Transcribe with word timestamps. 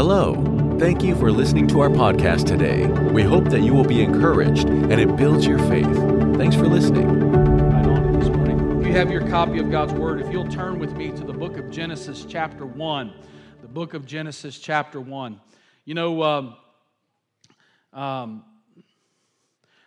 Hello. 0.00 0.32
Thank 0.78 1.02
you 1.02 1.14
for 1.14 1.30
listening 1.30 1.68
to 1.68 1.80
our 1.80 1.90
podcast 1.90 2.46
today. 2.46 2.86
We 3.12 3.22
hope 3.22 3.50
that 3.50 3.60
you 3.60 3.74
will 3.74 3.84
be 3.84 4.02
encouraged 4.02 4.66
and 4.66 4.94
it 4.94 5.14
builds 5.14 5.44
your 5.44 5.58
faith. 5.58 5.94
Thanks 6.38 6.56
for 6.56 6.66
listening. 6.66 7.06
If 8.80 8.86
you 8.86 8.94
have 8.94 9.10
your 9.10 9.28
copy 9.28 9.58
of 9.58 9.70
God's 9.70 9.92
Word, 9.92 10.22
if 10.22 10.32
you'll 10.32 10.48
turn 10.48 10.78
with 10.78 10.96
me 10.96 11.10
to 11.10 11.22
the 11.22 11.34
book 11.34 11.58
of 11.58 11.70
Genesis, 11.70 12.24
chapter 12.26 12.64
1. 12.64 13.12
The 13.60 13.68
book 13.68 13.92
of 13.92 14.06
Genesis, 14.06 14.58
chapter 14.58 15.02
1. 15.02 15.38
You 15.84 15.92
know, 15.92 16.22
um, 16.22 16.56
um, 17.92 18.42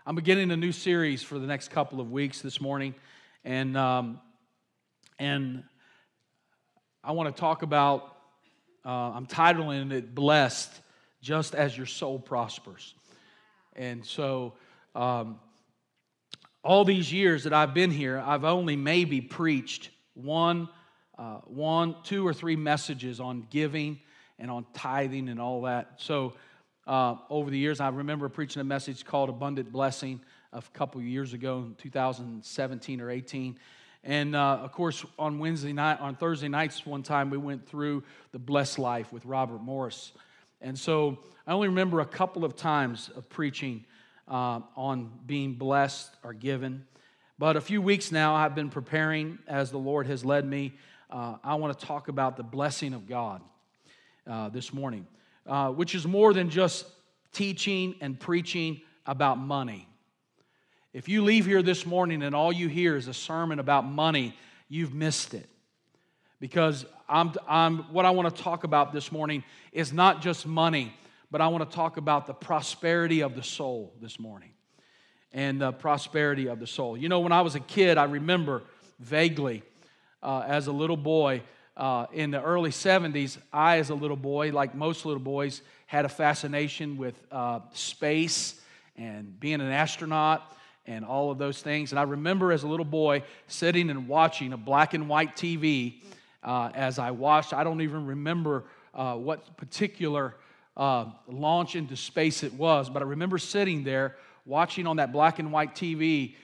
I'm 0.06 0.14
beginning 0.14 0.52
a 0.52 0.58
new 0.58 0.74
series 0.74 1.24
for 1.24 1.40
the 1.40 1.48
next 1.48 1.72
couple 1.72 2.00
of 2.00 2.12
weeks 2.12 2.40
this 2.44 2.62
morning, 2.62 2.94
and 3.44 3.76
um, 3.76 4.22
and 5.18 5.64
I 7.04 7.14
want 7.14 7.36
to 7.36 7.40
talk 7.40 7.64
about. 7.64 8.13
Uh, 8.86 8.90
I'm 8.90 9.26
titling 9.26 9.92
it 9.92 10.14
"Blessed, 10.14 10.72
Just 11.22 11.56
as 11.56 11.76
Your 11.76 11.86
Soul 11.86 12.20
Prospers," 12.20 12.94
and 13.76 14.06
so 14.06 14.54
um, 14.96 15.40
all 16.64 16.86
these 16.86 17.12
years 17.12 17.44
that 17.44 17.54
I've 17.54 17.74
been 17.74 17.92
here, 17.92 18.22
I've 18.26 18.46
only 18.46 18.76
maybe 18.76 19.22
preached 19.22 19.90
one, 20.14 20.70
uh, 21.18 21.40
one, 21.46 21.96
two 22.04 22.26
or 22.26 22.34
three 22.34 22.56
messages 22.56 23.20
on 23.20 23.48
giving 23.50 24.00
and 24.40 24.50
on 24.50 24.66
tithing 24.74 25.30
and 25.30 25.40
all 25.40 25.64
that. 25.64 25.94
So 25.98 26.34
uh, 26.88 27.16
over 27.30 27.50
the 27.50 27.58
years. 27.58 27.80
I 27.80 27.90
remember 27.90 28.30
preaching 28.30 28.62
a 28.62 28.66
message 28.66 29.06
called 29.06 29.30
Abundant 29.30 29.72
Blessing 29.72 30.22
a 30.52 30.62
couple 30.74 31.02
years 31.02 31.34
ago 31.34 31.60
in 31.60 31.76
2017 31.76 33.02
or 33.02 33.10
18. 33.10 33.58
And 34.04 34.36
uh, 34.36 34.60
of 34.62 34.72
course, 34.72 35.06
on 35.18 35.40
Wednesday 35.40 35.74
night, 35.74 36.00
on 36.00 36.16
Thursday 36.16 36.48
nights, 36.48 36.86
one 36.86 37.04
time 37.04 37.30
we 37.30 37.38
went 37.38 37.68
through 37.68 38.04
the 38.32 38.40
Blessed 38.40 38.80
Life 38.80 39.14
with 39.14 39.26
Robert 39.26 39.62
Morris. 39.62 40.12
And 40.62 40.78
so 40.78 41.20
I 41.48 41.54
only 41.54 41.70
remember 41.70 42.02
a 42.02 42.06
couple 42.06 42.44
of 42.44 42.56
times 42.56 43.10
of 43.16 43.30
preaching 43.30 43.86
uh, 44.28 44.60
on 44.76 45.12
being 45.26 45.54
blessed 45.54 46.10
or 46.24 46.34
given. 46.34 46.86
But 47.40 47.56
a 47.56 47.62
few 47.62 47.82
weeks 47.82 48.12
now, 48.12 48.36
I've 48.36 48.56
been 48.56 48.70
preparing 48.70 49.40
as 49.48 49.72
the 49.72 49.80
Lord 49.80 50.08
has 50.08 50.24
led 50.24 50.46
me. 50.46 50.74
Uh, 51.10 51.36
I 51.44 51.56
want 51.56 51.78
to 51.78 51.86
talk 51.86 52.08
about 52.08 52.38
the 52.38 52.44
blessing 52.44 52.94
of 52.94 53.08
God 53.08 53.42
uh, 54.28 54.50
this 54.50 54.74
morning 54.74 55.08
uh, 55.46 55.70
which 55.70 55.96
is 55.96 56.08
more 56.08 56.34
than 56.34 56.50
just 56.50 56.86
teaching 57.32 57.96
and 58.02 58.20
preaching 58.20 58.82
about 59.06 59.38
money. 59.38 59.88
If 60.94 61.10
you 61.10 61.24
leave 61.24 61.48
here 61.48 61.64
this 61.64 61.88
morning 61.88 62.22
and 62.22 62.36
all 62.36 62.54
you 62.54 62.68
hear 62.68 62.96
is 62.96 63.08
a 63.08 63.16
sermon 63.16 63.58
about 63.58 63.84
money, 63.84 64.38
you've 64.70 64.94
missed 64.94 65.34
it. 65.34 65.50
Because 66.40 66.86
I'm, 67.10 67.34
I'm, 67.48 67.80
what 67.92 68.06
I 68.06 68.12
want 68.12 68.36
to 68.36 68.44
talk 68.44 68.64
about 68.64 68.94
this 68.94 69.12
morning 69.12 69.44
is 69.72 69.92
not 69.92 70.22
just 70.22 70.46
money, 70.46 70.94
but 71.32 71.42
I 71.42 71.48
want 71.48 71.68
to 71.68 71.76
talk 71.76 71.98
about 71.98 72.28
the 72.28 72.36
prosperity 72.36 73.22
of 73.24 73.36
the 73.36 73.42
soul 73.42 73.92
this 74.02 74.20
morning. 74.20 74.52
And 75.32 75.60
the 75.60 75.72
prosperity 75.72 76.46
of 76.46 76.60
the 76.60 76.68
soul. 76.68 76.96
You 76.96 77.10
know, 77.10 77.22
when 77.22 77.32
I 77.32 77.42
was 77.42 77.56
a 77.56 77.60
kid, 77.60 77.98
I 77.98 78.04
remember 78.04 78.62
vaguely 79.00 79.64
uh, 80.22 80.44
as 80.46 80.68
a 80.68 80.72
little 80.72 80.96
boy, 80.96 81.42
uh, 81.76 82.06
in 82.14 82.30
the 82.30 82.40
early 82.40 82.70
70s, 82.70 83.40
I, 83.52 83.80
as 83.80 83.90
a 83.90 83.96
little 83.96 84.16
boy, 84.16 84.52
like 84.52 84.76
most 84.76 85.08
little 85.08 85.24
boys, 85.24 85.64
had 85.88 86.06
a 86.06 86.10
fascination 86.10 86.98
with 86.98 87.20
uh, 87.32 87.62
space 87.74 88.62
and 88.96 89.40
being 89.40 89.60
an 89.60 89.72
astronaut 89.72 90.56
and 90.86 91.06
all 91.06 91.32
of 91.32 91.38
those 91.38 91.62
things. 91.62 91.92
And 91.92 92.00
I 92.00 92.04
remember 92.04 92.52
as 92.52 92.64
a 92.64 92.68
little 92.68 92.86
boy 92.86 93.24
sitting 93.48 93.90
and 93.90 94.08
watching 94.08 94.54
a 94.54 94.58
black 94.58 94.94
and 94.94 95.08
white 95.08 95.36
TV 95.36 96.02
uh, 96.44 96.72
as 96.74 97.00
I 97.00 97.12
watched. 97.12 97.54
I 97.54 97.64
don't 97.64 97.82
even 97.82 98.06
remember 98.06 98.66
uh, 98.94 99.16
what 99.16 99.58
particular 99.58 100.36
uh, 100.76 101.06
launch 101.28 101.76
into 101.76 101.96
space 101.96 102.44
it 102.44 102.54
was, 102.54 102.90
but 102.90 103.02
I 103.02 103.06
remember 103.06 103.38
sitting 103.38 103.84
there 103.84 104.18
watching 104.46 104.88
on 104.88 104.98
that 104.98 105.12
black 105.12 105.40
and 105.40 105.52
white 105.52 105.76
TV 105.76 106.36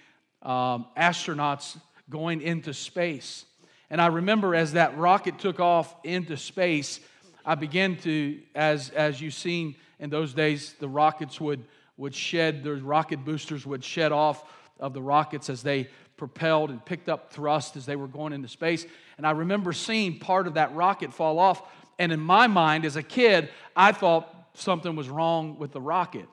um, 0.42 0.86
astronauts 0.98 1.78
going 2.10 2.42
into 2.42 2.74
space. 2.74 3.46
And 3.90 4.00
I 4.00 4.08
remember 4.08 4.56
as 4.56 4.74
that 4.74 4.98
rocket 4.98 5.40
took 5.40 5.60
off 5.60 5.94
into 6.04 6.38
space, 6.38 7.00
I 7.46 7.56
began 7.56 7.98
to, 7.98 8.40
as, 8.54 8.90
as 8.92 9.20
you've 9.20 9.34
seen 9.34 9.76
in 10.00 10.10
those 10.10 10.34
days, 10.34 10.76
the 10.80 10.88
rockets 10.88 11.42
would, 11.42 11.66
would 12.00 12.16
shed, 12.16 12.64
the 12.64 12.76
rocket 12.76 13.26
boosters 13.26 13.66
would 13.66 13.84
shed 13.84 14.12
off 14.14 14.44
of 14.80 14.94
the 14.94 15.02
rockets 15.02 15.50
as 15.50 15.62
they 15.62 15.90
propelled 16.16 16.70
and 16.70 16.84
picked 16.84 17.10
up 17.10 17.32
thrust 17.32 17.76
as 17.76 17.86
they 17.86 17.98
were 17.98 18.08
going 18.08 18.32
into 18.32 18.48
space. 18.48 18.86
And 19.18 19.28
I 19.28 19.32
remember 19.32 19.74
seeing 19.74 20.18
part 20.18 20.48
of 20.48 20.54
that 20.54 20.74
rocket 20.74 21.14
fall 21.14 21.38
off. 21.40 21.62
And 22.00 22.14
in 22.14 22.22
my 22.22 22.48
mind, 22.48 22.86
as 22.86 22.96
a 22.96 23.04
kid, 23.04 23.50
I 23.76 23.92
thought 23.92 24.34
something 24.54 24.96
was 24.96 25.10
wrong 25.10 25.60
with 25.60 25.74
the 25.74 25.82
rocket, 25.82 26.28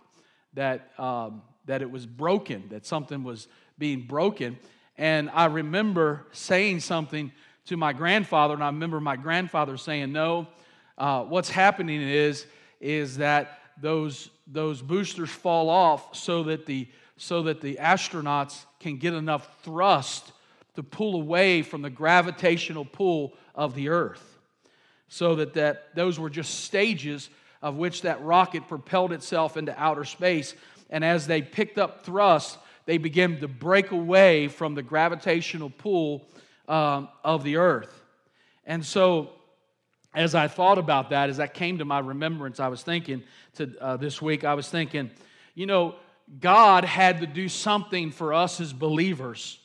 that, 0.55 0.93
um, 0.99 1.43
that 1.67 1.83
it 1.83 1.91
was 1.91 2.07
broken, 2.07 2.69
that 2.69 2.87
something 2.87 3.25
was 3.25 3.49
being 3.77 4.03
broken. 4.03 4.59
And 4.97 5.29
I 5.31 5.47
remember 5.47 6.27
saying 6.31 6.81
something 6.81 7.33
to 7.67 7.77
my 7.77 7.93
grandfather, 7.93 8.55
and 8.55 8.63
I 8.63 8.69
remember 8.69 9.01
my 9.01 9.17
grandfather 9.17 9.77
saying, 9.77 10.13
No, 10.13 10.47
uh, 10.97 11.25
what's 11.25 11.51
happening 11.51 12.01
is, 12.01 12.47
is 12.81 13.17
that 13.17 13.59
those, 13.81 14.31
those 14.47 14.83
boosters 14.83 15.31
fall 15.31 15.69
off 15.69 16.15
so 16.17 16.45
that, 16.45 16.67
the, 16.67 16.89
so 17.17 17.43
that 17.43 17.61
the 17.61 17.77
astronauts 17.81 18.65
can 18.81 18.97
get 18.97 19.15
enough 19.15 19.63
thrust 19.63 20.33
to 20.75 20.83
pull 20.83 21.17
away 21.17 21.63
from 21.63 21.83
the 21.83 21.91
gravitational 21.91 22.85
pull 22.85 23.35
of 23.55 23.75
the 23.75 23.89
Earth. 23.89 24.39
So 25.09 25.37
that, 25.37 25.55
that 25.55 25.95
those 25.95 26.19
were 26.19 26.31
just 26.31 26.65
stages 26.65 27.31
of 27.63 27.77
which 27.77 28.03
that 28.03 28.23
rocket 28.23 28.69
propelled 28.69 29.13
itself 29.13 29.57
into 29.57 29.75
outer 29.81 30.05
space. 30.05 30.55
And 30.91 31.05
as 31.05 31.27
they 31.27 31.43
picked 31.43 31.79
up 31.79 32.05
thrust, 32.05 32.59
they 32.85 32.99
began 32.99 33.41
to 33.41 33.49
break 33.49 33.91
away 33.91 34.49
from 34.49 34.75
the 34.75 34.83
gravitational 34.83 35.71
pull 35.71 36.27
um, 36.69 37.09
of 37.25 37.43
the 37.43 37.57
earth. 37.57 38.03
And 38.65 38.85
so, 38.85 39.31
as 40.15 40.35
I 40.35 40.49
thought 40.49 40.79
about 40.79 41.11
that, 41.11 41.29
as 41.29 41.37
that 41.37 41.55
came 41.55 41.79
to 41.79 41.85
my 41.85 41.99
remembrance, 41.99 42.59
I 42.59 42.69
was 42.69 42.83
thinking 42.83 43.23
to 43.57 43.75
uh, 43.81 43.97
this 43.97 44.23
week, 44.23 44.45
I 44.45 44.55
was 44.55 44.69
thinking, 44.69 45.11
you 45.55 45.67
know, 45.67 45.97
God 46.41 46.85
had 46.85 47.21
to 47.21 47.27
do 47.27 47.49
something 47.49 48.11
for 48.11 48.35
us 48.35 48.61
as 48.61 48.73
believers 48.73 49.59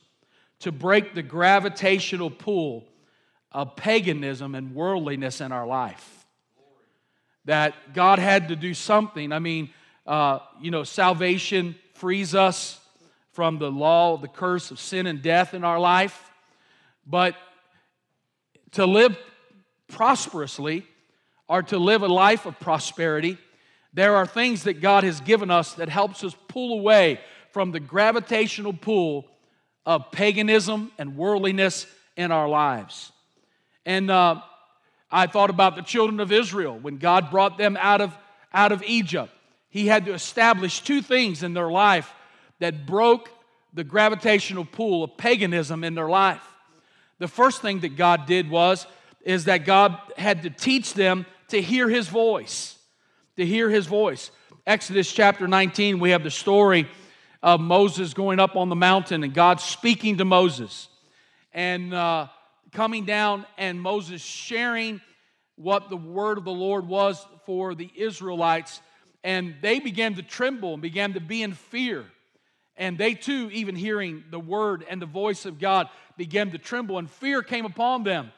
to 0.59 0.71
break 0.71 1.15
the 1.15 1.23
gravitational 1.23 2.29
pull 2.29 2.87
of 3.51 3.75
paganism 3.75 4.55
and 4.55 4.73
worldliness 4.75 5.41
in 5.41 5.51
our 5.51 5.65
life. 5.65 6.25
That 7.45 7.93
God 7.93 8.19
had 8.19 8.49
to 8.49 8.55
do 8.55 8.73
something. 8.73 9.31
I 9.31 9.39
mean, 9.39 9.71
uh, 10.05 10.39
you 10.61 10.71
know, 10.71 10.83
salvation 10.83 11.75
frees 11.95 12.35
us 12.35 12.79
from 13.31 13.57
the 13.57 13.71
law, 13.71 14.17
the 14.17 14.27
curse 14.27 14.71
of 14.71 14.79
sin 14.79 15.07
and 15.07 15.21
death 15.21 15.53
in 15.53 15.63
our 15.63 15.79
life. 15.79 16.31
But 17.07 17.35
to 18.73 18.85
live 18.85 19.17
prosperously 19.87 20.85
or 21.47 21.63
to 21.63 21.77
live 21.77 22.03
a 22.03 22.07
life 22.07 22.45
of 22.45 22.59
prosperity, 22.59 23.37
there 23.93 24.15
are 24.15 24.25
things 24.25 24.63
that 24.63 24.81
God 24.81 25.03
has 25.03 25.19
given 25.21 25.51
us 25.51 25.73
that 25.73 25.89
helps 25.89 26.23
us 26.23 26.35
pull 26.47 26.79
away 26.79 27.19
from 27.51 27.71
the 27.71 27.79
gravitational 27.79 28.73
pull 28.73 29.27
of 29.85 30.11
paganism 30.11 30.91
and 30.97 31.17
worldliness 31.17 31.85
in 32.15 32.31
our 32.31 32.47
lives. 32.47 33.11
And 33.85 34.09
uh, 34.09 34.41
I 35.11 35.27
thought 35.27 35.49
about 35.49 35.75
the 35.75 35.81
children 35.81 36.19
of 36.19 36.31
Israel 36.31 36.77
when 36.79 36.97
God 36.97 37.31
brought 37.31 37.57
them 37.57 37.77
out 37.79 37.99
of, 37.99 38.15
out 38.53 38.71
of 38.71 38.83
Egypt. 38.83 39.33
He 39.69 39.87
had 39.87 40.05
to 40.05 40.13
establish 40.13 40.81
two 40.81 41.01
things 41.01 41.43
in 41.43 41.53
their 41.53 41.71
life 41.71 42.13
that 42.59 42.85
broke 42.85 43.29
the 43.73 43.83
gravitational 43.83 44.65
pull 44.65 45.03
of 45.03 45.17
paganism 45.17 45.83
in 45.83 45.95
their 45.95 46.09
life 46.09 46.43
the 47.21 47.27
first 47.27 47.61
thing 47.61 47.81
that 47.81 47.95
God 47.95 48.25
did 48.25 48.49
was 48.49 48.87
is 49.23 49.45
that 49.45 49.63
God 49.63 49.95
had 50.17 50.41
to 50.41 50.49
teach 50.49 50.95
them 50.95 51.27
to 51.49 51.61
hear 51.61 51.87
his 51.87 52.07
voice. 52.07 52.75
To 53.37 53.45
hear 53.45 53.69
his 53.69 53.87
voice. 53.87 54.29
Exodus 54.67 55.09
chapter 55.09 55.47
19, 55.47 55.99
we 55.99 56.09
have 56.09 56.21
the 56.21 56.29
story 56.29 56.85
of 57.41 57.61
Moses 57.61 58.13
going 58.13 58.41
up 58.41 58.57
on 58.57 58.67
the 58.67 58.75
mountain 58.75 59.23
and 59.23 59.33
God 59.33 59.61
speaking 59.61 60.17
to 60.17 60.25
Moses 60.25 60.89
and 61.53 61.93
uh, 61.93 62.27
coming 62.73 63.05
down 63.05 63.45
and 63.57 63.79
Moses 63.79 64.21
sharing 64.21 64.99
what 65.55 65.89
the 65.89 65.95
word 65.95 66.37
of 66.37 66.43
the 66.43 66.51
Lord 66.51 66.87
was 66.89 67.25
for 67.45 67.73
the 67.73 67.89
Israelites. 67.95 68.81
And 69.23 69.55
they 69.61 69.79
began 69.79 70.15
to 70.15 70.23
tremble 70.23 70.73
and 70.73 70.81
began 70.81 71.13
to 71.13 71.21
be 71.21 71.41
in 71.41 71.53
fear. 71.53 72.05
And 72.75 72.97
they 72.97 73.13
too, 73.13 73.49
even 73.53 73.77
hearing 73.77 74.25
the 74.29 74.41
word 74.41 74.85
and 74.89 75.01
the 75.01 75.05
voice 75.05 75.45
of 75.45 75.57
God, 75.57 75.87
began 76.17 76.51
to 76.51 76.57
tremble, 76.57 76.97
and 76.97 77.09
fear 77.09 77.41
came 77.43 77.65
upon 77.65 78.03
them. 78.03 78.33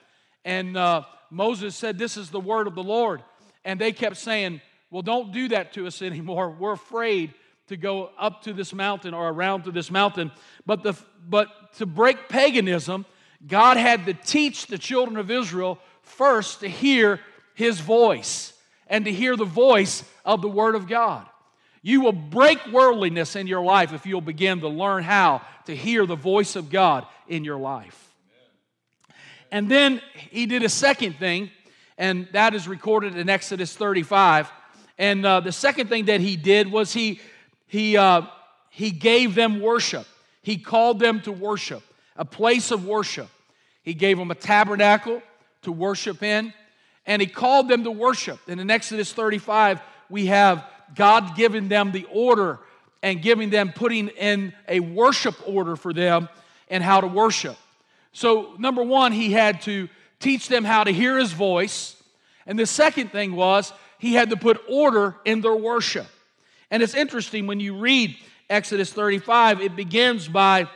And 0.46 0.78
uh, 0.78 1.04
Moses 1.31 1.75
said, 1.75 1.98
This 1.98 2.16
is 2.16 2.30
the 2.30 2.39
word 2.39 2.68
of 2.68 2.75
the 2.75 2.84
Lord. 2.84 3.24
And 3.66 3.81
they 3.81 3.92
kept 3.92 4.18
saying, 4.18 4.62
Well, 4.94 5.01
don't 5.01 5.31
do 5.31 5.48
that 5.48 5.74
to 5.74 5.88
us 5.88 6.01
anymore. 6.04 6.51
We're 6.51 6.74
afraid 6.74 7.34
to 7.68 7.75
go 7.75 8.12
up 8.18 8.44
to 8.44 8.54
this 8.54 8.74
mountain 8.74 9.16
or 9.16 9.28
around 9.28 9.63
to 9.63 9.72
this 9.72 9.90
mountain. 9.90 10.31
But, 10.68 10.84
the, 10.84 10.94
but 11.28 11.74
to 11.78 11.88
break 11.88 12.30
paganism, 12.30 13.07
God 13.48 13.78
had 13.78 14.06
to 14.06 14.13
teach 14.13 14.68
the 14.68 14.78
children 14.78 15.18
of 15.18 15.31
Israel 15.31 15.80
first 16.04 16.60
to 16.60 16.69
hear 16.69 17.19
his 17.56 17.80
voice. 17.80 18.51
and 18.86 19.06
to 19.06 19.12
hear 19.12 19.36
the 19.36 19.45
voice 19.45 20.04
of 20.24 20.42
the 20.44 20.50
Word 20.50 20.75
of 20.75 20.88
God. 20.88 21.25
You 21.81 22.01
will 22.01 22.12
break 22.12 22.60
worldliness 22.68 23.36
in 23.36 23.48
your 23.48 23.63
life 23.63 23.94
if 23.94 24.06
you'll 24.06 24.22
begin 24.22 24.60
to 24.60 24.68
learn 24.68 25.01
how 25.04 25.42
to 25.66 25.75
hear 25.75 26.06
the 26.06 26.16
voice 26.16 26.56
of 26.56 26.69
God 26.69 27.07
in 27.28 27.44
your 27.44 27.57
life. 27.57 28.13
And 29.51 29.69
then 29.69 30.01
he 30.13 30.46
did 30.46 30.62
a 30.62 30.69
second 30.69 31.13
thing, 31.18 31.50
and 31.98 32.28
that 32.34 32.54
is 32.54 32.68
recorded 32.68 33.18
in 33.18 33.30
Exodus 33.30 33.75
35. 33.75 34.51
And 34.98 35.25
uh, 35.25 35.40
the 35.40 35.51
second 35.51 35.90
thing 35.90 36.06
that 36.06 36.22
he 36.22 36.36
did 36.36 36.72
was 36.72 36.94
he, 36.94 37.19
he, 37.68 37.98
uh, 37.98 38.24
he 38.69 38.92
gave 38.92 39.36
them 39.36 39.60
worship. 39.60 40.06
He 40.42 40.57
called 40.57 41.00
them 41.00 41.22
to 41.22 41.31
worship, 41.31 41.84
a 42.16 42.25
place 42.25 42.72
of 42.72 42.86
worship. 42.86 43.30
He 43.81 43.94
gave 43.94 44.18
them 44.18 44.31
a 44.31 44.36
tabernacle 44.36 45.22
to 45.63 45.72
worship 45.72 46.22
in, 46.22 46.54
and 47.06 47.22
he 47.22 47.28
called 47.28 47.69
them 47.69 47.84
to 47.84 47.92
worship. 47.92 48.40
And 48.48 48.60
in 48.60 48.69
Exodus 48.69 49.12
35, 49.13 49.81
we 50.10 50.28
have 50.28 50.66
God 50.96 51.36
giving 51.36 51.69
them 51.69 51.92
the 51.92 52.06
order 52.12 52.60
and 53.01 53.22
giving 53.22 53.50
them, 53.50 53.72
putting 53.74 54.10
in 54.10 54.54
a 54.68 54.80
worship 54.80 55.36
order 55.46 55.75
for 55.75 55.94
them 55.94 56.30
and 56.69 56.84
how 56.84 57.01
to 57.01 57.07
worship. 57.07 57.57
So, 58.13 58.54
number 58.57 58.84
one, 58.84 59.12
he 59.12 59.31
had 59.31 59.62
to 59.63 59.89
teach 60.19 60.48
them 60.48 60.63
how 60.63 60.84
to 60.84 60.92
hear 60.92 61.18
his 61.18 61.34
voice. 61.34 61.96
And 62.46 62.57
the 62.57 62.66
second 62.66 63.12
thing 63.12 63.36
was 63.36 63.74
he 64.03 64.13
had 64.13 64.31
to 64.31 64.35
put 64.35 64.61
order 64.67 65.15
in 65.23 65.39
their 65.39 65.55
worship. 65.55 66.05
And 66.69 66.83
it's 66.83 66.94
interesting 66.94 67.47
when 67.47 67.61
you 67.61 67.77
read 67.77 68.17
Exodus 68.50 68.91
35, 68.91 69.61
it 69.61 69.77
begins 69.77 70.27
by 70.27 70.67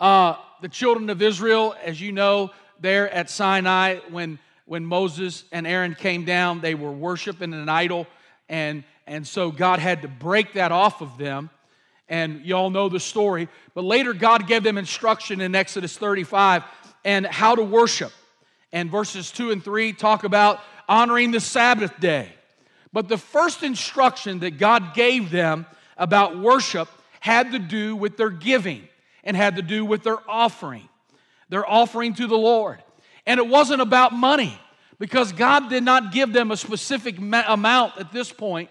uh, 0.00 0.36
the 0.62 0.70
children 0.70 1.10
of 1.10 1.20
Israel, 1.20 1.74
as 1.84 2.00
you 2.00 2.12
know, 2.12 2.50
there 2.80 3.10
at 3.10 3.28
Sinai 3.28 3.98
when, 4.08 4.38
when 4.64 4.86
Moses 4.86 5.44
and 5.52 5.66
Aaron 5.66 5.94
came 5.94 6.24
down, 6.24 6.62
they 6.62 6.74
were 6.74 6.90
worshiping 6.90 7.52
an 7.52 7.68
idol. 7.68 8.06
And, 8.48 8.84
and 9.06 9.26
so 9.26 9.50
God 9.50 9.78
had 9.78 10.00
to 10.00 10.08
break 10.08 10.54
that 10.54 10.72
off 10.72 11.02
of 11.02 11.18
them. 11.18 11.50
And 12.08 12.40
y'all 12.46 12.70
know 12.70 12.88
the 12.88 13.00
story. 13.00 13.48
But 13.74 13.84
later, 13.84 14.14
God 14.14 14.46
gave 14.46 14.62
them 14.62 14.78
instruction 14.78 15.42
in 15.42 15.54
Exodus 15.54 15.98
35 15.98 16.62
and 17.04 17.26
how 17.26 17.54
to 17.54 17.62
worship. 17.62 18.12
And 18.72 18.90
verses 18.90 19.30
2 19.30 19.50
and 19.50 19.62
3 19.62 19.92
talk 19.92 20.24
about 20.24 20.60
honoring 20.88 21.30
the 21.30 21.40
Sabbath 21.40 21.98
day. 22.00 22.32
But 22.92 23.08
the 23.08 23.18
first 23.18 23.62
instruction 23.62 24.40
that 24.40 24.58
God 24.58 24.94
gave 24.94 25.30
them 25.30 25.66
about 25.96 26.38
worship 26.38 26.88
had 27.20 27.52
to 27.52 27.58
do 27.58 27.94
with 27.94 28.16
their 28.16 28.30
giving 28.30 28.88
and 29.24 29.36
had 29.36 29.56
to 29.56 29.62
do 29.62 29.84
with 29.84 30.02
their 30.02 30.18
offering, 30.28 30.88
their 31.48 31.68
offering 31.68 32.14
to 32.14 32.26
the 32.26 32.38
Lord. 32.38 32.82
And 33.26 33.38
it 33.38 33.46
wasn't 33.46 33.82
about 33.82 34.12
money 34.12 34.58
because 34.98 35.32
God 35.32 35.68
did 35.68 35.82
not 35.82 36.12
give 36.12 36.32
them 36.32 36.50
a 36.50 36.56
specific 36.56 37.18
amount 37.18 37.98
at 37.98 38.12
this 38.12 38.32
point 38.32 38.70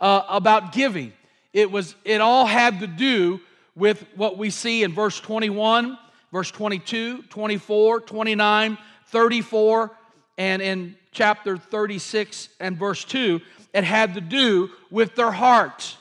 uh, 0.00 0.22
about 0.28 0.72
giving. 0.72 1.12
It 1.52 1.70
was 1.70 1.94
it 2.04 2.20
all 2.20 2.46
had 2.46 2.80
to 2.80 2.86
do 2.86 3.40
with 3.76 4.04
what 4.14 4.38
we 4.38 4.50
see 4.50 4.82
in 4.82 4.92
verse 4.92 5.20
21, 5.20 5.98
verse 6.32 6.50
22, 6.50 7.22
24, 7.22 8.00
29, 8.00 8.78
34, 9.06 9.90
and 10.38 10.62
in 10.62 10.96
chapter 11.12 11.56
36 11.56 12.48
and 12.60 12.76
verse 12.78 13.04
2, 13.04 13.40
it 13.72 13.84
had 13.84 14.14
to 14.14 14.20
do 14.20 14.70
with 14.90 15.14
their 15.14 15.30
heart. 15.30 15.96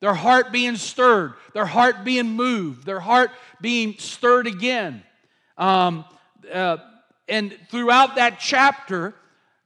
Their 0.00 0.14
heart 0.14 0.50
being 0.50 0.76
stirred, 0.76 1.34
their 1.54 1.66
heart 1.66 2.04
being 2.04 2.30
moved, 2.30 2.84
their 2.84 3.00
heart 3.00 3.30
being 3.60 3.94
stirred 3.98 4.46
again. 4.46 5.02
Um, 5.56 6.04
uh, 6.52 6.78
and 7.28 7.56
throughout 7.70 8.16
that 8.16 8.40
chapter, 8.40 9.14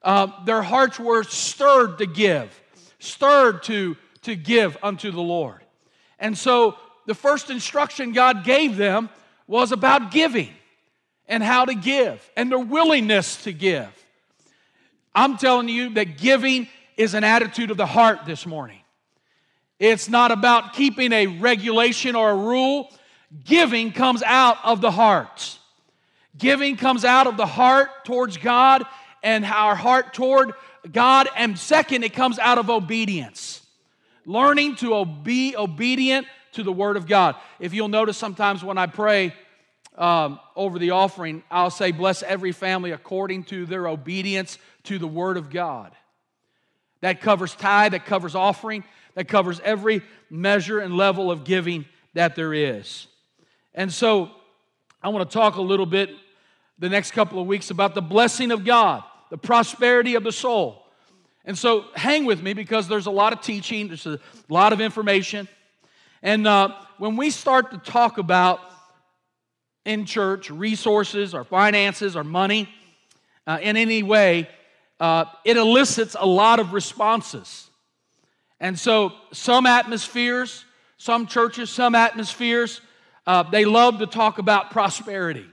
uh, 0.03 0.29
their 0.45 0.63
hearts 0.63 1.01
were 1.01 1.25
stirred 1.25 1.99
to 1.99 2.07
give, 2.07 2.61
stirred 2.99 3.63
to, 3.65 3.97
to 4.23 4.37
give 4.37 4.77
unto 4.83 5.11
the 5.11 5.23
Lord. 5.23 5.61
And 6.19 6.37
so 6.37 6.77
the 7.07 7.15
first 7.15 7.51
instruction 7.51 8.13
God 8.13 8.45
gave 8.45 8.77
them 8.77 9.09
was 9.47 9.73
about 9.73 10.11
giving 10.11 10.53
and 11.27 11.43
how 11.43 11.65
to 11.65 11.75
give 11.75 12.21
and 12.37 12.51
their 12.51 12.59
willingness 12.59 13.43
to 13.45 13.53
give. 13.53 13.89
I'm 15.17 15.39
telling 15.39 15.71
you 15.71 15.95
that 15.95 16.19
giving 16.19 16.69
is 16.99 17.15
an 17.15 17.25
attitude 17.25 17.71
of 17.71 17.79
the 17.79 17.87
heart 17.87 18.27
this 18.27 18.45
morning. 18.45 18.81
It's 19.79 20.11
not 20.11 20.31
about 20.31 20.75
keeping 20.75 21.11
a 21.13 21.27
regulation 21.27 22.15
or 22.15 22.31
a 22.31 22.37
rule. 22.37 22.91
Giving 23.45 23.93
comes 23.93 24.23
out 24.23 24.59
of 24.63 24.83
the 24.83 24.91
heart. 24.91 25.59
Giving 26.37 26.77
comes 26.77 27.05
out 27.05 27.27
of 27.27 27.39
the 27.39 27.47
heart 27.47 28.05
towards 28.05 28.37
God 28.37 28.85
and 29.23 29.45
our 29.47 29.75
heart 29.75 30.13
toward 30.13 30.53
God. 30.93 31.29
And 31.35 31.59
second, 31.59 32.05
it 32.05 32.13
comes 32.13 32.39
out 32.39 32.59
of 32.59 32.69
obedience. 32.69 33.67
Learning 34.27 34.77
to 34.77 35.05
be 35.07 35.57
obedient 35.57 36.27
to 36.53 36.63
the 36.63 36.73
Word 36.73 36.99
of 36.99 37.07
God. 37.07 37.37
If 37.59 37.73
you'll 37.73 37.89
notice, 37.89 38.19
sometimes 38.19 38.63
when 38.63 38.77
I 38.77 38.87
pray 38.87 39.35
um, 39.97 40.39
over 40.55 40.79
the 40.79 40.91
offering, 40.91 41.43
I'll 41.51 41.71
say, 41.71 41.91
Bless 41.91 42.23
every 42.23 42.53
family 42.53 42.91
according 42.91 43.45
to 43.45 43.65
their 43.65 43.89
obedience 43.89 44.59
to 44.87 44.99
the 44.99 45.07
Word 45.07 45.37
of 45.37 45.51
God. 45.51 45.93
That 47.01 47.21
covers 47.21 47.55
tithe, 47.55 47.93
that 47.93 48.07
covers 48.07 48.35
offering, 48.35 48.85
that 49.15 49.29
covers 49.29 49.61
every 49.63 50.03
measure 50.31 50.79
and 50.79 50.97
level 50.97 51.31
of 51.31 51.45
giving 51.45 51.85
that 52.15 52.35
there 52.35 52.55
is. 52.55 53.07
And 53.75 53.93
so 53.93 54.31
I 55.03 55.11
want 55.11 55.29
to 55.29 55.35
talk 55.35 55.57
a 55.57 55.63
little 55.63 55.87
bit 55.87 56.11
the 56.79 56.89
next 56.89 57.13
couple 57.13 57.41
of 57.41 57.47
weeks 57.47 57.71
about 57.71 57.95
the 57.95 58.03
blessing 58.03 58.51
of 58.51 58.65
God, 58.65 59.03
the 59.31 59.39
prosperity 59.39 60.15
of 60.15 60.25
the 60.25 60.33
soul. 60.33 60.83
And 61.45 61.57
so 61.57 61.85
hang 61.95 62.25
with 62.25 62.43
me 62.43 62.55
because 62.55 62.89
there's 62.89 63.07
a 63.07 63.11
lot 63.11 63.33
of 63.33 63.41
teaching, 63.41 63.89
there's 63.89 64.07
a 64.07 64.19
lot 64.49 64.73
of 64.73 64.81
information. 64.81 65.49
And 66.23 66.47
uh, 66.47 66.75
when 66.99 67.17
we 67.17 67.31
start 67.31 67.71
to 67.71 67.79
talk 67.79 68.19
about 68.19 68.61
in 69.85 70.05
church 70.05 70.51
resources, 70.51 71.35
our 71.35 71.45
finances, 71.45 72.17
our 72.17 72.25
money, 72.25 72.69
uh, 73.47 73.59
in 73.63 73.77
any 73.77 74.03
way, 74.03 74.49
uh, 75.01 75.27
it 75.45 75.57
elicits 75.57 76.17
a 76.19 76.27
lot 76.27 76.61
of 76.61 76.73
responses. 76.73 77.69
And 78.61 78.79
so, 78.79 79.13
some 79.33 79.67
atmospheres, 79.67 80.65
some 80.97 81.27
churches, 81.27 81.69
some 81.69 81.95
atmospheres, 81.95 82.81
uh, 83.27 83.43
they 83.43 83.65
love 83.65 83.99
to 83.99 84.07
talk 84.07 84.39
about 84.39 84.71
prosperity. 84.71 85.47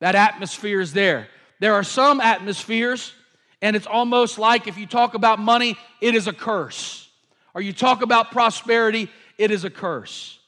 That 0.00 0.14
atmosphere 0.14 0.80
is 0.80 0.92
there. 0.92 1.28
There 1.58 1.74
are 1.74 1.82
some 1.82 2.20
atmospheres, 2.20 3.12
and 3.60 3.74
it's 3.74 3.86
almost 3.86 4.38
like 4.38 4.66
if 4.66 4.78
you 4.78 4.86
talk 4.86 5.14
about 5.14 5.38
money, 5.38 5.76
it 6.00 6.14
is 6.14 6.26
a 6.26 6.32
curse. 6.32 7.08
Or 7.54 7.60
you 7.60 7.72
talk 7.72 8.02
about 8.02 8.30
prosperity, 8.30 9.08
it 9.36 9.50
is 9.50 9.64
a 9.64 9.70
curse. 9.70 10.38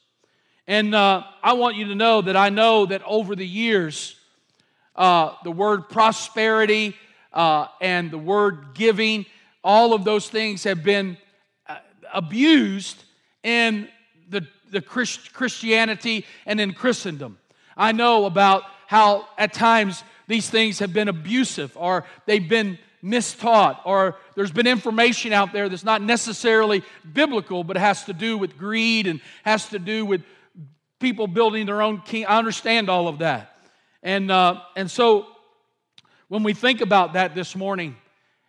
And 0.67 0.95
uh, 0.95 1.23
I 1.43 1.53
want 1.53 1.75
you 1.75 1.87
to 1.87 1.95
know 1.95 2.21
that 2.21 2.37
I 2.37 2.49
know 2.49 2.85
that 2.85 3.03
over 3.03 3.35
the 3.35 3.45
years, 3.45 4.15
uh, 4.95 5.33
the 5.43 5.51
word 5.51 5.89
prosperity 5.89 6.95
uh, 7.33 7.67
and 7.81 8.11
the 8.11 8.17
word 8.17 8.73
giving, 8.73 9.25
all 9.63 9.93
of 9.93 10.03
those 10.03 10.29
things 10.29 10.63
have 10.63 10.83
been 10.83 11.17
uh, 11.67 11.77
abused 12.13 13.03
in 13.43 13.87
the, 14.29 14.45
the 14.71 14.81
Christ, 14.81 15.33
Christianity 15.33 16.25
and 16.45 16.59
in 16.59 16.73
Christendom. 16.73 17.37
I 17.75 17.91
know 17.91 18.25
about 18.25 18.63
how 18.87 19.27
at 19.37 19.53
times 19.53 20.03
these 20.27 20.49
things 20.49 20.79
have 20.79 20.93
been 20.93 21.07
abusive 21.07 21.75
or 21.75 22.05
they've 22.25 22.47
been 22.47 22.77
mistaught 23.03 23.79
or 23.85 24.15
there's 24.35 24.51
been 24.51 24.67
information 24.67 25.33
out 25.33 25.51
there 25.51 25.67
that's 25.67 25.83
not 25.83 26.01
necessarily 26.01 26.81
biblical 27.11 27.63
but 27.63 27.75
has 27.75 28.05
to 28.05 28.13
do 28.13 28.37
with 28.37 28.57
greed 28.57 29.07
and 29.07 29.19
has 29.43 29.67
to 29.67 29.77
do 29.77 30.05
with 30.05 30.23
people 30.99 31.27
building 31.27 31.65
their 31.65 31.81
own 31.81 31.99
king 32.01 32.25
i 32.25 32.37
understand 32.37 32.89
all 32.89 33.09
of 33.09 33.19
that 33.19 33.57
and 34.03 34.31
uh, 34.31 34.61
and 34.77 34.89
so 34.89 35.27
when 36.27 36.43
we 36.43 36.53
think 36.53 36.81
about 36.81 37.13
that 37.13 37.35
this 37.35 37.55
morning 37.55 37.95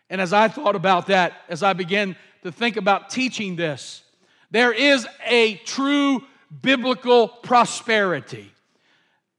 and 0.09 0.19
as 0.21 0.33
i 0.33 0.47
thought 0.47 0.75
about 0.75 1.07
that 1.07 1.33
as 1.49 1.63
i 1.63 1.73
began 1.73 2.15
to 2.43 2.51
think 2.51 2.77
about 2.77 3.09
teaching 3.09 3.55
this 3.55 4.03
there 4.51 4.71
is 4.71 5.07
a 5.25 5.55
true 5.57 6.23
biblical 6.61 7.27
prosperity 7.27 8.51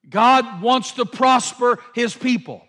God 0.08 0.62
wants 0.62 0.92
to 0.92 1.04
prosper 1.04 1.78
his 1.94 2.14
people. 2.14 2.62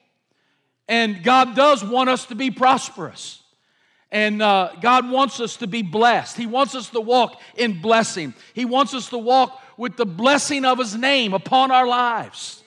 And 0.87 1.23
God 1.23 1.55
does 1.55 1.83
want 1.83 2.09
us 2.09 2.25
to 2.27 2.35
be 2.35 2.49
prosperous. 2.49 3.43
And 4.11 4.41
uh, 4.41 4.71
God 4.81 5.09
wants 5.09 5.39
us 5.41 5.57
to 5.57 5.67
be 5.67 5.81
blessed. 5.81 6.37
He 6.37 6.45
wants 6.45 6.75
us 6.75 6.89
to 6.91 7.01
walk 7.01 7.41
in 7.55 7.81
blessing. 7.81 8.33
He 8.53 8.63
wants 8.63 8.93
us 8.93 9.09
to 9.09 9.17
walk 9.17 9.61
with 9.75 9.97
the 9.97 10.05
blessing 10.05 10.63
of 10.63 10.79
His 10.79 10.95
name 10.95 11.33
upon 11.33 11.71
our 11.71 11.85
lives. 11.85 12.63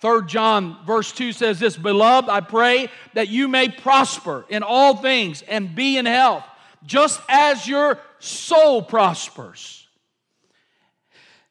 Third 0.00 0.28
John 0.28 0.78
verse 0.86 1.12
2 1.12 1.32
says 1.32 1.60
this, 1.60 1.76
Beloved, 1.76 2.30
I 2.30 2.40
pray 2.40 2.88
that 3.14 3.28
you 3.28 3.48
may 3.48 3.68
prosper 3.68 4.46
in 4.48 4.62
all 4.62 4.96
things 4.96 5.42
and 5.42 5.74
be 5.74 5.98
in 5.98 6.06
health, 6.06 6.44
just 6.84 7.20
as 7.28 7.68
your 7.68 7.98
soul 8.18 8.82
prospers. 8.82 9.86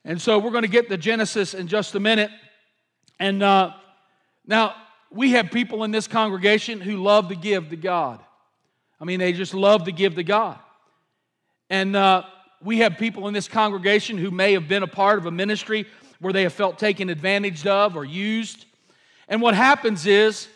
And 0.03 0.19
so 0.19 0.39
we're 0.39 0.51
going 0.51 0.63
to 0.63 0.69
get 0.69 0.89
to 0.89 0.97
Genesis 0.97 1.53
in 1.53 1.67
just 1.67 1.93
a 1.93 1.99
minute. 1.99 2.31
And 3.19 3.43
uh, 3.43 3.73
now, 4.47 4.73
we 5.11 5.31
have 5.31 5.51
people 5.51 5.83
in 5.83 5.91
this 5.91 6.07
congregation 6.07 6.79
who 6.81 6.97
love 6.97 7.29
to 7.29 7.35
give 7.35 7.69
to 7.69 7.75
God. 7.75 8.19
I 8.99 9.05
mean, 9.05 9.19
they 9.19 9.33
just 9.33 9.53
love 9.53 9.85
to 9.85 9.91
give 9.91 10.15
to 10.15 10.23
God. 10.23 10.57
And 11.69 11.95
uh, 11.95 12.23
we 12.63 12.79
have 12.79 12.97
people 12.97 13.27
in 13.27 13.33
this 13.33 13.47
congregation 13.47 14.17
who 14.17 14.31
may 14.31 14.53
have 14.53 14.67
been 14.67 14.83
a 14.83 14.87
part 14.87 15.19
of 15.19 15.25
a 15.25 15.31
ministry 15.31 15.85
where 16.19 16.33
they 16.33 16.43
have 16.43 16.53
felt 16.53 16.77
taken 16.77 17.09
advantage 17.09 17.65
of 17.65 17.95
or 17.95 18.05
used. 18.05 18.65
And 19.27 19.41
what 19.41 19.53
happens 19.53 20.05
is, 20.05 20.47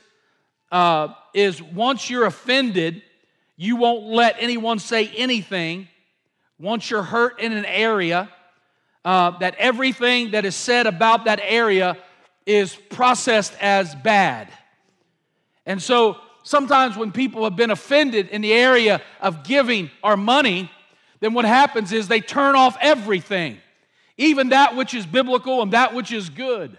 uh, 0.71 1.09
is 1.33 1.61
once 1.61 2.09
you're 2.09 2.25
offended, 2.25 3.01
you 3.55 3.75
won't 3.75 4.05
let 4.05 4.35
anyone 4.39 4.79
say 4.79 5.07
anything. 5.15 5.87
Once 6.59 6.89
you're 6.89 7.03
hurt 7.03 7.39
in 7.39 7.53
an 7.53 7.65
area, 7.65 8.29
uh, 9.05 9.31
that 9.39 9.55
everything 9.55 10.31
that 10.31 10.45
is 10.45 10.55
said 10.55 10.87
about 10.87 11.25
that 11.25 11.39
area 11.43 11.97
is 12.45 12.75
processed 12.75 13.53
as 13.61 13.95
bad. 13.95 14.49
And 15.65 15.81
so 15.81 16.17
sometimes 16.43 16.97
when 16.97 17.11
people 17.11 17.43
have 17.43 17.55
been 17.55 17.71
offended 17.71 18.29
in 18.29 18.41
the 18.41 18.53
area 18.53 19.01
of 19.21 19.43
giving 19.43 19.89
our 20.03 20.17
money, 20.17 20.69
then 21.19 21.33
what 21.33 21.45
happens 21.45 21.91
is 21.93 22.07
they 22.07 22.19
turn 22.19 22.55
off 22.55 22.77
everything, 22.81 23.57
even 24.23 24.49
that 24.49 24.75
which 24.75 24.93
is 24.93 25.05
biblical 25.05 25.61
and 25.61 25.73
that 25.73 25.93
which 25.93 26.11
is 26.11 26.29
good. 26.29 26.77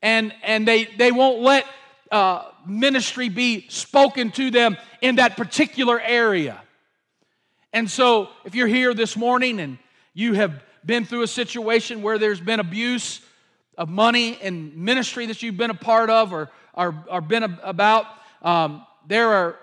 And, 0.00 0.34
and 0.42 0.66
they, 0.66 0.84
they 0.84 1.12
won't 1.12 1.40
let 1.40 1.66
uh, 2.10 2.44
ministry 2.66 3.28
be 3.28 3.66
spoken 3.68 4.30
to 4.32 4.50
them 4.50 4.76
in 5.00 5.16
that 5.16 5.36
particular 5.36 6.00
area. 6.00 6.60
And 7.72 7.90
so, 7.90 8.28
if 8.44 8.54
you're 8.54 8.66
here 8.66 8.92
this 8.92 9.16
morning 9.16 9.60
and 9.60 9.78
you 10.12 10.34
have 10.34 10.62
been 10.84 11.04
through 11.04 11.22
a 11.22 11.26
situation 11.28 12.02
where 12.02 12.18
there's 12.18 12.40
been 12.40 12.60
abuse 12.60 13.20
of 13.78 13.88
money 13.88 14.38
and 14.42 14.76
ministry 14.76 15.26
that 15.26 15.42
you've 15.42 15.56
been 15.56 15.70
a 15.70 15.74
part 15.74 16.10
of 16.10 16.32
or, 16.32 16.50
or, 16.74 16.94
or 17.08 17.20
been 17.20 17.44
about, 17.62 18.06
um, 18.42 18.84
there 19.06 19.30
are 19.30 19.58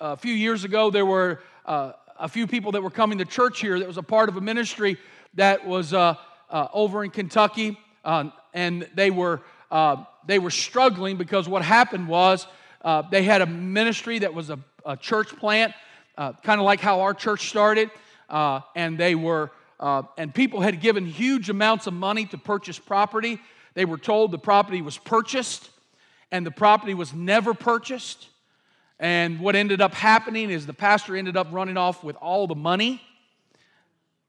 a 0.00 0.16
few 0.16 0.34
years 0.34 0.64
ago, 0.64 0.90
there 0.90 1.06
were 1.06 1.40
uh, 1.66 1.92
a 2.18 2.28
few 2.28 2.46
people 2.46 2.72
that 2.72 2.82
were 2.82 2.90
coming 2.90 3.18
to 3.18 3.24
church 3.24 3.60
here 3.60 3.78
that 3.78 3.86
was 3.86 3.98
a 3.98 4.02
part 4.02 4.28
of 4.28 4.36
a 4.36 4.40
ministry 4.40 4.96
that 5.34 5.66
was 5.66 5.92
uh, 5.92 6.14
uh, 6.50 6.68
over 6.72 7.04
in 7.04 7.10
Kentucky, 7.10 7.78
uh, 8.04 8.30
and 8.54 8.88
they 8.94 9.10
were 9.10 9.40
uh, 9.70 10.04
they 10.26 10.38
were 10.38 10.50
struggling 10.50 11.16
because 11.16 11.48
what 11.48 11.62
happened 11.62 12.06
was 12.08 12.46
uh, 12.82 13.02
they 13.10 13.22
had 13.22 13.40
a 13.40 13.46
ministry 13.46 14.18
that 14.20 14.34
was 14.34 14.50
a, 14.50 14.58
a 14.84 14.96
church 14.96 15.34
plant, 15.36 15.72
kind 16.16 16.60
of 16.60 16.60
like 16.60 16.80
how 16.80 17.00
our 17.00 17.14
church 17.14 17.48
started, 17.48 17.90
and 18.28 18.98
they 18.98 19.14
were 19.14 19.50
uh, 19.82 20.04
and 20.16 20.32
people 20.32 20.60
had 20.60 20.80
given 20.80 21.04
huge 21.04 21.50
amounts 21.50 21.88
of 21.88 21.92
money 21.92 22.24
to 22.26 22.38
purchase 22.38 22.78
property. 22.78 23.40
They 23.74 23.84
were 23.84 23.98
told 23.98 24.30
the 24.30 24.38
property 24.38 24.80
was 24.80 24.96
purchased, 24.96 25.70
and 26.30 26.46
the 26.46 26.52
property 26.52 26.94
was 26.94 27.12
never 27.12 27.52
purchased. 27.52 28.28
And 29.00 29.40
what 29.40 29.56
ended 29.56 29.80
up 29.80 29.92
happening 29.92 30.50
is 30.50 30.66
the 30.66 30.72
pastor 30.72 31.16
ended 31.16 31.36
up 31.36 31.48
running 31.50 31.76
off 31.76 32.04
with 32.04 32.14
all 32.16 32.46
the 32.46 32.54
money, 32.54 33.02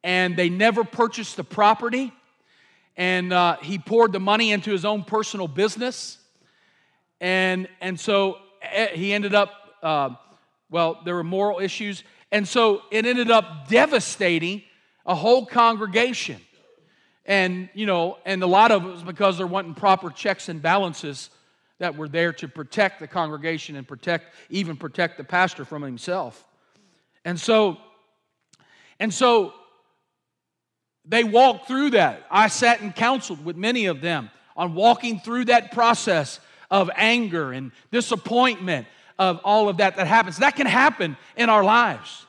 and 0.04 0.36
they 0.36 0.50
never 0.50 0.84
purchased 0.84 1.38
the 1.38 1.44
property. 1.44 2.12
And 2.96 3.34
uh, 3.34 3.58
he 3.62 3.80
poured 3.80 4.12
the 4.12 4.20
money 4.20 4.52
into 4.52 4.72
his 4.72 4.86
own 4.86 5.04
personal 5.04 5.48
business. 5.48 6.18
And, 7.20 7.68
and 7.82 8.00
so 8.00 8.38
eh, 8.62 8.90
he 8.96 9.14
ended 9.14 9.34
up, 9.34 9.52
uh, 9.82 10.10
well, 10.70 11.00
there 11.06 11.16
were 11.16 11.24
moral 11.24 11.60
issues. 11.60 12.04
And 12.32 12.48
so 12.48 12.84
it 12.92 13.06
ended 13.06 13.32
up 13.32 13.68
devastating 13.68 14.64
a 15.06 15.16
whole 15.16 15.46
congregation. 15.46 16.40
And, 17.26 17.70
you 17.74 17.86
know, 17.86 18.18
and 18.26 18.44
a 18.44 18.48
lot 18.48 18.72
of 18.72 18.86
it 18.86 18.90
was 18.90 19.04
because 19.04 19.38
they're 19.38 19.48
wanting 19.48 19.76
proper 19.76 20.10
checks 20.10 20.50
and 20.50 20.62
balances 20.62 21.30
that 21.80 21.96
were 21.96 22.08
there 22.08 22.34
to 22.34 22.48
protect 22.48 23.00
the 23.00 23.08
congregation 23.08 23.76
and 23.76 23.88
protect, 23.88 24.34
even 24.50 24.76
protect 24.76 25.18
the 25.18 25.24
pastor 25.24 25.66
from 25.66 25.82
himself. 25.82 26.46
And 27.26 27.40
so, 27.40 27.78
and 29.00 29.14
so 29.14 29.54
they 31.06 31.24
walked 31.24 31.68
through 31.68 31.92
that. 31.92 32.26
I 32.32 32.48
sat 32.48 32.82
and 32.82 32.96
counseled 32.96 33.44
with 33.44 33.56
many 33.56 33.86
of 33.88 34.02
them 34.02 34.30
on 34.56 34.74
walking 34.74 35.20
through 35.20 35.46
that 35.46 35.72
process 35.72 36.40
of 36.72 36.90
anger 36.96 37.52
and 37.52 37.72
disappointment 37.92 38.88
of 39.20 39.40
all 39.44 39.70
of 39.70 39.78
that 39.78 39.98
that 39.98 40.08
happens. 40.08 40.38
That 40.38 40.56
can 40.56 40.68
happen 40.68 41.18
in 41.36 41.50
our 41.50 41.64
lives. 41.64 42.26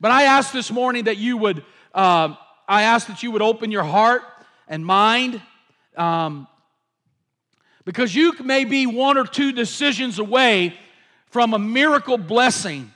But 0.00 0.10
I 0.10 0.24
ask 0.24 0.52
this 0.52 0.70
morning 0.70 1.04
that 1.04 1.16
you 1.16 1.36
would 1.36 1.64
um, 1.94 2.36
I 2.68 2.82
ask 2.82 3.06
that 3.08 3.22
you 3.22 3.30
would 3.32 3.42
open 3.42 3.70
your 3.70 3.84
heart 3.84 4.22
and 4.66 4.84
mind 4.84 5.42
um, 5.96 6.46
because 7.84 8.14
you 8.14 8.32
may 8.42 8.64
be 8.64 8.86
one 8.86 9.18
or 9.18 9.24
two 9.24 9.52
decisions 9.52 10.18
away 10.18 10.74
from 11.26 11.54
a 11.54 11.58
miracle 11.58 12.16
blessing 12.16 12.90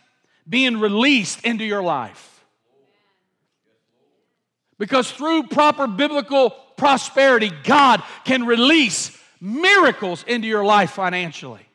being 0.49 0.79
released 0.79 1.45
into 1.45 1.65
your 1.65 1.83
life. 1.83 2.36
Because 4.79 5.11
through 5.11 5.45
proper 5.45 5.87
biblical 5.87 6.51
prosperity, 6.77 7.51
God 7.65 8.03
can 8.25 8.45
release 8.45 9.17
miracles 9.41 10.25
into 10.27 10.47
your 10.47 10.65
life 10.65 10.91
financially. 10.93 11.67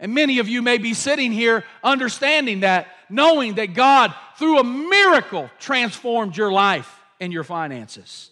And 0.00 0.14
many 0.14 0.38
of 0.38 0.48
you 0.48 0.62
may 0.62 0.78
be 0.78 0.94
sitting 0.94 1.30
here 1.30 1.64
understanding 1.84 2.60
that, 2.60 2.88
knowing 3.08 3.54
that 3.54 3.74
God, 3.74 4.12
through 4.36 4.58
a 4.58 4.64
miracle, 4.64 5.48
transformed 5.58 6.36
your 6.36 6.50
life 6.50 6.92
and 7.20 7.32
your 7.32 7.44
finances. 7.44 8.30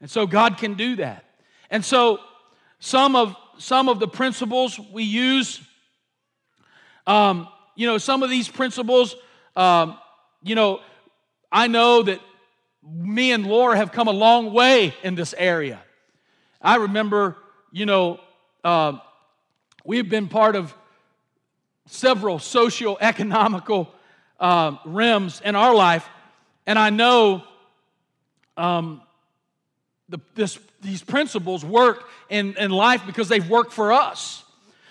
And 0.00 0.10
so 0.10 0.26
God 0.26 0.56
can 0.56 0.74
do 0.74 0.96
that. 0.96 1.24
And 1.70 1.84
so 1.84 2.20
some 2.78 3.16
of 3.16 3.36
some 3.58 3.88
of 3.88 3.98
the 3.98 4.08
principles 4.08 4.78
we 4.92 5.02
use, 5.02 5.60
um, 7.06 7.48
you 7.74 7.86
know, 7.86 7.98
some 7.98 8.22
of 8.22 8.30
these 8.30 8.48
principles, 8.48 9.16
um, 9.54 9.98
you 10.42 10.54
know, 10.54 10.80
I 11.50 11.66
know 11.68 12.02
that 12.02 12.20
me 12.88 13.32
and 13.32 13.46
Laura 13.46 13.76
have 13.76 13.92
come 13.92 14.08
a 14.08 14.12
long 14.12 14.52
way 14.52 14.94
in 15.02 15.14
this 15.14 15.34
area. 15.36 15.80
I 16.60 16.76
remember, 16.76 17.36
you 17.72 17.86
know, 17.86 18.20
uh, 18.64 18.98
we've 19.84 20.08
been 20.08 20.28
part 20.28 20.56
of 20.56 20.74
several 21.86 22.38
socio-economical 22.38 23.92
uh, 24.38 24.76
rims 24.84 25.40
in 25.44 25.56
our 25.56 25.74
life, 25.74 26.08
and 26.66 26.78
I 26.78 26.90
know 26.90 27.44
um, 28.56 29.02
the, 30.08 30.18
this, 30.34 30.58
these 30.82 31.02
principles 31.02 31.64
work 31.64 32.08
in, 32.28 32.56
in 32.56 32.70
life 32.70 33.02
because 33.06 33.28
they've 33.28 33.48
worked 33.48 33.72
for 33.72 33.92
us. 33.92 34.44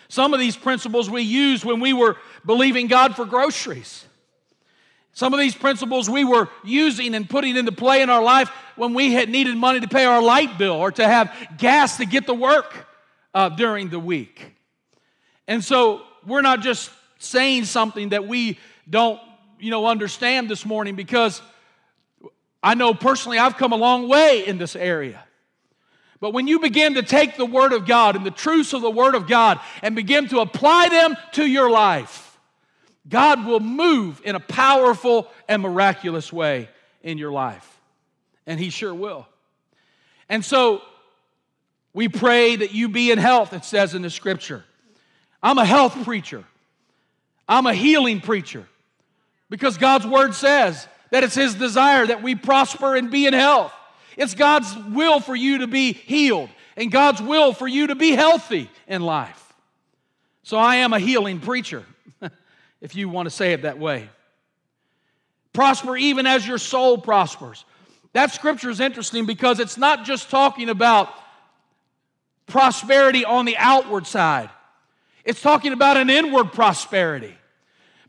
Some 0.08 0.34
of 0.34 0.40
these 0.40 0.56
principles 0.56 1.10
we 1.10 1.24
used 1.24 1.66
when 1.66 1.80
we 1.80 1.94
were 1.94 2.18
believing 2.46 2.88
God 2.88 3.16
for 3.16 3.25
groceries. 3.25 4.06
Some 5.15 5.34
of 5.34 5.39
these 5.39 5.55
principles 5.55 6.10
we 6.10 6.25
were 6.25 6.50
using 6.65 7.15
and 7.15 7.27
putting 7.27 7.55
into 7.55 7.72
play 7.72 8.01
in 8.01 8.10
our 8.10 8.22
life 8.22 8.50
when 8.75 8.93
we 8.93 9.13
had 9.13 9.29
needed 9.29 9.55
money 9.55 9.79
to 9.79 9.88
pay 9.88 10.03
our 10.03 10.22
light 10.22 10.57
bill 10.57 10.74
or 10.74 10.91
to 10.91 11.07
have 11.07 11.34
gas 11.57 11.95
to 11.98 12.05
get 12.05 12.25
to 12.27 12.34
work 12.34 12.86
uh, 13.34 13.48
during 13.48 13.88
the 13.88 13.98
week. 13.98 14.53
And 15.48 15.63
so 15.63 16.01
we're 16.27 16.41
not 16.41 16.60
just 16.60 16.91
saying 17.17 17.63
something 17.63 18.10
that 18.10 18.27
we 18.27 18.60
don't, 18.89 19.17
you 19.57 19.72
know, 19.72 19.86
understand 19.86 20.50
this 20.50 20.65
morning 20.65 20.95
because 20.95 21.41
I 22.62 22.74
know 22.74 22.93
personally 22.93 23.38
I've 23.38 23.55
come 23.55 23.72
a 23.72 23.77
long 23.77 24.10
way 24.10 24.45
in 24.45 24.57
this 24.57 24.75
area. 24.75 25.24
But 26.19 26.31
when 26.31 26.45
you 26.45 26.60
begin 26.60 26.95
to 26.95 27.03
take 27.03 27.38
the 27.38 27.45
Word 27.45 27.72
of 27.72 27.86
God 27.86 28.17
and 28.17 28.25
the 28.25 28.31
truths 28.31 28.74
of 28.74 28.81
the 28.81 28.91
Word 28.91 29.15
of 29.15 29.27
God 29.27 29.62
and 29.81 29.95
begin 29.95 30.27
to 30.27 30.39
apply 30.39 30.89
them 30.89 31.15
to 31.34 31.45
your 31.45 31.69
life, 31.69 32.25
God 33.07 33.45
will 33.45 33.59
move 33.59 34.21
in 34.24 34.35
a 34.35 34.39
powerful 34.39 35.27
and 35.47 35.62
miraculous 35.62 36.33
way 36.33 36.69
in 37.03 37.17
your 37.17 37.31
life. 37.31 37.79
And 38.47 38.59
He 38.59 38.69
sure 38.69 38.93
will. 38.93 39.27
And 40.27 40.43
so 40.43 40.81
we 41.93 42.09
pray 42.09 42.55
that 42.55 42.74
you 42.74 42.89
be 42.89 43.12
in 43.12 43.19
health, 43.19 43.53
it 43.53 43.63
says 43.63 43.93
in 43.93 44.01
the 44.01 44.09
scripture. 44.09 44.63
I'm 45.41 45.57
a 45.57 45.65
health 45.65 46.03
preacher. 46.03 46.43
I'm 47.47 47.67
a 47.67 47.74
healing 47.74 48.21
preacher. 48.21 48.65
Because 49.50 49.77
God's 49.77 50.07
word 50.07 50.33
says 50.33 50.88
that 51.12 51.24
it's 51.24 51.35
His 51.35 51.53
desire 51.53 52.07
that 52.07 52.24
we 52.24 52.35
prosper 52.35 52.95
and 52.95 53.12
be 53.12 53.27
in 53.27 53.33
health. 53.33 53.71
It's 54.17 54.33
God's 54.33 54.75
will 54.89 55.19
for 55.19 55.35
you 55.35 55.59
to 55.59 55.67
be 55.67 55.93
healed 55.93 56.50
and 56.77 56.91
God's 56.91 57.21
will 57.21 57.53
for 57.53 57.67
you 57.67 57.88
to 57.88 57.95
be 57.95 58.12
healthy 58.12 58.69
in 58.88 59.01
life. 59.01 59.53
So 60.43 60.57
I 60.57 60.77
am 60.77 60.93
a 60.93 61.00
healing 61.00 61.39
preacher, 61.39 61.83
if 62.82 62.96
you 62.96 63.10
want 63.10 63.27
to 63.27 63.29
say 63.29 63.53
it 63.53 63.63
that 63.63 63.79
way. 63.79 64.10
Prosper 65.53 65.96
even 65.96 66.25
as 66.27 66.46
your 66.46 66.58
soul 66.58 66.98
prospers. 66.98 67.63
That 68.13 68.32
scripture 68.32 68.70
is 68.70 68.79
interesting 68.79 69.25
because 69.25 69.60
it's 69.60 69.77
not 69.77 70.05
just 70.05 70.29
talking 70.29 70.70
about 70.70 71.10
prosperity 72.46 73.25
on 73.25 73.46
the 73.46 73.58
outward 73.58 74.08
side, 74.08 74.50
it's 75.24 75.41
talking 75.41 75.74
about 75.74 75.98
an 75.98 76.10
inward 76.10 76.51
prosperity. 76.53 77.36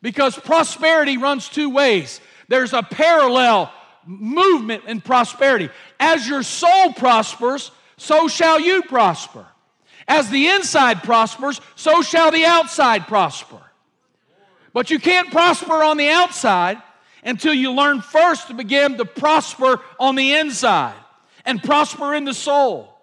Because 0.02 0.38
prosperity 0.38 1.16
runs 1.16 1.49
two 1.49 1.70
ways 1.70 2.20
there's 2.49 2.73
a 2.73 2.82
parallel 2.82 3.73
movement 4.04 4.85
in 4.87 5.00
prosperity. 5.00 5.68
As 5.99 6.28
your 6.28 6.42
soul 6.42 6.92
prospers, 6.92 7.70
so 7.96 8.28
shall 8.28 8.61
you 8.61 8.82
prosper. 8.82 9.46
As 10.06 10.30
the 10.30 10.49
inside 10.49 11.02
prospers, 11.02 11.61
so 11.75 12.02
shall 12.02 12.30
the 12.30 12.44
outside 12.44 13.08
prosper. 13.08 13.58
But 14.76 14.90
you 14.90 14.99
can't 14.99 15.33
prosper 15.33 15.83
on 15.83 15.97
the 15.97 16.11
outside 16.11 16.76
until 17.25 17.54
you 17.54 17.73
learn 17.73 18.02
first 18.02 18.49
to 18.49 18.52
begin 18.52 18.99
to 18.99 19.06
prosper 19.06 19.80
on 19.99 20.16
the 20.16 20.35
inside 20.35 20.92
and 21.47 21.62
prosper 21.62 22.14
in 22.14 22.26
the 22.26 22.35
soul. 22.35 22.95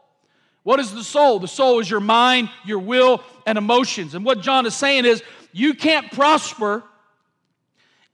What 0.62 0.80
is 0.80 0.94
the 0.94 1.04
soul? 1.04 1.40
The 1.40 1.48
soul 1.48 1.80
is 1.80 1.90
your 1.90 2.00
mind, 2.00 2.52
your 2.64 2.78
will, 2.78 3.24
and 3.48 3.58
emotions. 3.58 4.14
And 4.14 4.24
what 4.24 4.42
John 4.42 4.68
is 4.68 4.76
saying 4.76 5.06
is 5.06 5.24
you 5.52 5.74
can't 5.74 6.12
prosper 6.12 6.84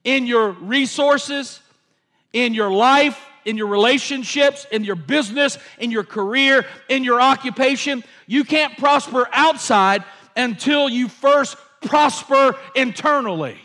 in 0.04 0.26
your 0.26 0.52
resources, 0.52 1.60
in 2.32 2.54
your 2.54 2.72
life, 2.72 3.22
in 3.44 3.58
your 3.58 3.66
relationships, 3.66 4.66
in 4.72 4.84
your 4.84 4.96
business, 4.96 5.58
in 5.78 5.90
your 5.90 6.04
career, 6.04 6.64
in 6.88 7.04
your 7.04 7.20
occupation. 7.20 8.04
You 8.26 8.44
can't 8.44 8.78
prosper 8.78 9.28
outside 9.30 10.02
until 10.34 10.88
you 10.88 11.10
first 11.10 11.58
prosper 11.80 12.56
internally. 12.74 13.58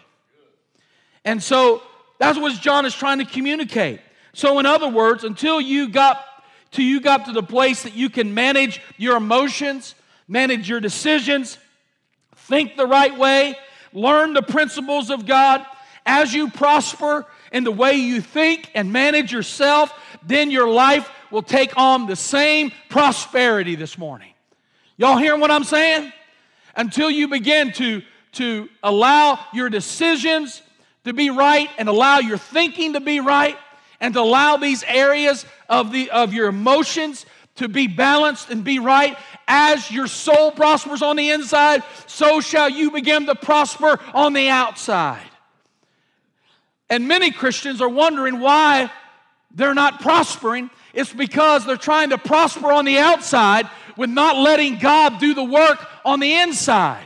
And 1.24 1.42
so 1.42 1.82
that's 2.20 2.38
what 2.38 2.60
John 2.62 2.86
is 2.86 2.96
trying 2.96 3.20
to 3.20 3.26
communicate. 3.26 4.00
So, 4.34 4.60
in 4.60 4.66
other 4.66 4.88
words, 4.88 5.24
until 5.24 5.60
you 5.60 5.90
got 5.90 6.24
till 6.72 6.86
you 6.86 7.00
got 7.00 7.26
to 7.26 7.32
the 7.32 7.44
place 7.44 7.84
that 7.84 7.96
you 7.96 8.10
can 8.10 8.34
manage 8.34 8.82
your 8.98 9.16
emotions, 9.16 9.96
manage 10.28 10.70
your 10.70 10.82
decisions, 10.82 11.58
think 12.36 12.76
the 12.76 12.86
right 12.86 13.18
way, 13.18 13.56
learn 13.94 14.34
the 14.34 14.42
principles 14.42 15.10
of 15.10 15.26
God, 15.26 15.66
as 16.06 16.34
you 16.34 16.50
prosper 16.50 17.26
in 17.52 17.64
the 17.64 17.72
way 17.72 17.94
you 17.94 18.22
think 18.22 18.70
and 18.76 18.92
manage 18.92 19.32
yourself, 19.32 19.94
then 20.22 20.52
your 20.52 20.68
life 20.68 21.10
will 21.32 21.42
take 21.42 21.78
on 21.78 22.06
the 22.06 22.16
same 22.16 22.72
prosperity 22.90 23.76
this 23.76 23.98
morning. 23.98 24.32
Y'all 24.98 25.18
hearing 25.18 25.40
what 25.40 25.52
I'm 25.52 25.64
saying? 25.64 26.12
Until 26.76 27.10
you 27.10 27.28
begin 27.28 27.72
to, 27.74 28.02
to 28.34 28.70
allow 28.84 29.40
your 29.54 29.70
decisions 29.70 30.62
to 31.06 31.14
be 31.14 31.30
right 31.30 31.70
and 31.78 31.88
allow 31.88 32.20
your 32.20 32.38
thinking 32.38 32.94
to 32.94 33.00
be 33.00 33.20
right 33.20 33.58
and 34.02 34.14
to 34.14 34.20
allow 34.20 34.58
these 34.58 34.84
areas 34.84 35.46
of, 35.70 35.92
the, 35.92 36.12
of 36.12 36.34
your 36.34 36.48
emotions 36.48 37.26
to 37.56 37.70
be 37.70 37.88
balanced 37.88 38.50
and 38.50 38.64
be 38.64 38.80
right. 38.80 39.18
As 39.48 39.90
your 39.90 40.08
soul 40.08 40.52
prospers 40.52 41.02
on 41.02 41.16
the 41.16 41.32
inside, 41.32 41.84
so 42.08 42.42
shall 42.42 42.70
you 42.70 42.92
begin 42.92 43.28
to 43.28 43.36
prosper 43.36 44.00
on 44.14 44.34
the 44.34 44.50
outside. 44.50 45.22
And 46.90 47.08
many 47.08 47.32
Christians 47.32 47.82
are 47.82 47.90
wondering 47.90 48.40
why 48.40 48.92
they're 49.52 49.74
not 49.74 50.02
prospering. 50.02 50.70
It's 50.96 51.12
because 51.12 51.66
they're 51.66 51.76
trying 51.76 52.12
to 52.12 52.18
prosper 52.18 52.72
on 52.72 52.86
the 52.86 52.98
outside 52.98 53.70
with 53.98 54.10
not 54.10 54.38
letting 54.38 54.80
God 54.80 55.20
do 55.20 55.34
the 55.34 55.44
work 55.44 55.86
on 56.06 56.22
the 56.22 56.34
inside. 56.36 57.06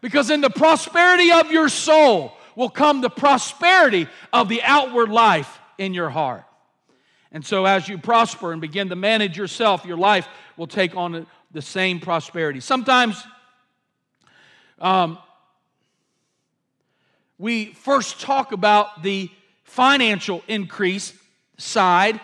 Because 0.00 0.30
in 0.30 0.40
the 0.40 0.48
prosperity 0.48 1.30
of 1.30 1.52
your 1.52 1.68
soul 1.68 2.32
will 2.56 2.70
come 2.70 3.02
the 3.02 3.10
prosperity 3.10 4.08
of 4.32 4.48
the 4.48 4.62
outward 4.62 5.10
life 5.10 5.60
in 5.76 5.92
your 5.92 6.08
heart. 6.08 6.44
And 7.30 7.44
so, 7.44 7.66
as 7.66 7.88
you 7.88 7.98
prosper 7.98 8.52
and 8.52 8.60
begin 8.60 8.88
to 8.88 8.96
manage 8.96 9.36
yourself, 9.36 9.84
your 9.84 9.98
life 9.98 10.26
will 10.56 10.66
take 10.66 10.96
on 10.96 11.26
the 11.52 11.62
same 11.62 12.00
prosperity. 12.00 12.60
Sometimes 12.60 13.22
um, 14.80 15.18
we 17.38 17.66
first 17.66 18.20
talk 18.20 18.52
about 18.52 19.02
the 19.02 19.30
financial 19.62 20.42
increase 20.48 21.12
side 21.58 22.18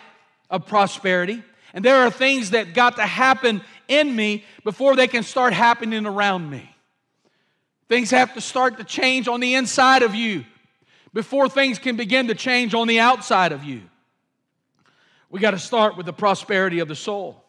of 0.50 0.66
prosperity. 0.66 1.42
And 1.74 1.84
there 1.84 2.02
are 2.02 2.10
things 2.10 2.50
that 2.50 2.74
got 2.74 2.96
to 2.96 3.02
happen 3.02 3.62
in 3.88 4.14
me 4.14 4.44
before 4.64 4.96
they 4.96 5.08
can 5.08 5.22
start 5.22 5.52
happening 5.52 6.06
around 6.06 6.48
me. 6.48 6.70
Things 7.88 8.10
have 8.10 8.34
to 8.34 8.40
start 8.40 8.78
to 8.78 8.84
change 8.84 9.28
on 9.28 9.40
the 9.40 9.54
inside 9.54 10.02
of 10.02 10.14
you 10.14 10.44
before 11.12 11.48
things 11.48 11.78
can 11.78 11.96
begin 11.96 12.28
to 12.28 12.34
change 12.34 12.74
on 12.74 12.88
the 12.88 13.00
outside 13.00 13.52
of 13.52 13.62
you. 13.62 13.82
We 15.30 15.40
got 15.40 15.52
to 15.52 15.58
start 15.58 15.96
with 15.96 16.06
the 16.06 16.12
prosperity 16.12 16.80
of 16.80 16.88
the 16.88 16.96
soul. 16.96 17.42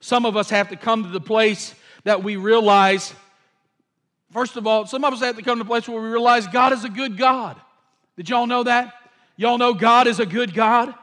Some 0.00 0.26
of 0.26 0.36
us 0.36 0.50
have 0.50 0.68
to 0.68 0.76
come 0.76 1.04
to 1.04 1.10
the 1.10 1.20
place 1.20 1.74
that 2.04 2.22
we 2.22 2.36
realize 2.36 3.14
First 4.32 4.56
of 4.56 4.66
all, 4.66 4.86
some 4.86 5.04
of 5.04 5.12
us 5.12 5.20
have 5.20 5.36
to 5.36 5.42
come 5.42 5.58
to 5.58 5.64
a 5.64 5.66
place 5.66 5.88
where 5.88 6.00
we 6.00 6.08
realize 6.08 6.46
God 6.46 6.72
is 6.72 6.84
a 6.84 6.88
good 6.88 7.18
God. 7.18 7.60
Did 8.16 8.28
y'all 8.28 8.46
know 8.46 8.62
that? 8.62 8.94
Y'all 9.36 9.58
know 9.58 9.74
God 9.74 10.06
is 10.06 10.20
a 10.20 10.26
good 10.26 10.54
God? 10.54 10.94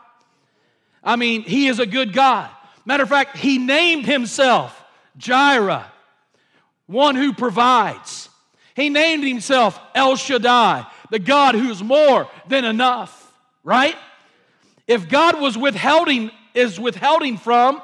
I 1.07 1.15
mean, 1.15 1.43
He 1.43 1.67
is 1.67 1.79
a 1.79 1.85
good 1.85 2.11
God. 2.11 2.49
Matter 2.85 3.03
of 3.03 3.09
fact, 3.09 3.37
He 3.37 3.57
named 3.57 4.05
Himself 4.05 4.83
Jireh, 5.17 5.89
one 6.85 7.15
who 7.15 7.33
provides. 7.33 8.29
He 8.75 8.89
named 8.89 9.23
Himself 9.23 9.79
El 9.95 10.17
Shaddai, 10.17 10.85
the 11.09 11.17
God 11.17 11.55
who's 11.55 11.81
more 11.81 12.29
than 12.49 12.65
enough, 12.65 13.33
right? 13.63 13.95
If 14.85 15.07
God 15.07 15.39
was 15.41 15.57
withholding, 15.57 16.29
is 16.53 16.79
withholding 16.79 17.37
from 17.37 17.81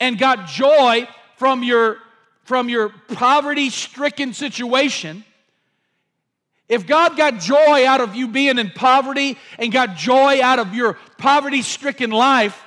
and 0.00 0.18
got 0.18 0.48
joy 0.48 1.08
from 1.36 1.62
your 1.62 1.98
from 2.44 2.68
your 2.68 2.88
poverty 2.88 3.70
stricken 3.70 4.32
situation, 4.32 5.24
if 6.68 6.86
God 6.86 7.16
got 7.16 7.40
joy 7.40 7.86
out 7.86 8.00
of 8.00 8.14
you 8.14 8.28
being 8.28 8.58
in 8.58 8.70
poverty 8.70 9.38
and 9.58 9.72
got 9.72 9.96
joy 9.96 10.42
out 10.42 10.58
of 10.58 10.74
your 10.74 10.94
poverty 11.18 11.62
stricken 11.62 12.10
life, 12.10 12.62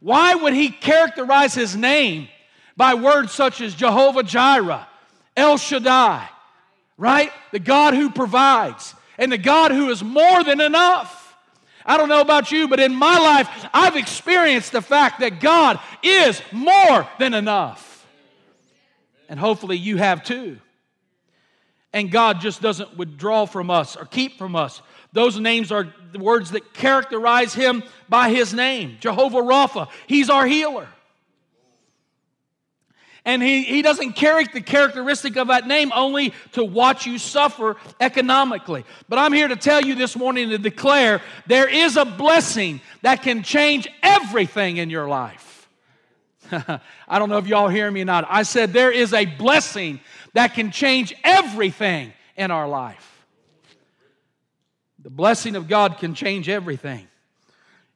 why 0.00 0.34
would 0.34 0.52
He 0.52 0.68
characterize 0.68 1.54
His 1.54 1.74
name 1.74 2.28
by 2.76 2.94
words 2.94 3.32
such 3.32 3.60
as 3.60 3.74
Jehovah 3.74 4.22
Jireh, 4.22 4.86
El 5.36 5.56
Shaddai, 5.56 6.28
right? 6.98 7.32
The 7.52 7.58
God 7.58 7.94
who 7.94 8.10
provides 8.10 8.94
and 9.18 9.32
the 9.32 9.38
God 9.38 9.70
who 9.70 9.88
is 9.88 10.02
more 10.02 10.44
than 10.44 10.60
enough. 10.60 11.22
I 11.84 11.96
don't 11.96 12.08
know 12.08 12.20
about 12.20 12.50
you, 12.50 12.68
but 12.68 12.80
in 12.80 12.94
my 12.94 13.18
life, 13.18 13.68
I've 13.72 13.96
experienced 13.96 14.72
the 14.72 14.82
fact 14.82 15.20
that 15.20 15.40
God 15.40 15.78
is 16.02 16.42
more 16.52 17.08
than 17.18 17.32
enough. 17.32 18.06
And 19.28 19.38
hopefully 19.38 19.76
you 19.76 19.96
have 19.96 20.24
too. 20.24 20.58
And 21.96 22.10
God 22.10 22.42
just 22.42 22.60
doesn't 22.60 22.98
withdraw 22.98 23.46
from 23.46 23.70
us 23.70 23.96
or 23.96 24.04
keep 24.04 24.36
from 24.36 24.54
us. 24.54 24.82
Those 25.14 25.40
names 25.40 25.72
are 25.72 25.94
the 26.12 26.18
words 26.18 26.50
that 26.50 26.74
characterize 26.74 27.54
Him 27.54 27.82
by 28.06 28.28
His 28.28 28.52
name 28.52 28.98
Jehovah 29.00 29.38
Rapha. 29.38 29.88
He's 30.06 30.28
our 30.28 30.44
healer. 30.44 30.88
And 33.24 33.42
he, 33.42 33.62
he 33.62 33.80
doesn't 33.80 34.12
carry 34.12 34.44
the 34.44 34.60
characteristic 34.60 35.38
of 35.38 35.48
that 35.48 35.66
name 35.66 35.90
only 35.94 36.34
to 36.52 36.62
watch 36.62 37.06
you 37.06 37.16
suffer 37.18 37.78
economically. 37.98 38.84
But 39.08 39.18
I'm 39.18 39.32
here 39.32 39.48
to 39.48 39.56
tell 39.56 39.80
you 39.80 39.94
this 39.94 40.16
morning 40.16 40.50
to 40.50 40.58
declare 40.58 41.22
there 41.46 41.66
is 41.66 41.96
a 41.96 42.04
blessing 42.04 42.82
that 43.00 43.22
can 43.22 43.42
change 43.42 43.88
everything 44.02 44.76
in 44.76 44.90
your 44.90 45.08
life. 45.08 45.68
I 46.52 47.18
don't 47.18 47.30
know 47.30 47.38
if 47.38 47.46
y'all 47.46 47.68
hear 47.68 47.90
me 47.90 48.02
or 48.02 48.04
not. 48.04 48.26
I 48.28 48.42
said 48.42 48.74
there 48.74 48.92
is 48.92 49.12
a 49.12 49.24
blessing 49.24 50.00
that 50.36 50.52
can 50.52 50.70
change 50.70 51.14
everything 51.24 52.12
in 52.36 52.50
our 52.50 52.68
life. 52.68 53.24
The 54.98 55.08
blessing 55.08 55.56
of 55.56 55.66
God 55.66 55.96
can 55.96 56.14
change 56.14 56.50
everything. 56.50 57.08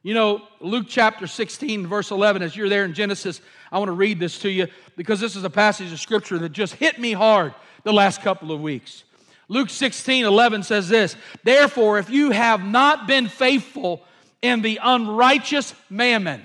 You 0.01 0.15
know, 0.15 0.41
Luke 0.59 0.87
chapter 0.89 1.27
16, 1.27 1.85
verse 1.85 2.09
11, 2.09 2.41
as 2.41 2.55
you're 2.55 2.67
there 2.67 2.83
in 2.83 2.95
Genesis, 2.95 3.41
I 3.71 3.77
want 3.77 3.89
to 3.89 3.93
read 3.93 4.19
this 4.19 4.39
to 4.39 4.49
you 4.49 4.65
because 4.97 5.19
this 5.19 5.35
is 5.35 5.43
a 5.43 5.51
passage 5.51 5.91
of 5.91 5.99
scripture 5.99 6.39
that 6.39 6.51
just 6.51 6.73
hit 6.73 6.97
me 6.97 7.11
hard 7.11 7.53
the 7.83 7.93
last 7.93 8.23
couple 8.23 8.51
of 8.51 8.59
weeks. 8.59 9.03
Luke 9.47 9.69
16, 9.69 10.25
11 10.25 10.63
says 10.63 10.89
this 10.89 11.15
Therefore, 11.43 11.99
if 11.99 12.09
you 12.09 12.31
have 12.31 12.65
not 12.65 13.05
been 13.05 13.27
faithful 13.27 14.01
in 14.41 14.63
the 14.63 14.79
unrighteous 14.81 15.75
mammon, 15.91 16.41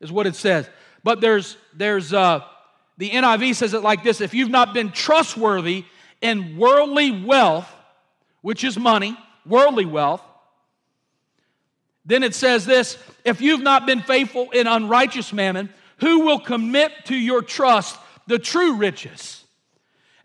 is 0.00 0.10
what 0.10 0.26
it 0.26 0.34
says. 0.34 0.66
But 1.04 1.20
there's, 1.20 1.58
there's 1.74 2.14
uh, 2.14 2.40
the 3.00 3.08
NIV 3.08 3.54
says 3.54 3.72
it 3.72 3.82
like 3.82 4.04
this 4.04 4.20
if 4.20 4.34
you've 4.34 4.50
not 4.50 4.74
been 4.74 4.92
trustworthy 4.92 5.86
in 6.20 6.58
worldly 6.58 7.10
wealth, 7.24 7.66
which 8.42 8.62
is 8.62 8.78
money, 8.78 9.16
worldly 9.46 9.86
wealth, 9.86 10.22
then 12.04 12.22
it 12.22 12.34
says 12.34 12.66
this 12.66 12.98
if 13.24 13.40
you've 13.40 13.62
not 13.62 13.86
been 13.86 14.02
faithful 14.02 14.50
in 14.50 14.66
unrighteous 14.66 15.32
mammon, 15.32 15.70
who 16.00 16.26
will 16.26 16.40
commit 16.40 16.92
to 17.06 17.16
your 17.16 17.40
trust 17.40 17.98
the 18.26 18.38
true 18.38 18.74
riches? 18.74 19.44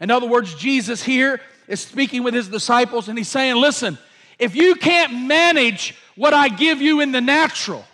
In 0.01 0.11
other 0.11 0.27
words, 0.27 0.53
Jesus 0.55 1.01
here 1.01 1.39
is 1.69 1.79
speaking 1.79 2.23
with 2.23 2.33
his 2.33 2.49
disciples 2.49 3.07
and 3.07 3.17
he's 3.17 3.29
saying, 3.29 3.55
Listen, 3.55 3.97
if 4.37 4.53
you 4.53 4.75
can't 4.75 5.27
manage 5.27 5.95
what 6.17 6.33
I 6.33 6.49
give 6.49 6.81
you 6.81 6.99
in 6.99 7.13
the 7.13 7.21
natural, 7.21 7.85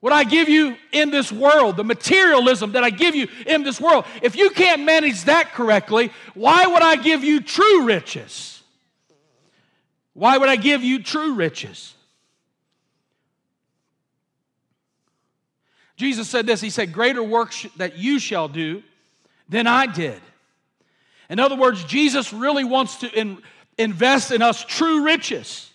what 0.00 0.12
I 0.14 0.24
give 0.24 0.48
you 0.48 0.76
in 0.92 1.10
this 1.10 1.30
world, 1.30 1.76
the 1.76 1.84
materialism 1.84 2.72
that 2.72 2.82
I 2.82 2.90
give 2.90 3.14
you 3.14 3.28
in 3.46 3.62
this 3.62 3.80
world, 3.80 4.06
if 4.22 4.34
you 4.34 4.50
can't 4.50 4.84
manage 4.84 5.24
that 5.24 5.52
correctly, 5.52 6.10
why 6.34 6.66
would 6.66 6.82
I 6.82 6.96
give 6.96 7.22
you 7.22 7.40
true 7.40 7.84
riches? 7.84 8.62
Why 10.14 10.36
would 10.38 10.48
I 10.48 10.56
give 10.56 10.82
you 10.82 11.02
true 11.02 11.34
riches? 11.34 11.94
Jesus 15.96 16.28
said 16.28 16.46
this 16.46 16.62
He 16.62 16.70
said, 16.70 16.92
Greater 16.92 17.22
works 17.22 17.66
that 17.76 17.98
you 17.98 18.18
shall 18.18 18.48
do 18.48 18.82
than 19.50 19.66
I 19.66 19.86
did. 19.86 20.20
In 21.28 21.38
other 21.38 21.56
words, 21.56 21.84
Jesus 21.84 22.32
really 22.32 22.64
wants 22.64 22.96
to 22.96 23.10
in, 23.12 23.38
invest 23.76 24.32
in 24.32 24.40
us 24.42 24.64
true 24.64 25.04
riches. 25.04 25.69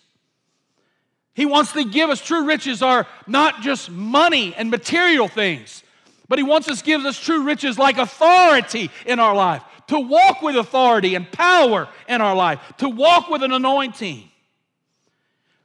He 1.36 1.45
wants 1.45 1.74
to 1.74 1.84
give 1.84 2.10
us 2.10 2.21
true 2.21 2.45
riches 2.45 2.82
are 2.82 3.06
not 3.28 3.62
just 3.62 3.91
money 3.91 4.56
and 4.56 4.71
material 4.71 5.28
things, 5.28 5.84
but 6.30 6.39
he 6.39 6.43
wants 6.43 6.69
us 6.69 6.82
gives 6.82 7.06
us 7.06 7.19
true 7.19 7.43
riches 7.43 7.78
like 7.78 7.98
authority 7.98 8.89
in 9.06 9.19
our 9.19 9.36
life, 9.36 9.62
to 9.88 10.00
walk 10.00 10.41
with 10.41 10.56
authority 10.56 11.13
and 11.13 11.30
power 11.30 11.89
in 12.08 12.21
our 12.21 12.36
life, 12.36 12.60
to 12.78 12.88
walk 12.88 13.30
with 13.30 13.43
an 13.43 13.52
anointing, 13.52 14.24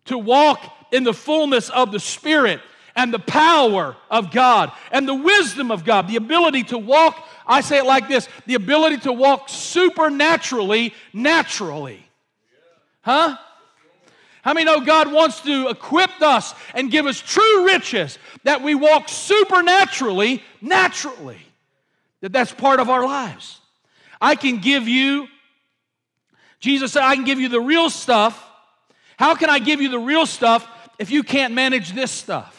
to 0.07 0.19
walk 0.19 0.61
in 0.91 1.05
the 1.05 1.15
fullness 1.15 1.71
of 1.71 1.93
the 1.93 2.01
Spirit 2.01 2.61
and 2.97 3.15
the 3.15 3.21
power 3.21 3.97
of 4.11 4.33
God 4.33 4.73
and 4.91 5.07
the 5.07 5.15
wisdom 5.15 5.71
of 5.71 5.85
God, 5.85 6.09
the 6.09 6.17
ability 6.17 6.65
to 6.65 6.79
walk, 6.79 7.29
I 7.47 7.61
say 7.61 7.79
it 7.79 7.87
like 7.87 8.09
this 8.09 8.29
the 8.47 8.55
ability 8.55 8.99
to 8.99 9.13
walk 9.13 9.49
supernaturally, 9.49 10.95
naturally. 11.13 12.05
Huh? 13.03 13.37
How 14.43 14.55
many 14.55 14.65
know 14.65 14.81
God 14.81 15.13
wants 15.13 15.41
to 15.43 15.69
equip 15.69 16.23
us 16.23 16.55
and 16.75 16.91
give 16.91 17.07
us 17.07 17.21
true 17.21 17.67
riches 17.67 18.19
that 18.45 18.63
we 18.63 18.75
walk 18.75 19.09
supernaturally, 19.09 20.43
naturally? 20.61 21.39
That 22.23 22.33
that's 22.33 22.53
part 22.53 22.81
of 22.81 22.89
our 22.89 23.05
lives. 23.05 23.61
I 24.21 24.35
can 24.35 24.59
give 24.59 24.89
you, 24.89 25.29
Jesus 26.59 26.93
said, 26.93 27.03
I 27.03 27.15
can 27.15 27.25
give 27.25 27.41
you 27.41 27.49
the 27.49 27.61
real 27.61 27.91
stuff. 27.91 28.47
How 29.19 29.35
can 29.35 29.51
I 29.51 29.59
give 29.59 29.81
you 29.81 29.91
the 29.91 29.99
real 29.99 30.27
stuff 30.27 30.67
if 30.99 31.11
you 31.11 31.23
can't 31.23 31.55
manage 31.55 31.93
this 31.93 32.11
stuff? 32.11 32.57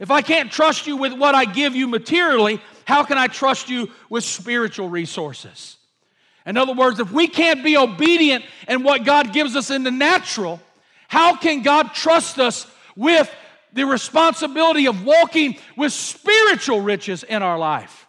If 0.00 0.10
I 0.10 0.22
can't 0.22 0.50
trust 0.50 0.86
you 0.86 0.96
with 0.96 1.12
what 1.12 1.34
I 1.34 1.44
give 1.44 1.76
you 1.76 1.86
materially, 1.86 2.60
how 2.84 3.04
can 3.04 3.18
I 3.18 3.26
trust 3.26 3.68
you 3.68 3.90
with 4.08 4.24
spiritual 4.24 4.88
resources? 4.88 5.76
In 6.46 6.56
other 6.56 6.72
words, 6.72 6.98
if 6.98 7.12
we 7.12 7.28
can't 7.28 7.62
be 7.62 7.76
obedient 7.76 8.44
in 8.66 8.82
what 8.82 9.04
God 9.04 9.32
gives 9.32 9.54
us 9.56 9.70
in 9.70 9.84
the 9.84 9.90
natural, 9.90 10.60
how 11.10 11.34
can 11.34 11.62
God 11.62 11.92
trust 11.92 12.38
us 12.38 12.68
with 12.94 13.28
the 13.72 13.84
responsibility 13.84 14.86
of 14.86 15.04
walking 15.04 15.56
with 15.76 15.92
spiritual 15.92 16.82
riches 16.82 17.24
in 17.24 17.42
our 17.42 17.58
life? 17.58 18.06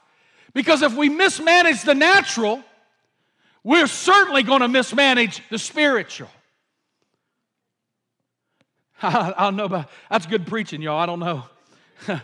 Because 0.54 0.84
if 0.84 0.96
we 0.96 1.10
mismanage 1.10 1.82
the 1.82 1.96
natural, 1.96 2.64
we're 3.64 3.88
certainly 3.88 4.44
going 4.44 4.62
to 4.62 4.68
mismanage 4.68 5.42
the 5.50 5.58
spiritual. 5.58 6.30
I, 9.02 9.34
don't 9.36 9.56
know 9.56 9.66
about 9.66 9.90
that's 10.12 10.28
good 10.28 10.46
preaching, 10.46 10.84
y'all. 10.84 11.00
I 11.00 11.08
don't 11.08 11.22
know. 11.22 11.46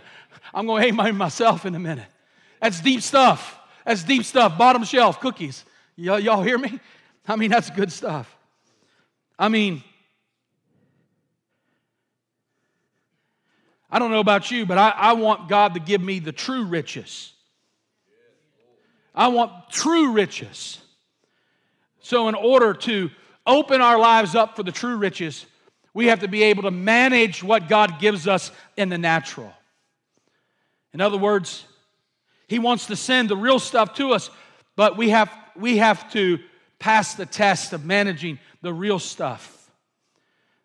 I'm 0.53 0.67
going 0.67 0.83
to 0.83 1.03
hate 1.03 1.13
myself 1.13 1.65
in 1.65 1.73
a 1.73 1.79
minute. 1.79 2.05
That's 2.61 2.81
deep 2.81 3.01
stuff. 3.01 3.59
That's 3.83 4.03
deep 4.03 4.25
stuff. 4.25 4.59
Bottom 4.59 4.83
shelf 4.83 5.19
cookies. 5.21 5.65
Y'all, 5.95 6.19
y'all 6.19 6.43
hear 6.43 6.59
me? 6.59 6.79
I 7.27 7.35
mean, 7.35 7.49
that's 7.49 7.71
good 7.71 7.91
stuff. 7.91 8.37
I 9.39 9.49
mean, 9.49 9.83
I 13.89 14.00
don't 14.00 14.12
know 14.12 14.19
about 14.19 14.52
you, 14.52 14.65
but 14.65 14.78
I, 14.78 14.89
I 14.89 15.13
want 15.13 15.47
God 15.47 15.73
to 15.76 15.80
give 15.80 16.02
me 16.02 16.19
the 16.19 16.32
true 16.32 16.65
riches. 16.65 17.34
I 19.15 19.30
want 19.30 19.52
true 19.69 20.12
riches. 20.12 20.80
So, 22.00 22.28
in 22.28 22.36
order 22.36 22.73
to 22.73 23.10
open 23.45 23.82
our 23.82 23.97
lives 23.97 24.36
up 24.36 24.56
for 24.56 24.63
the 24.63 24.71
true 24.71 24.97
riches, 24.97 25.45
we 25.93 26.08
have 26.08 26.19
to 26.19 26.28
be 26.28 26.43
able 26.43 26.63
to 26.63 26.71
manage 26.71 27.43
what 27.43 27.67
God 27.67 28.00
gives 28.00 28.28
us 28.28 28.52
in 28.76 28.89
the 28.89 28.97
natural. 28.97 29.52
In 30.93 31.02
other 31.02 31.17
words, 31.17 31.65
He 32.47 32.60
wants 32.60 32.86
to 32.88 32.95
send 32.95 33.30
the 33.30 33.38
real 33.38 33.60
stuff 33.60 33.95
to 33.95 34.12
us, 34.12 34.30
but 34.76 34.97
we 34.97 35.10
have, 35.10 35.32
we 35.56 35.78
have 35.78 36.12
to 36.12 36.39
pass 36.78 37.15
the 37.15 37.26
test 37.26 37.73
of 37.73 37.86
managing 37.86 38.38
the 38.62 38.73
real 38.73 39.00
stuff. 39.00 39.71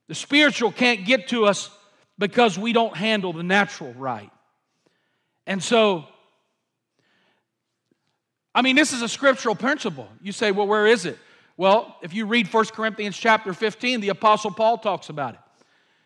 The 0.09 0.15
spiritual 0.15 0.73
can't 0.73 1.07
get 1.07 1.29
to 1.29 1.47
us 1.47 1.71
because 2.23 2.57
we 2.57 2.73
don't 2.73 2.97
handle 2.97 3.33
the 3.33 3.43
natural 3.43 3.93
right. 3.95 4.31
And 5.45 5.61
so, 5.61 6.05
I 8.55 8.63
mean, 8.63 8.77
this 8.77 8.93
is 8.93 9.03
a 9.03 9.09
scriptural 9.09 9.57
principle. 9.57 10.07
You 10.23 10.31
say, 10.31 10.53
well, 10.53 10.69
where 10.69 10.87
is 10.87 11.05
it? 11.05 11.19
Well, 11.57 11.97
if 12.01 12.15
you 12.15 12.27
read 12.27 12.47
1 12.47 12.67
Corinthians 12.67 13.19
chapter 13.19 13.53
15, 13.53 14.01
the 14.01 14.11
Apostle 14.11 14.53
Paul 14.53 14.79
talks 14.79 15.09
about 15.09 15.35
it. 15.35 15.41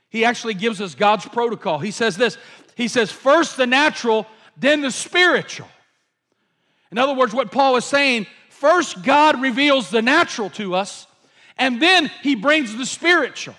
He 0.09 0.25
actually 0.25 0.55
gives 0.55 0.81
us 0.81 0.95
God's 0.95 1.27
protocol. 1.27 1.81
He 1.81 1.91
says 1.91 2.17
this 2.17 2.39
He 2.77 2.89
says, 2.89 3.13
first 3.13 3.59
the 3.59 3.67
natural, 3.67 4.27
then 4.57 4.81
the 4.81 4.93
spiritual. 4.93 5.69
In 6.91 6.97
other 6.97 7.13
words, 7.13 7.35
what 7.35 7.53
Paul 7.53 7.77
is 7.77 7.85
saying, 7.85 8.27
first 8.49 9.03
God 9.03 9.43
reveals 9.43 9.91
the 9.91 10.01
natural 10.01 10.49
to 10.51 10.77
us, 10.77 11.07
and 11.59 11.83
then 11.83 12.11
he 12.23 12.37
brings 12.37 12.75
the 12.75 12.87
spiritual. 12.87 13.55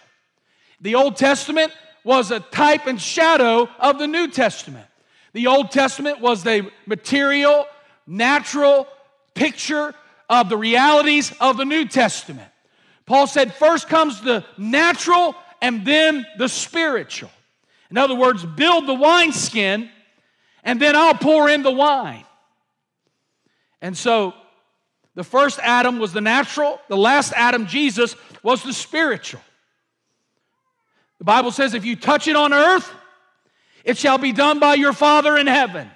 The 0.82 0.96
Old 0.96 1.18
Testament 1.18 1.72
was 2.08 2.32
a 2.32 2.40
type 2.40 2.88
and 2.88 3.02
shadow 3.02 3.68
of 3.80 4.00
the 4.00 4.08
New 4.08 4.30
Testament. 4.30 4.88
The 5.34 5.48
Old 5.48 5.72
Testament 5.72 6.22
was 6.22 6.42
the 6.42 6.72
material, 6.86 7.68
natural 8.08 8.88
picture 9.34 9.94
of 10.30 10.48
the 10.48 10.56
realities 10.56 11.34
of 11.42 11.58
the 11.58 11.66
New 11.66 11.86
Testament. 11.86 12.48
Paul 13.06 13.28
said, 13.28 13.54
first 13.54 13.90
comes 13.90 14.22
the 14.22 14.46
natural 14.58 15.36
and 15.62 15.86
then 15.86 16.26
the 16.38 16.48
spiritual. 16.48 17.30
In 17.92 17.98
other 17.98 18.16
words, 18.16 18.46
build 18.46 18.88
the 18.88 18.94
wineskin 18.94 19.90
and 20.64 20.82
then 20.82 20.96
I'll 20.96 21.14
pour 21.14 21.50
in 21.50 21.62
the 21.62 21.72
wine. 21.72 22.24
And 23.82 23.98
so 23.98 24.34
the 25.16 25.26
first 25.26 25.60
Adam 25.62 26.00
was 26.00 26.14
the 26.14 26.22
natural, 26.22 26.80
the 26.88 26.96
last 26.96 27.34
Adam, 27.36 27.68
Jesus, 27.68 28.16
was 28.44 28.64
the 28.64 28.72
spiritual. 28.72 29.42
The 31.20 31.26
Bible 31.26 31.52
says, 31.52 31.74
if 31.74 31.86
you 31.86 31.96
touch 31.96 32.28
it 32.28 32.36
on 32.36 32.54
earth, 32.54 32.92
it 33.84 33.98
shall 33.98 34.18
be 34.18 34.32
done 34.32 34.60
by 34.60 34.76
your 34.76 34.94
Father 34.94 35.38
in 35.38 35.48
heaven. 35.48 35.90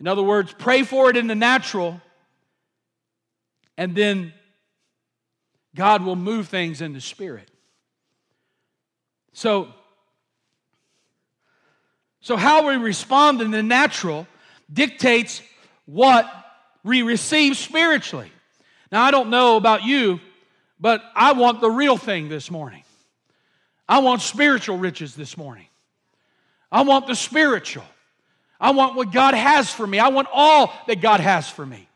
In 0.00 0.08
other 0.08 0.22
words, 0.22 0.54
pray 0.58 0.82
for 0.82 1.08
it 1.08 1.16
in 1.16 1.28
the 1.28 1.34
natural, 1.34 2.02
and 3.78 3.94
then 3.94 4.34
God 5.74 6.02
will 6.02 6.16
move 6.16 6.48
things 6.48 6.82
in 6.82 6.92
the 6.92 7.00
spirit. 7.00 7.48
So, 9.32 9.68
so 12.20 12.36
how 12.36 12.68
we 12.68 12.76
respond 12.76 13.40
in 13.40 13.50
the 13.50 13.62
natural 13.62 14.26
dictates 14.70 15.40
what 15.86 16.30
we 16.82 17.02
receive 17.02 17.56
spiritually. 17.56 18.30
Now, 18.92 19.02
I 19.02 19.10
don't 19.10 19.30
know 19.30 19.56
about 19.56 19.84
you, 19.84 20.20
but 20.78 21.02
I 21.14 21.32
want 21.32 21.60
the 21.60 21.70
real 21.70 21.96
thing 21.96 22.28
this 22.28 22.50
morning. 22.50 22.82
I 23.88 23.98
want 23.98 24.22
spiritual 24.22 24.78
riches 24.78 25.14
this 25.14 25.36
morning. 25.36 25.66
I 26.70 26.82
want 26.82 27.06
the 27.06 27.14
spiritual. 27.14 27.84
I 28.60 28.70
want 28.70 28.96
what 28.96 29.12
God 29.12 29.34
has 29.34 29.70
for 29.70 29.86
me. 29.86 29.98
I 29.98 30.08
want 30.08 30.28
all 30.32 30.72
that 30.86 31.00
God 31.00 31.20
has 31.20 31.48
for 31.48 31.64
me. 31.64 31.88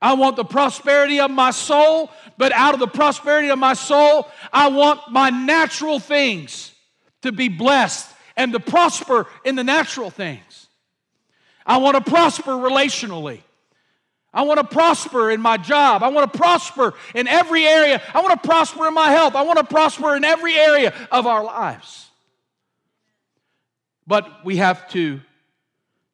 I 0.00 0.14
want 0.14 0.36
the 0.36 0.44
prosperity 0.44 1.20
of 1.20 1.30
my 1.30 1.50
soul, 1.50 2.10
but 2.36 2.52
out 2.52 2.74
of 2.74 2.80
the 2.80 2.86
prosperity 2.86 3.48
of 3.48 3.58
my 3.58 3.72
soul, 3.72 4.28
I 4.52 4.68
want 4.68 5.00
my 5.10 5.30
natural 5.30 5.98
things 5.98 6.74
to 7.22 7.32
be 7.32 7.48
blessed 7.48 8.10
and 8.36 8.52
to 8.52 8.60
prosper 8.60 9.26
in 9.44 9.54
the 9.54 9.64
natural 9.64 10.10
things. 10.10 10.66
I 11.64 11.78
want 11.78 11.96
to 11.96 12.10
prosper 12.10 12.52
relationally. 12.52 13.40
I 14.34 14.42
want 14.42 14.58
to 14.58 14.64
prosper 14.64 15.30
in 15.30 15.40
my 15.40 15.56
job. 15.56 16.02
I 16.02 16.08
want 16.08 16.30
to 16.30 16.38
prosper 16.38 16.92
in 17.14 17.28
every 17.28 17.64
area. 17.64 18.02
I 18.12 18.20
want 18.20 18.42
to 18.42 18.46
prosper 18.46 18.88
in 18.88 18.94
my 18.94 19.10
health. 19.10 19.36
I 19.36 19.42
want 19.42 19.58
to 19.58 19.64
prosper 19.64 20.16
in 20.16 20.24
every 20.24 20.54
area 20.54 20.92
of 21.12 21.26
our 21.26 21.44
lives. 21.44 22.10
But 24.06 24.44
we 24.44 24.56
have 24.56 24.88
to 24.90 25.20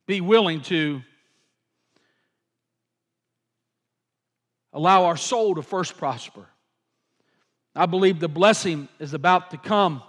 be 0.07 0.21
willing 0.21 0.61
to 0.63 1.03
allow 4.73 5.05
our 5.05 5.17
soul 5.17 5.55
to 5.55 5.63
first 5.63 5.97
prosper. 5.97 6.47
I 7.75 7.87
believe 7.87 8.21
the 8.21 8.29
blessing 8.29 8.89
is 8.99 9.15
about 9.15 9.53
to 9.53 9.57
come 9.57 10.03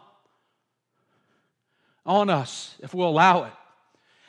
on 2.06 2.30
us 2.30 2.76
if 2.82 2.94
we'll 2.94 3.08
allow 3.08 3.44
it. 3.46 3.54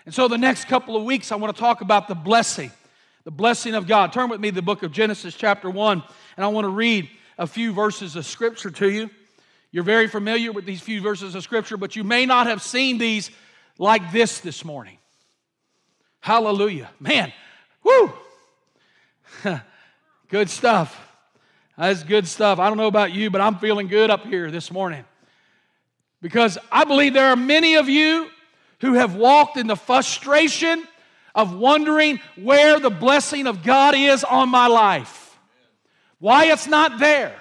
And 0.04 0.14
so, 0.14 0.28
the 0.28 0.38
next 0.38 0.66
couple 0.66 0.96
of 0.96 1.04
weeks, 1.04 1.30
I 1.30 1.36
want 1.36 1.54
to 1.54 1.60
talk 1.60 1.80
about 1.80 2.08
the 2.08 2.14
blessing, 2.14 2.72
the 3.24 3.30
blessing 3.30 3.74
of 3.74 3.86
God. 3.86 4.12
Turn 4.12 4.28
with 4.28 4.40
me 4.40 4.50
to 4.50 4.54
the 4.54 4.62
book 4.62 4.82
of 4.82 4.92
Genesis, 4.92 5.34
chapter 5.34 5.70
1, 5.70 6.02
and 6.36 6.44
I 6.44 6.48
want 6.48 6.64
to 6.64 6.70
read 6.70 7.08
a 7.38 7.46
few 7.46 7.72
verses 7.72 8.16
of 8.16 8.26
scripture 8.26 8.70
to 8.70 8.90
you. 8.90 9.10
You're 9.70 9.84
very 9.84 10.08
familiar 10.08 10.52
with 10.52 10.66
these 10.66 10.80
few 10.80 11.00
verses 11.00 11.34
of 11.34 11.42
scripture, 11.42 11.76
but 11.76 11.96
you 11.96 12.04
may 12.04 12.26
not 12.26 12.46
have 12.46 12.62
seen 12.62 12.98
these 12.98 13.30
like 13.78 14.12
this 14.12 14.40
this 14.40 14.64
morning. 14.64 14.98
Hallelujah. 16.20 16.90
Man, 17.00 17.32
whoo! 17.82 18.12
Good 20.28 20.50
stuff. 20.50 20.98
That's 21.76 22.04
good 22.04 22.28
stuff. 22.28 22.58
I 22.58 22.68
don't 22.68 22.76
know 22.76 22.86
about 22.86 23.12
you, 23.12 23.30
but 23.30 23.40
I'm 23.40 23.58
feeling 23.58 23.88
good 23.88 24.10
up 24.10 24.24
here 24.24 24.50
this 24.50 24.70
morning. 24.70 25.04
Because 26.20 26.56
I 26.70 26.84
believe 26.84 27.14
there 27.14 27.30
are 27.30 27.36
many 27.36 27.74
of 27.74 27.88
you 27.88 28.28
who 28.80 28.94
have 28.94 29.14
walked 29.14 29.56
in 29.56 29.66
the 29.66 29.76
frustration 29.76 30.86
of 31.34 31.54
wondering 31.54 32.20
where 32.36 32.78
the 32.78 32.90
blessing 32.90 33.46
of 33.46 33.62
God 33.62 33.94
is 33.94 34.24
on 34.24 34.48
my 34.48 34.66
life. 34.66 35.38
Why 36.18 36.46
it's 36.46 36.66
not 36.66 36.98
there. 36.98 37.34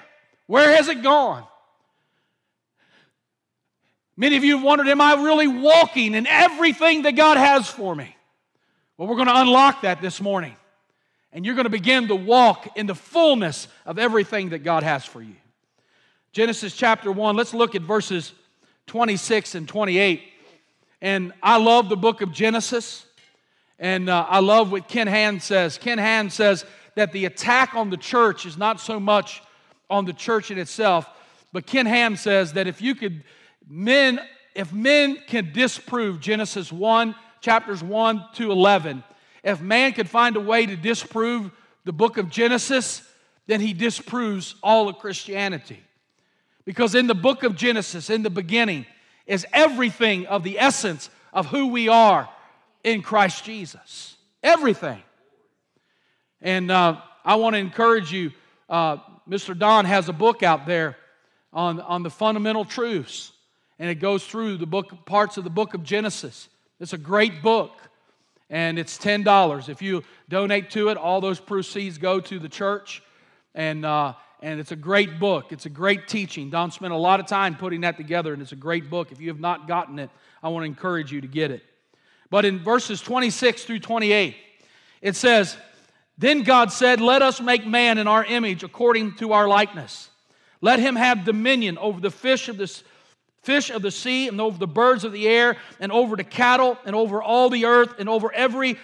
Where 0.47 0.75
has 0.75 0.87
it 0.87 1.03
gone? 1.03 1.45
Many 4.17 4.37
of 4.37 4.43
you 4.43 4.57
have 4.57 4.65
wondered, 4.65 4.87
am 4.87 5.01
I 5.01 5.15
really 5.15 5.47
walking 5.47 6.13
in 6.13 6.27
everything 6.27 7.03
that 7.03 7.13
God 7.13 7.37
has 7.37 7.67
for 7.67 7.95
me? 7.95 8.15
Well, 8.97 9.07
we're 9.07 9.15
going 9.15 9.27
to 9.27 9.39
unlock 9.39 9.81
that 9.81 10.01
this 10.01 10.21
morning. 10.21 10.55
And 11.33 11.45
you're 11.45 11.55
going 11.55 11.65
to 11.65 11.69
begin 11.69 12.09
to 12.09 12.15
walk 12.15 12.77
in 12.77 12.87
the 12.87 12.95
fullness 12.95 13.67
of 13.85 13.97
everything 13.97 14.49
that 14.49 14.59
God 14.59 14.83
has 14.83 15.05
for 15.05 15.21
you. 15.21 15.35
Genesis 16.33 16.75
chapter 16.75 17.11
1, 17.11 17.35
let's 17.35 17.53
look 17.53 17.73
at 17.73 17.81
verses 17.81 18.33
26 18.87 19.55
and 19.55 19.67
28. 19.67 20.21
And 21.01 21.33
I 21.41 21.57
love 21.57 21.89
the 21.89 21.97
book 21.97 22.21
of 22.21 22.31
Genesis. 22.31 23.05
And 23.81 24.11
uh, 24.11 24.27
I 24.29 24.39
love 24.41 24.71
what 24.71 24.87
Ken 24.87 25.07
Ham 25.07 25.39
says. 25.39 25.79
Ken 25.79 25.97
Ham 25.97 26.29
says 26.29 26.65
that 26.93 27.11
the 27.11 27.25
attack 27.25 27.73
on 27.73 27.89
the 27.89 27.97
church 27.97 28.45
is 28.45 28.55
not 28.55 28.79
so 28.79 28.99
much 28.99 29.41
on 29.89 30.05
the 30.05 30.13
church 30.13 30.51
in 30.51 30.59
itself, 30.59 31.09
but 31.51 31.65
Ken 31.65 31.87
Ham 31.87 32.15
says 32.15 32.53
that 32.53 32.67
if 32.67 32.79
you 32.79 32.93
could, 32.93 33.23
men, 33.67 34.21
if 34.53 34.71
men 34.71 35.17
can 35.27 35.51
disprove 35.51 36.19
Genesis 36.19 36.71
1, 36.71 37.15
chapters 37.41 37.83
1 37.83 38.23
to 38.35 38.51
11, 38.51 39.03
if 39.43 39.59
man 39.61 39.93
could 39.93 40.07
find 40.07 40.35
a 40.35 40.39
way 40.39 40.67
to 40.67 40.75
disprove 40.75 41.49
the 41.83 41.91
book 41.91 42.17
of 42.17 42.29
Genesis, 42.29 43.01
then 43.47 43.59
he 43.59 43.73
disproves 43.73 44.53
all 44.61 44.89
of 44.89 44.99
Christianity. 44.99 45.81
Because 46.65 46.93
in 46.93 47.07
the 47.07 47.15
book 47.15 47.41
of 47.41 47.55
Genesis, 47.55 48.11
in 48.11 48.21
the 48.21 48.29
beginning, 48.29 48.85
is 49.25 49.43
everything 49.51 50.27
of 50.27 50.43
the 50.43 50.59
essence 50.59 51.09
of 51.33 51.47
who 51.47 51.69
we 51.69 51.89
are 51.89 52.29
in 52.83 53.01
Christ 53.01 53.43
Jesus. 53.43 54.15
Everything. 54.43 55.01
And 56.41 56.71
uh, 56.71 56.97
I 57.23 57.35
want 57.35 57.55
to 57.55 57.59
encourage 57.59 58.11
you. 58.11 58.31
Uh, 58.69 58.97
Mr. 59.29 59.57
Don 59.57 59.85
has 59.85 60.09
a 60.09 60.13
book 60.13 60.43
out 60.43 60.65
there 60.65 60.97
on, 61.53 61.79
on 61.81 62.03
the 62.03 62.09
fundamental 62.09 62.65
truths, 62.65 63.31
and 63.77 63.89
it 63.89 63.95
goes 63.95 64.25
through 64.25 64.57
the 64.57 64.65
book 64.65 65.05
parts 65.05 65.37
of 65.37 65.43
the 65.43 65.49
book 65.49 65.73
of 65.73 65.83
Genesis. 65.83 66.49
It's 66.79 66.93
a 66.93 66.97
great 66.97 67.41
book, 67.43 67.71
and 68.49 68.79
it's 68.79 68.97
ten 68.97 69.23
dollars. 69.23 69.69
If 69.69 69.81
you 69.81 70.03
donate 70.29 70.71
to 70.71 70.89
it, 70.89 70.97
all 70.97 71.21
those 71.21 71.39
proceeds 71.39 71.97
go 71.97 72.19
to 72.21 72.39
the 72.39 72.49
church, 72.49 73.03
and 73.53 73.85
uh, 73.85 74.13
and 74.41 74.59
it's 74.59 74.71
a 74.71 74.75
great 74.75 75.19
book. 75.19 75.51
It's 75.51 75.67
a 75.67 75.69
great 75.69 76.07
teaching. 76.07 76.49
Don 76.49 76.71
spent 76.71 76.93
a 76.93 76.97
lot 76.97 77.19
of 77.19 77.27
time 77.27 77.55
putting 77.55 77.81
that 77.81 77.97
together, 77.97 78.33
and 78.33 78.41
it's 78.41 78.53
a 78.53 78.57
great 78.57 78.89
book. 78.89 79.11
If 79.11 79.21
you 79.21 79.27
have 79.27 79.39
not 79.39 79.67
gotten 79.67 79.99
it, 79.99 80.09
I 80.41 80.49
want 80.49 80.63
to 80.63 80.67
encourage 80.67 81.11
you 81.11 81.21
to 81.21 81.27
get 81.27 81.51
it. 81.51 81.63
But 82.31 82.45
in 82.45 82.59
verses 82.59 83.01
26 83.01 83.65
through 83.65 83.79
28, 83.79 84.35
it 85.01 85.15
says, 85.15 85.57
Then 86.17 86.41
God 86.41 86.71
said, 86.71 86.99
Let 86.99 87.21
us 87.21 87.39
make 87.39 87.67
man 87.67 87.99
in 87.99 88.07
our 88.07 88.25
image 88.25 88.63
according 88.63 89.17
to 89.17 89.33
our 89.33 89.47
likeness. 89.47 90.09
Let 90.61 90.79
him 90.79 90.95
have 90.95 91.25
dominion 91.25 91.77
over 91.77 91.99
the 91.99 92.09
fish 92.09 92.47
of 92.47 92.57
the 92.57 92.81
fish 93.43 93.69
of 93.69 93.81
the 93.81 93.91
sea 93.91 94.27
and 94.27 94.39
over 94.39 94.57
the 94.57 94.67
birds 94.67 95.03
of 95.03 95.11
the 95.11 95.27
air 95.27 95.57
and 95.79 95.91
over 95.91 96.15
the 96.15 96.23
cattle 96.23 96.77
and 96.85 96.95
over 96.95 97.21
all 97.21 97.49
the 97.49 97.65
earth 97.65 97.95
and 97.99 98.07
over 98.07 98.31
every 98.31 98.77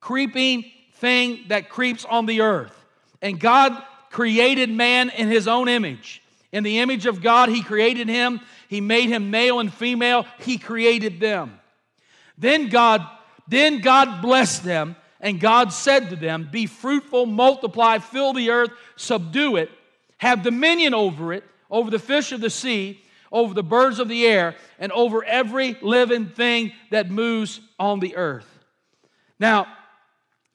creeping 0.00 0.64
thing 0.94 1.44
that 1.48 1.70
creeps 1.70 2.04
on 2.04 2.26
the 2.26 2.40
earth. 2.42 2.74
And 3.22 3.40
God 3.40 3.80
created 4.10 4.68
man 4.68 5.10
in 5.10 5.28
his 5.28 5.48
own 5.48 5.68
image. 5.68 6.22
In 6.50 6.64
the 6.64 6.80
image 6.80 7.06
of 7.06 7.22
God, 7.22 7.48
he 7.48 7.62
created 7.62 8.08
him. 8.08 8.40
He 8.68 8.80
made 8.80 9.08
him 9.08 9.30
male 9.30 9.60
and 9.60 9.72
female. 9.72 10.26
He 10.40 10.58
created 10.58 11.20
them. 11.20 11.57
Then 12.38 12.68
God, 12.68 13.04
then 13.48 13.80
God 13.80 14.22
blessed 14.22 14.62
them, 14.62 14.96
and 15.20 15.40
God 15.40 15.72
said 15.72 16.10
to 16.10 16.16
them, 16.16 16.48
Be 16.50 16.66
fruitful, 16.66 17.26
multiply, 17.26 17.98
fill 17.98 18.32
the 18.32 18.50
earth, 18.50 18.70
subdue 18.96 19.56
it, 19.56 19.70
have 20.18 20.44
dominion 20.44 20.94
over 20.94 21.32
it, 21.32 21.44
over 21.70 21.90
the 21.90 21.98
fish 21.98 22.30
of 22.30 22.40
the 22.40 22.50
sea, 22.50 23.02
over 23.32 23.52
the 23.52 23.62
birds 23.62 23.98
of 23.98 24.08
the 24.08 24.26
air, 24.26 24.54
and 24.78 24.92
over 24.92 25.24
every 25.24 25.76
living 25.82 26.26
thing 26.26 26.72
that 26.90 27.10
moves 27.10 27.60
on 27.78 27.98
the 27.98 28.16
earth. 28.16 28.46
Now, 29.40 29.66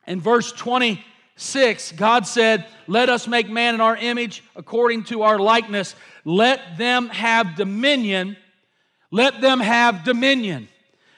in 0.08 0.22
verse 0.22 0.52
26, 0.54 1.91
God 1.93 2.26
said, 2.26 2.65
Let 2.88 3.10
us 3.10 3.28
make 3.28 3.50
man 3.50 3.76
in 3.76 3.82
our 3.82 3.98
image 3.98 4.43
according 4.56 5.04
to 5.06 5.24
our 5.24 5.38
likeness. 5.38 5.96
Let 6.24 6.78
them 6.78 7.10
have 7.10 7.56
dominion. 7.56 8.38
Let 9.12 9.41
them 9.41 9.60
have 9.60 10.04
dominion. 10.04 10.69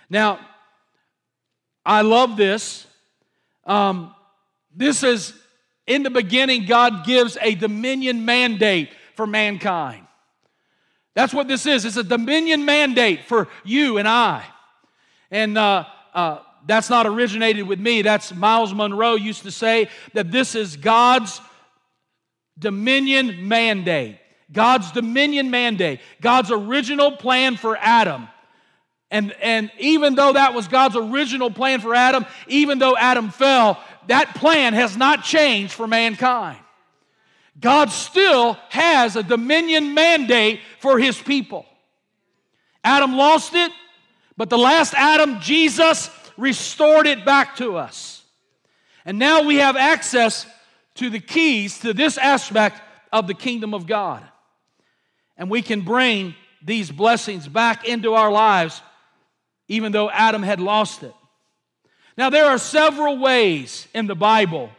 Now, 0.10 0.39
I 1.86 2.02
love 2.02 2.36
this. 2.36 2.88
Um, 3.65 4.13
this 4.76 5.04
is 5.04 5.34
in 5.88 6.04
the 6.04 6.10
beginning, 6.10 6.65
God 6.65 7.06
gives 7.06 7.38
a 7.41 7.54
dominion 7.56 8.26
mandate 8.26 8.89
for 9.15 9.28
mankind. 9.28 10.08
That's 11.13 11.34
what 11.34 11.48
this 11.48 11.65
is. 11.65 11.86
It's 11.86 11.95
a 11.95 12.04
dominion 12.04 12.65
mandate 12.65 13.26
for 13.26 13.48
you 13.63 13.98
and 13.98 14.08
I. 14.08 14.43
And 15.32 15.58
uh, 15.58 15.86
uh, 16.13 16.39
that's 16.65 16.89
not 16.89 17.06
originated 17.06 17.67
with 17.67 17.80
me. 17.80 18.02
That's 18.02 18.34
Myles 18.34 18.74
Munroe 18.74 19.15
used 19.15 19.43
to 19.43 19.52
say 19.52 19.89
that 20.13 20.32
this 20.32 20.56
is 20.56 20.76
God's 20.76 21.39
dominion 22.58 23.48
mandate. 23.48 24.17
God's 24.52 24.91
dominion 24.91 25.52
mandate. 25.52 26.02
God's 26.21 26.52
original 26.52 27.12
plan 27.12 27.58
for 27.58 27.78
Adam 27.78 28.28
and, 29.15 29.32
and 29.41 29.71
even 29.80 30.15
though 30.15 30.34
that 30.34 30.54
was 30.54 30.67
God's 30.67 30.97
original 30.97 31.49
plan 31.49 31.80
for 31.80 31.95
Adam, 31.95 32.25
even 32.47 32.80
though 32.80 32.97
Adam 32.97 33.30
fell, 33.30 33.80
that 34.08 34.36
plan 34.36 34.73
has 34.73 34.97
not 34.97 35.23
changed 35.23 35.71
for 35.71 35.88
mankind. 35.88 36.60
God 37.58 37.91
still 37.91 38.58
has 38.67 39.15
a 39.15 39.23
dominion 39.23 39.93
mandate 39.93 40.60
for 40.80 40.99
his 40.99 41.17
people. 41.17 41.65
Adam 42.84 43.15
lost 43.15 43.54
it, 43.54 43.71
but 44.36 44.49
the 44.49 44.58
last 44.58 44.93
Adam, 44.93 45.39
Jesus, 45.39 46.10
restored 46.36 47.08
it 47.08 47.23
back 47.23 47.56
to 47.56 47.78
us. 47.78 48.21
And 49.06 49.17
now 49.17 49.43
we 49.43 49.56
have 49.56 49.78
access 49.78 50.45
to 50.95 51.10
the 51.10 51.21
keys 51.21 51.80
to 51.80 51.93
this 51.93 52.17
aspect 52.17 52.82
of 53.13 53.28
the 53.28 53.34
kingdom 53.34 53.73
of 53.73 53.88
God. 53.88 54.21
And 55.38 55.49
we 55.49 55.62
can 55.62 55.82
bring 55.82 56.36
these 56.62 56.91
blessings 56.91 57.47
back 57.47 57.88
into 57.88 58.13
our 58.13 58.30
lives 58.30 58.82
even 59.67 59.91
though 59.91 60.10
Adam 60.10 60.43
had 60.43 60.60
lost 60.60 61.04
it. 61.04 61.13
Now, 62.17 62.30
there 62.30 62.45
are 62.45 62.58
several 62.58 63.17
ways 63.17 63.88
in 63.93 64.08
the 64.08 64.15
Bible 64.15 64.69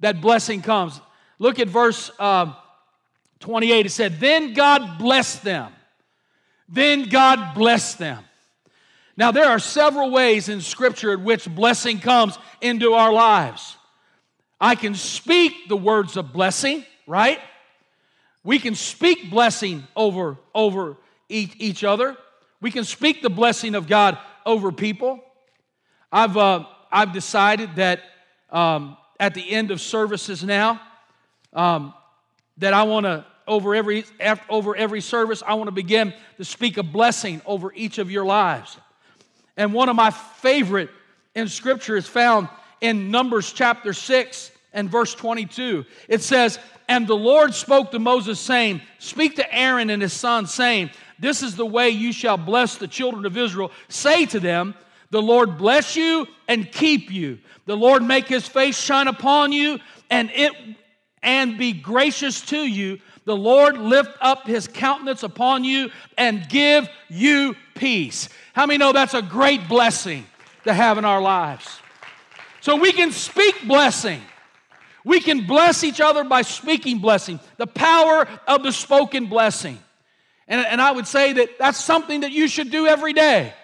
that 0.00 0.20
blessing 0.20 0.62
comes. 0.62 1.00
Look 1.38 1.58
at 1.58 1.68
verse 1.68 2.10
uh, 2.18 2.54
28. 3.40 3.86
It 3.86 3.90
said, 3.90 4.20
Then 4.20 4.54
God 4.54 4.98
blessed 4.98 5.44
them. 5.44 5.72
Then 6.68 7.08
God 7.08 7.54
blessed 7.54 7.98
them. 7.98 8.24
Now, 9.16 9.30
there 9.30 9.48
are 9.48 9.58
several 9.58 10.10
ways 10.10 10.48
in 10.48 10.62
Scripture 10.62 11.12
in 11.12 11.24
which 11.24 11.46
blessing 11.46 11.98
comes 11.98 12.38
into 12.62 12.94
our 12.94 13.12
lives. 13.12 13.76
I 14.58 14.74
can 14.74 14.94
speak 14.94 15.68
the 15.68 15.76
words 15.76 16.16
of 16.16 16.32
blessing, 16.32 16.86
right? 17.06 17.40
We 18.42 18.58
can 18.58 18.74
speak 18.74 19.30
blessing 19.30 19.86
over, 19.94 20.38
over 20.54 20.96
each, 21.28 21.54
each 21.58 21.84
other. 21.84 22.16
We 22.62 22.70
can 22.70 22.84
speak 22.84 23.22
the 23.22 23.28
blessing 23.28 23.74
of 23.74 23.88
God 23.88 24.16
over 24.46 24.70
people. 24.70 25.22
I've, 26.12 26.36
uh, 26.36 26.64
I've 26.92 27.12
decided 27.12 27.74
that 27.74 28.00
um, 28.50 28.96
at 29.18 29.34
the 29.34 29.50
end 29.50 29.72
of 29.72 29.80
services 29.80 30.44
now, 30.44 30.80
um, 31.52 31.92
that 32.58 32.72
I 32.72 32.84
want 32.84 33.04
to, 33.04 33.26
over 33.48 33.74
every, 33.74 34.04
over 34.48 34.76
every 34.76 35.00
service, 35.00 35.42
I 35.44 35.54
want 35.54 35.66
to 35.66 35.72
begin 35.72 36.14
to 36.36 36.44
speak 36.44 36.76
a 36.76 36.84
blessing 36.84 37.42
over 37.46 37.72
each 37.74 37.98
of 37.98 38.12
your 38.12 38.24
lives. 38.24 38.76
And 39.56 39.74
one 39.74 39.88
of 39.88 39.96
my 39.96 40.12
favorite 40.12 40.90
in 41.34 41.48
Scripture 41.48 41.96
is 41.96 42.06
found 42.06 42.48
in 42.80 43.10
Numbers 43.10 43.52
chapter 43.52 43.92
6 43.92 44.52
and 44.72 44.88
verse 44.88 45.16
22. 45.16 45.84
It 46.08 46.22
says, 46.22 46.60
And 46.88 47.08
the 47.08 47.16
Lord 47.16 47.54
spoke 47.54 47.90
to 47.90 47.98
Moses, 47.98 48.38
saying, 48.38 48.82
Speak 49.00 49.34
to 49.36 49.54
Aaron 49.54 49.90
and 49.90 50.00
his 50.00 50.12
son, 50.12 50.46
saying, 50.46 50.90
this 51.22 51.40
is 51.40 51.54
the 51.54 51.64
way 51.64 51.90
you 51.90 52.12
shall 52.12 52.36
bless 52.36 52.76
the 52.76 52.88
children 52.88 53.24
of 53.24 53.38
Israel. 53.38 53.70
Say 53.88 54.26
to 54.26 54.40
them, 54.40 54.74
The 55.10 55.22
Lord 55.22 55.56
bless 55.56 55.94
you 55.94 56.26
and 56.48 56.70
keep 56.70 57.12
you. 57.12 57.38
The 57.64 57.76
Lord 57.76 58.02
make 58.02 58.26
his 58.26 58.48
face 58.48 58.76
shine 58.76 59.06
upon 59.06 59.52
you 59.52 59.78
and 60.10 60.32
it 60.34 60.52
and 61.22 61.56
be 61.56 61.72
gracious 61.72 62.40
to 62.46 62.58
you. 62.58 62.98
The 63.24 63.36
Lord 63.36 63.78
lift 63.78 64.10
up 64.20 64.48
his 64.48 64.66
countenance 64.66 65.22
upon 65.22 65.62
you 65.62 65.92
and 66.18 66.48
give 66.48 66.88
you 67.08 67.54
peace. 67.76 68.28
How 68.52 68.66
many 68.66 68.78
know 68.78 68.92
that's 68.92 69.14
a 69.14 69.22
great 69.22 69.68
blessing 69.68 70.26
to 70.64 70.74
have 70.74 70.98
in 70.98 71.04
our 71.04 71.22
lives? 71.22 71.68
So 72.62 72.74
we 72.74 72.90
can 72.90 73.12
speak 73.12 73.68
blessing. 73.68 74.20
We 75.04 75.20
can 75.20 75.46
bless 75.46 75.84
each 75.84 76.00
other 76.00 76.24
by 76.24 76.42
speaking 76.42 76.98
blessing. 76.98 77.38
The 77.58 77.68
power 77.68 78.26
of 78.48 78.64
the 78.64 78.72
spoken 78.72 79.26
blessing. 79.26 79.78
And, 80.52 80.66
and 80.66 80.82
I 80.82 80.92
would 80.92 81.06
say 81.06 81.32
that 81.32 81.58
that's 81.58 81.82
something 81.82 82.20
that 82.20 82.30
you 82.30 82.46
should 82.46 82.70
do 82.70 82.86
every 82.86 83.14
day. 83.14 83.54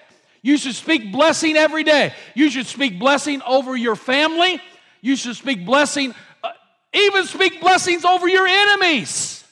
You 0.41 0.57
should 0.57 0.75
speak 0.75 1.13
blessing 1.13 1.55
every 1.55 1.85
day. 1.85 2.15
You 2.35 2.49
should 2.49 2.67
speak 2.67 2.99
blessing 2.99 3.43
over 3.43 3.77
your 3.77 3.95
family. 3.95 4.59
You 5.03 5.15
should 5.15 5.37
speak 5.37 5.67
blessing, 5.67 6.15
uh, 6.43 6.51
even 6.95 7.27
speak 7.27 7.61
blessings 7.61 8.07
over 8.07 8.27
your 8.27 8.47
enemies. 8.47 9.45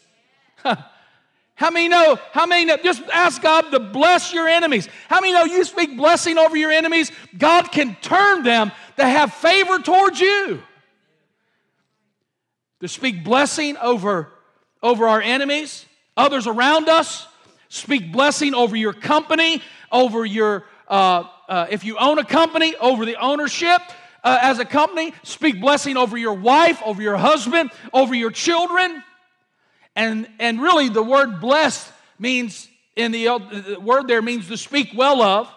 How 0.64 1.70
many 1.70 1.88
know? 1.88 2.18
How 2.32 2.46
many 2.46 2.64
know? 2.64 2.78
Just 2.78 3.02
ask 3.12 3.40
God 3.42 3.70
to 3.70 3.80
bless 3.80 4.32
your 4.32 4.48
enemies. 4.48 4.88
How 5.08 5.20
many 5.20 5.34
know 5.34 5.44
you 5.44 5.64
speak 5.64 5.96
blessing 5.96 6.38
over 6.38 6.56
your 6.56 6.72
enemies? 6.72 7.12
God 7.36 7.70
can 7.70 7.96
turn 8.00 8.44
them 8.44 8.72
to 8.96 9.04
have 9.04 9.34
favor 9.34 9.78
towards 9.78 10.20
you. 10.20 10.62
To 12.80 12.88
speak 12.88 13.24
blessing 13.24 13.76
over, 13.76 14.32
over 14.82 15.06
our 15.06 15.20
enemies, 15.20 15.85
others 16.16 16.46
around 16.46 16.88
us. 16.88 17.26
Speak 17.68 18.12
blessing 18.12 18.54
over 18.54 18.76
your 18.76 18.92
company, 18.92 19.62
over 19.90 20.24
your, 20.24 20.64
uh, 20.88 21.24
uh, 21.48 21.66
if 21.70 21.84
you 21.84 21.98
own 21.98 22.18
a 22.18 22.24
company, 22.24 22.74
over 22.76 23.04
the 23.04 23.16
ownership 23.16 23.80
uh, 24.22 24.38
as 24.40 24.58
a 24.58 24.64
company. 24.64 25.12
Speak 25.22 25.60
blessing 25.60 25.96
over 25.96 26.16
your 26.16 26.34
wife, 26.34 26.80
over 26.84 27.02
your 27.02 27.16
husband, 27.16 27.70
over 27.92 28.14
your 28.14 28.30
children. 28.30 29.02
And, 29.94 30.28
and 30.38 30.60
really, 30.60 30.88
the 30.88 31.02
word 31.02 31.40
blessed 31.40 31.90
means, 32.18 32.68
in 32.94 33.12
the, 33.12 33.24
the 33.24 33.80
word 33.80 34.08
there 34.08 34.22
means 34.22 34.48
to 34.48 34.56
speak 34.56 34.90
well 34.94 35.22
of, 35.22 35.50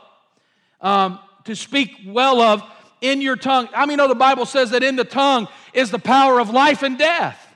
um, 0.82 1.20
to 1.46 1.56
speak 1.56 1.92
well 2.06 2.42
of 2.42 2.64
in 3.02 3.22
your 3.22 3.36
tongue. 3.36 3.70
I 3.74 3.86
mean, 3.86 3.98
know 3.98 4.08
the 4.08 4.16
Bible 4.16 4.46
says 4.46 4.72
that 4.72 4.84
in 4.84 4.96
the 4.96 5.04
tongue 5.04 5.48
is 5.74 5.92
the 5.92 6.00
power 6.00 6.40
of 6.40 6.50
life 6.50 6.84
and 6.84 6.98
death. 6.98 7.49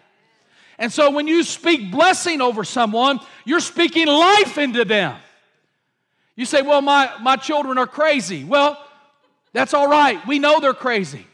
And 0.77 0.91
so 0.91 1.11
when 1.11 1.27
you 1.27 1.43
speak 1.43 1.91
blessing 1.91 2.41
over 2.41 2.63
someone, 2.63 3.19
you're 3.45 3.59
speaking 3.59 4.07
life 4.07 4.57
into 4.57 4.85
them. 4.85 5.15
You 6.35 6.45
say, 6.45 6.61
Well, 6.61 6.81
my, 6.81 7.11
my 7.21 7.35
children 7.35 7.77
are 7.77 7.87
crazy. 7.87 8.43
Well, 8.43 8.77
that's 9.51 9.73
all 9.73 9.87
right. 9.87 10.25
We 10.27 10.39
know 10.39 10.59
they're 10.59 10.73
crazy. 10.73 11.27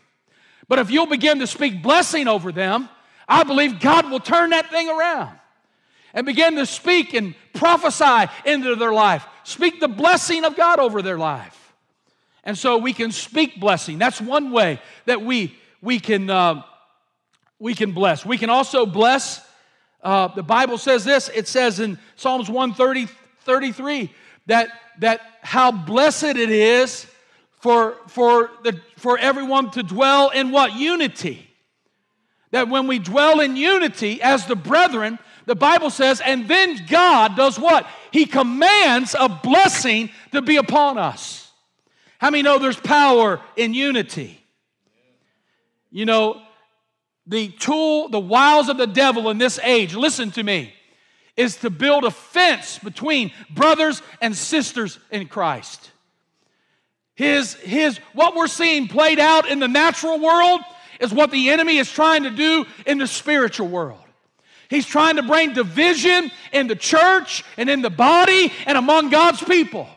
But 0.68 0.80
if 0.80 0.92
you'll 0.92 1.08
begin 1.08 1.40
to 1.40 1.48
speak 1.48 1.82
blessing 1.82 2.28
over 2.28 2.52
them, 2.52 2.90
I 3.28 3.44
believe 3.44 3.80
God 3.80 4.10
will 4.12 4.20
turn 4.20 4.52
that 4.52 4.70
thing 4.70 4.90
around 4.90 5.38
and 6.14 6.26
begin 6.26 6.56
to 6.56 6.66
speak 6.66 7.14
and 7.14 7.34
prophesy 7.54 8.32
into 8.46 8.76
their 8.76 8.94
life. 8.94 9.26
Speak 9.44 9.80
the 9.80 9.88
blessing 9.88 10.46
of 10.46 10.56
God 10.56 10.80
over 10.80 11.02
their 11.02 11.18
life. 11.18 11.74
And 12.44 12.58
so 12.58 12.78
we 12.78 12.94
can 12.94 13.12
speak 13.12 13.60
blessing. 13.60 13.98
That's 14.00 14.20
one 14.20 14.52
way 14.52 14.82
that 15.06 15.22
we, 15.22 15.56
we, 15.82 16.00
can, 16.00 16.30
uh, 16.30 16.64
we 17.60 17.76
can 17.76 17.92
bless. 17.92 18.26
We 18.26 18.38
can 18.38 18.50
also 18.50 18.86
bless. 18.86 19.46
Uh, 20.02 20.30
the 20.30 20.44
Bible 20.44 20.78
says 20.78 21.04
this 21.04 21.30
it 21.34 21.48
says 21.48 21.80
in 21.80 22.00
Psalms 22.16 22.50
130, 22.50 23.12
33 23.42 24.12
that, 24.48 24.70
that 25.00 25.22
how 25.42 25.72
blessed 25.72 26.24
it 26.24 26.50
is 26.50 27.06
for, 27.60 27.98
for, 28.08 28.50
the, 28.64 28.80
for 28.98 29.18
everyone 29.18 29.72
to 29.72 29.84
dwell 29.84 30.30
in 30.30 30.52
what? 30.52 30.74
Unity. 30.76 31.46
That 32.52 32.70
when 32.70 32.88
we 32.88 32.98
dwell 32.98 33.42
in 33.42 33.56
unity 33.56 34.22
as 34.22 34.46
the 34.48 34.56
brethren, 34.56 35.20
the 35.46 35.56
Bible 35.56 35.90
says, 35.90 36.22
and 36.22 36.48
then 36.48 36.80
God 36.88 37.36
does 37.36 37.60
what? 37.60 37.86
He 38.12 38.26
commands 38.26 39.16
a 39.20 39.30
blessing 39.30 40.10
to 40.32 40.42
be 40.42 40.58
upon 40.58 40.98
us. 40.98 41.52
How 42.20 42.30
many 42.30 42.44
know 42.44 42.58
there's 42.58 42.80
power 42.80 43.42
in 43.56 43.74
unity? 43.74 44.44
You 45.92 46.06
know, 46.06 46.42
the 47.30 47.50
tool, 47.50 48.10
the 48.10 48.20
wiles 48.20 48.70
of 48.70 48.78
the 48.78 48.88
devil 48.88 49.30
in 49.30 49.38
this 49.38 49.60
age, 49.60 49.94
listen 49.94 50.32
to 50.32 50.44
me, 50.44 50.74
is 51.38 51.58
to 51.58 51.70
build 51.70 52.04
a 52.04 52.12
fence 52.12 52.80
between 52.80 53.32
brothers 53.52 54.02
and 54.20 54.36
sisters 54.36 55.00
in 55.12 55.28
Christ. 55.28 55.92
His, 57.14 57.54
his, 57.54 57.98
what 58.14 58.36
we're 58.36 58.48
seeing 58.48 58.88
played 58.88 59.20
out 59.20 59.48
in 59.48 59.60
the 59.60 59.68
natural 59.68 60.20
world 60.20 60.62
is 61.00 61.14
what 61.14 61.30
the 61.30 61.52
enemy 61.52 61.78
is 61.78 61.90
trying 61.90 62.24
to 62.24 62.32
do 62.32 62.66
in 62.86 62.98
the 62.98 63.08
spiritual 63.08 63.68
world. 63.68 64.00
He's 64.68 64.86
trying 64.86 65.18
to 65.18 65.24
bring 65.24 65.54
division 65.54 66.32
in 66.52 66.68
the 66.68 66.76
church 66.76 67.44
and 67.58 67.70
in 67.70 67.82
the 67.82 67.90
body 67.90 68.52
and 68.66 68.78
among 68.78 69.10
God's 69.10 69.44
people. 69.44 69.88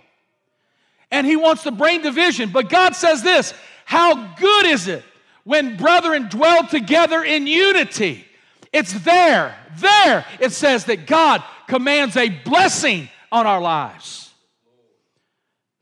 And 1.10 1.26
he 1.26 1.36
wants 1.36 1.62
to 1.62 1.70
bring 1.70 2.02
division. 2.02 2.50
But 2.50 2.68
God 2.68 2.94
says 2.94 3.22
this 3.22 3.54
How 3.84 4.34
good 4.36 4.66
is 4.66 4.86
it 4.86 5.04
when 5.44 5.76
brethren 5.76 6.28
dwell 6.28 6.66
together 6.66 7.22
in 7.22 7.46
unity? 7.46 8.24
It's 8.72 8.92
there, 9.00 9.56
there, 9.76 10.24
it 10.40 10.52
says 10.52 10.86
that 10.86 11.06
God 11.06 11.42
commands 11.66 12.16
a 12.16 12.28
blessing 12.28 13.08
on 13.30 13.46
our 13.46 13.60
lives. 13.60 14.30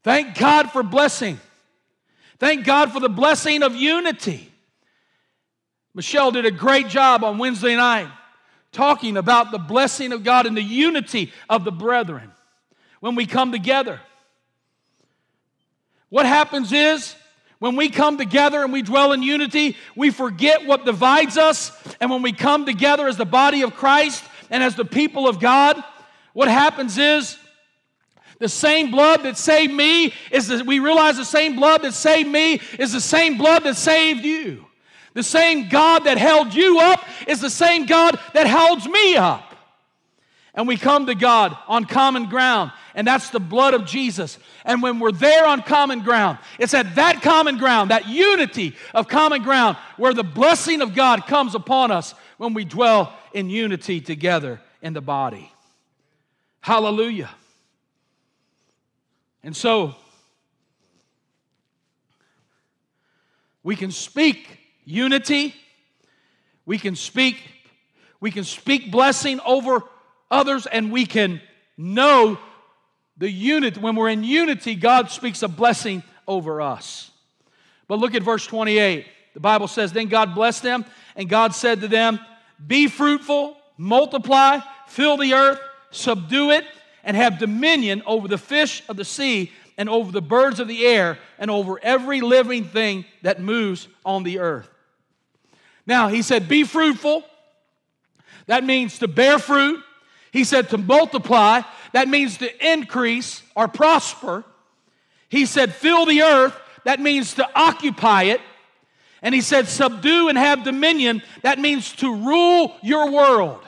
Thank 0.02 0.36
God 0.38 0.70
for 0.70 0.82
blessing. 0.82 1.38
Thank 2.38 2.64
God 2.64 2.90
for 2.92 3.00
the 3.00 3.08
blessing 3.08 3.62
of 3.62 3.76
unity. 3.76 4.50
Michelle 5.94 6.30
did 6.30 6.46
a 6.46 6.50
great 6.50 6.88
job 6.88 7.22
on 7.22 7.38
Wednesday 7.38 7.76
night 7.76 8.08
talking 8.72 9.16
about 9.16 9.50
the 9.50 9.58
blessing 9.58 10.12
of 10.12 10.24
God 10.24 10.46
and 10.46 10.56
the 10.56 10.62
unity 10.62 11.32
of 11.48 11.64
the 11.64 11.72
brethren 11.72 12.30
when 13.00 13.14
we 13.14 13.26
come 13.26 13.52
together. 13.52 14.00
What 16.08 16.26
happens 16.26 16.72
is, 16.72 17.14
when 17.60 17.76
we 17.76 17.90
come 17.90 18.18
together 18.18 18.64
and 18.64 18.72
we 18.72 18.82
dwell 18.82 19.12
in 19.12 19.22
unity, 19.22 19.76
we 19.94 20.10
forget 20.10 20.66
what 20.66 20.84
divides 20.86 21.36
us. 21.36 21.70
And 22.00 22.10
when 22.10 22.22
we 22.22 22.32
come 22.32 22.66
together 22.66 23.06
as 23.06 23.18
the 23.18 23.26
body 23.26 23.62
of 23.62 23.74
Christ 23.74 24.24
and 24.50 24.62
as 24.62 24.74
the 24.74 24.84
people 24.84 25.28
of 25.28 25.38
God, 25.38 25.80
what 26.32 26.48
happens 26.48 26.98
is 26.98 27.36
the 28.38 28.48
same 28.48 28.90
blood 28.90 29.24
that 29.24 29.36
saved 29.36 29.74
me 29.74 30.14
is 30.30 30.48
that 30.48 30.64
we 30.64 30.78
realize 30.78 31.18
the 31.18 31.24
same 31.24 31.54
blood 31.54 31.82
that 31.82 31.92
saved 31.92 32.30
me 32.30 32.62
is 32.78 32.92
the 32.92 33.00
same 33.00 33.36
blood 33.36 33.64
that 33.64 33.76
saved 33.76 34.24
you. 34.24 34.64
The 35.12 35.22
same 35.22 35.68
God 35.68 36.04
that 36.04 36.16
held 36.16 36.54
you 36.54 36.80
up 36.80 37.04
is 37.28 37.42
the 37.42 37.50
same 37.50 37.84
God 37.84 38.18
that 38.32 38.46
holds 38.46 38.86
me 38.86 39.16
up. 39.16 39.54
And 40.54 40.66
we 40.66 40.78
come 40.78 41.06
to 41.06 41.14
God 41.14 41.54
on 41.68 41.84
common 41.84 42.30
ground, 42.30 42.72
and 42.94 43.06
that's 43.06 43.30
the 43.30 43.40
blood 43.40 43.74
of 43.74 43.86
Jesus. 43.86 44.38
And 44.64 44.82
when 44.82 44.98
we're 44.98 45.12
there 45.12 45.46
on 45.46 45.62
common 45.62 46.00
ground, 46.00 46.38
it's 46.58 46.74
at 46.74 46.94
that 46.96 47.22
common 47.22 47.58
ground, 47.58 47.90
that 47.90 48.08
unity 48.08 48.76
of 48.94 49.08
common 49.08 49.42
ground, 49.42 49.76
where 49.96 50.14
the 50.14 50.24
blessing 50.24 50.80
of 50.80 50.94
God 50.94 51.26
comes 51.26 51.54
upon 51.54 51.90
us 51.90 52.14
when 52.38 52.54
we 52.54 52.64
dwell 52.64 53.14
in 53.32 53.50
unity 53.50 54.00
together 54.00 54.60
in 54.82 54.92
the 54.92 55.00
body. 55.00 55.52
Hallelujah. 56.60 57.30
And 59.42 59.56
so, 59.56 59.94
we 63.62 63.76
can 63.76 63.90
speak 63.90 64.58
unity. 64.84 65.54
We 66.66 66.78
can 66.78 66.96
speak 66.96 67.36
we 68.20 68.30
can 68.30 68.44
speak 68.44 68.90
blessing 68.92 69.40
over 69.40 69.82
others 70.30 70.66
and 70.66 70.92
we 70.92 71.06
can 71.06 71.40
know 71.76 72.38
the 73.20 73.30
unit 73.30 73.78
when 73.78 73.94
we're 73.94 74.08
in 74.08 74.24
unity 74.24 74.74
God 74.74 75.10
speaks 75.10 75.42
a 75.42 75.48
blessing 75.48 76.02
over 76.26 76.60
us. 76.60 77.10
But 77.86 78.00
look 78.00 78.14
at 78.14 78.22
verse 78.22 78.46
28. 78.46 79.06
The 79.34 79.40
Bible 79.40 79.68
says 79.68 79.92
then 79.92 80.08
God 80.08 80.34
blessed 80.34 80.64
them 80.64 80.84
and 81.14 81.28
God 81.28 81.54
said 81.54 81.82
to 81.82 81.88
them, 81.88 82.18
"Be 82.66 82.88
fruitful, 82.88 83.56
multiply, 83.76 84.60
fill 84.88 85.18
the 85.18 85.34
earth, 85.34 85.60
subdue 85.90 86.50
it, 86.50 86.64
and 87.04 87.16
have 87.16 87.38
dominion 87.38 88.02
over 88.06 88.26
the 88.26 88.38
fish 88.38 88.82
of 88.88 88.96
the 88.96 89.04
sea 89.04 89.52
and 89.76 89.88
over 89.88 90.10
the 90.10 90.22
birds 90.22 90.58
of 90.58 90.66
the 90.66 90.86
air 90.86 91.18
and 91.38 91.50
over 91.50 91.78
every 91.82 92.20
living 92.20 92.64
thing 92.64 93.04
that 93.22 93.40
moves 93.40 93.86
on 94.04 94.22
the 94.22 94.38
earth." 94.38 94.70
Now, 95.86 96.08
he 96.08 96.22
said, 96.22 96.48
Be 96.48 96.64
fruitful. 96.64 97.24
That 98.46 98.64
means 98.64 98.98
to 99.00 99.08
bear 99.08 99.38
fruit. 99.38 99.82
He 100.32 100.44
said 100.44 100.70
to 100.70 100.78
multiply. 100.78 101.62
That 101.92 102.08
means 102.08 102.38
to 102.38 102.72
increase 102.72 103.42
or 103.54 103.68
prosper. 103.68 104.44
He 105.28 105.46
said, 105.46 105.74
Fill 105.74 106.06
the 106.06 106.22
earth. 106.22 106.58
That 106.84 107.00
means 107.00 107.34
to 107.34 107.48
occupy 107.54 108.24
it. 108.24 108.40
And 109.22 109.34
he 109.34 109.40
said, 109.40 109.68
Subdue 109.68 110.28
and 110.28 110.38
have 110.38 110.64
dominion. 110.64 111.22
That 111.42 111.58
means 111.58 111.92
to 111.96 112.14
rule 112.14 112.74
your 112.82 113.10
world. 113.10 113.60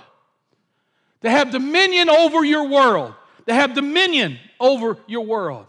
To 1.23 1.31
have 1.31 1.51
dominion 1.51 2.09
over 2.09 2.45
your 2.45 2.69
world. 2.69 3.15
To 3.47 3.55
have 3.55 3.75
dominion 3.75 4.39
over 4.59 4.97
your 5.07 5.25
world. 5.25 5.67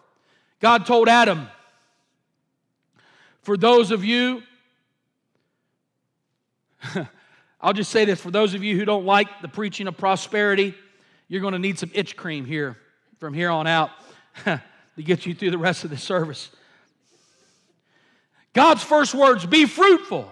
God 0.60 0.86
told 0.86 1.10
Adam, 1.10 1.48
For 3.42 3.58
those 3.58 3.92
of 3.92 4.04
you 4.04 4.44
I'll 7.62 7.74
just 7.74 7.92
say 7.92 8.06
this 8.06 8.20
for 8.20 8.32
those 8.32 8.54
of 8.54 8.64
you 8.64 8.78
who 8.78 8.86
don't 8.86 9.06
like 9.06 9.42
the 9.42 9.48
preaching 9.48 9.88
of 9.88 9.98
prosperity, 9.98 10.76
you're 11.28 11.42
going 11.42 11.54
to 11.54 11.60
need 11.60 11.80
some 11.80 11.92
itch 11.94 12.16
cream 12.16 12.46
here 12.46 12.78
from 13.20 13.34
here 13.34 13.50
on 13.50 13.68
out 13.68 13.90
to 14.46 14.62
get 14.98 15.26
you 15.26 15.34
through 15.34 15.52
the 15.52 15.58
rest 15.58 15.84
of 15.84 15.90
the 15.90 15.98
service. 15.98 16.50
God's 18.54 18.84
first 18.84 19.16
words 19.16 19.46
be 19.46 19.66
fruitful. 19.66 20.30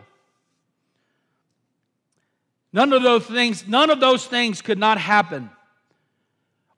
None 2.74 2.94
of 2.94 3.04
those 3.04 3.26
things, 3.26 3.68
none 3.68 3.90
of 3.90 4.00
those 4.00 4.26
things 4.26 4.62
could 4.62 4.78
not 4.78 4.98
happen 4.98 5.50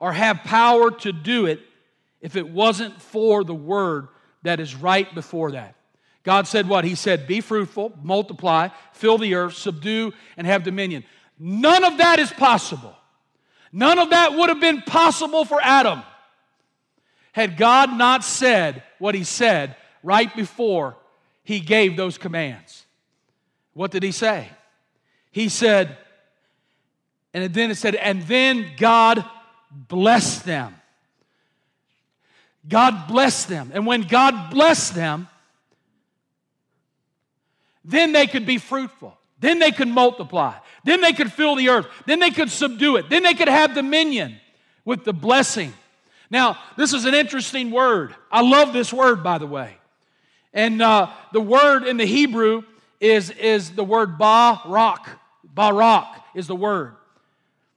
or 0.00 0.12
have 0.12 0.38
power 0.38 0.90
to 0.90 1.12
do 1.12 1.46
it 1.46 1.60
if 2.20 2.36
it 2.36 2.48
wasn't 2.48 3.00
for 3.00 3.44
the 3.44 3.54
word 3.54 4.08
that 4.42 4.60
is 4.60 4.74
right 4.74 5.12
before 5.14 5.52
that. 5.52 5.76
God 6.24 6.46
said 6.48 6.68
what? 6.68 6.84
He 6.84 6.94
said, 6.94 7.26
Be 7.26 7.40
fruitful, 7.40 7.92
multiply, 8.02 8.68
fill 8.92 9.18
the 9.18 9.34
earth, 9.34 9.54
subdue, 9.54 10.12
and 10.36 10.46
have 10.46 10.64
dominion. 10.64 11.04
None 11.38 11.84
of 11.84 11.98
that 11.98 12.18
is 12.18 12.32
possible. 12.32 12.96
None 13.76 13.98
of 13.98 14.10
that 14.10 14.34
would 14.34 14.50
have 14.50 14.60
been 14.60 14.82
possible 14.82 15.44
for 15.44 15.60
Adam 15.60 16.00
had 17.32 17.56
God 17.56 17.98
not 17.98 18.22
said 18.22 18.84
what 19.00 19.16
he 19.16 19.24
said 19.24 19.74
right 20.04 20.34
before 20.36 20.94
he 21.42 21.58
gave 21.58 21.96
those 21.96 22.16
commands. 22.16 22.86
What 23.72 23.90
did 23.90 24.04
he 24.04 24.12
say? 24.12 24.48
He 25.32 25.48
said, 25.48 25.98
and 27.34 27.52
then 27.52 27.72
it 27.72 27.74
said, 27.74 27.96
and 27.96 28.22
then 28.22 28.64
God 28.76 29.24
blessed 29.72 30.44
them. 30.44 30.76
God 32.68 33.08
blessed 33.08 33.48
them. 33.48 33.72
And 33.74 33.86
when 33.86 34.02
God 34.02 34.50
blessed 34.50 34.94
them, 34.94 35.26
then 37.84 38.12
they 38.12 38.28
could 38.28 38.46
be 38.46 38.58
fruitful. 38.58 39.18
Then 39.40 39.58
they 39.58 39.72
could 39.72 39.88
multiply. 39.88 40.54
Then 40.84 41.00
they 41.00 41.12
could 41.12 41.32
fill 41.32 41.56
the 41.56 41.70
earth. 41.70 41.86
Then 42.06 42.20
they 42.20 42.30
could 42.30 42.50
subdue 42.50 42.96
it. 42.96 43.08
Then 43.08 43.22
they 43.22 43.34
could 43.34 43.48
have 43.48 43.74
dominion 43.74 44.36
with 44.84 45.04
the 45.04 45.12
blessing. 45.12 45.72
Now, 46.30 46.58
this 46.76 46.92
is 46.92 47.04
an 47.04 47.14
interesting 47.14 47.70
word. 47.70 48.14
I 48.30 48.42
love 48.42 48.72
this 48.72 48.92
word, 48.92 49.22
by 49.22 49.38
the 49.38 49.46
way. 49.46 49.76
And 50.52 50.80
uh, 50.80 51.10
the 51.32 51.40
word 51.40 51.84
in 51.84 51.96
the 51.96 52.04
Hebrew 52.04 52.62
is, 53.00 53.30
is 53.30 53.70
the 53.70 53.84
word 53.84 54.18
barak. 54.18 55.08
Barak 55.42 56.22
is 56.34 56.46
the 56.46 56.56
word. 56.56 56.94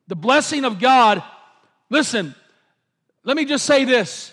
The 0.08 0.16
blessing 0.16 0.66
of 0.66 0.80
God, 0.80 1.24
listen, 1.89 2.36
let 3.24 3.36
me 3.36 3.45
just 3.45 3.66
say 3.66 3.84
this. 3.84 4.32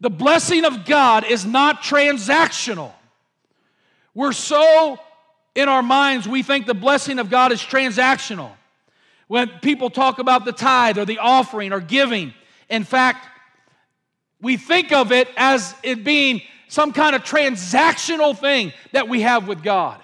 The 0.00 0.10
blessing 0.10 0.64
of 0.64 0.84
God 0.84 1.24
is 1.24 1.44
not 1.44 1.82
transactional. 1.82 2.92
We're 4.14 4.32
so 4.32 4.98
in 5.54 5.68
our 5.68 5.82
minds, 5.82 6.26
we 6.26 6.42
think 6.42 6.66
the 6.66 6.74
blessing 6.74 7.18
of 7.18 7.30
God 7.30 7.52
is 7.52 7.60
transactional. 7.60 8.50
When 9.28 9.48
people 9.48 9.88
talk 9.88 10.18
about 10.18 10.44
the 10.44 10.52
tithe 10.52 10.98
or 10.98 11.04
the 11.04 11.18
offering 11.18 11.72
or 11.72 11.80
giving, 11.80 12.34
in 12.68 12.84
fact, 12.84 13.26
we 14.40 14.56
think 14.56 14.92
of 14.92 15.12
it 15.12 15.28
as 15.36 15.74
it 15.82 16.04
being 16.04 16.42
some 16.68 16.92
kind 16.92 17.14
of 17.14 17.22
transactional 17.22 18.36
thing 18.36 18.72
that 18.92 19.08
we 19.08 19.20
have 19.22 19.48
with 19.48 19.62
God. 19.62 20.02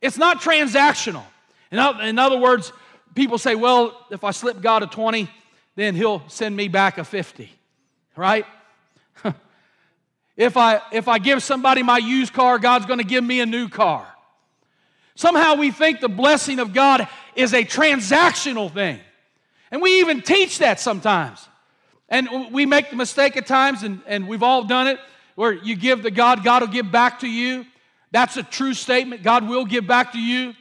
It's 0.00 0.16
not 0.16 0.40
transactional. 0.40 1.24
In 1.70 2.18
other 2.18 2.38
words, 2.38 2.72
people 3.14 3.36
say, 3.36 3.54
well, 3.56 4.06
if 4.10 4.24
I 4.24 4.30
slip 4.30 4.60
God 4.60 4.82
a 4.82 4.86
20, 4.86 5.28
then 5.74 5.94
he'll 5.94 6.22
send 6.28 6.56
me 6.56 6.68
back 6.68 6.98
a 6.98 7.04
50, 7.04 7.50
right? 8.16 8.46
if, 10.36 10.56
I, 10.56 10.80
if 10.92 11.08
I 11.08 11.18
give 11.18 11.42
somebody 11.42 11.82
my 11.82 11.98
used 11.98 12.32
car, 12.32 12.58
God's 12.58 12.86
going 12.86 13.00
to 13.00 13.04
give 13.04 13.24
me 13.24 13.40
a 13.40 13.46
new 13.46 13.68
car. 13.68 14.06
Somehow 15.18 15.56
we 15.56 15.72
think 15.72 15.98
the 15.98 16.08
blessing 16.08 16.60
of 16.60 16.72
God 16.72 17.08
is 17.34 17.52
a 17.52 17.64
transactional 17.64 18.72
thing. 18.72 19.00
And 19.72 19.82
we 19.82 19.98
even 19.98 20.22
teach 20.22 20.58
that 20.58 20.78
sometimes. 20.78 21.48
And 22.08 22.52
we 22.52 22.66
make 22.66 22.90
the 22.90 22.96
mistake 22.96 23.36
at 23.36 23.44
times, 23.44 23.82
and, 23.82 24.00
and 24.06 24.28
we've 24.28 24.44
all 24.44 24.62
done 24.62 24.86
it, 24.86 25.00
where 25.34 25.52
you 25.52 25.74
give 25.74 26.02
to 26.02 26.12
God, 26.12 26.44
God 26.44 26.62
will 26.62 26.68
give 26.68 26.92
back 26.92 27.18
to 27.20 27.28
you. 27.28 27.66
That's 28.12 28.36
a 28.36 28.44
true 28.44 28.74
statement. 28.74 29.24
God 29.24 29.48
will 29.48 29.64
give 29.64 29.88
back 29.88 30.12
to 30.12 30.20
you. 30.20 30.54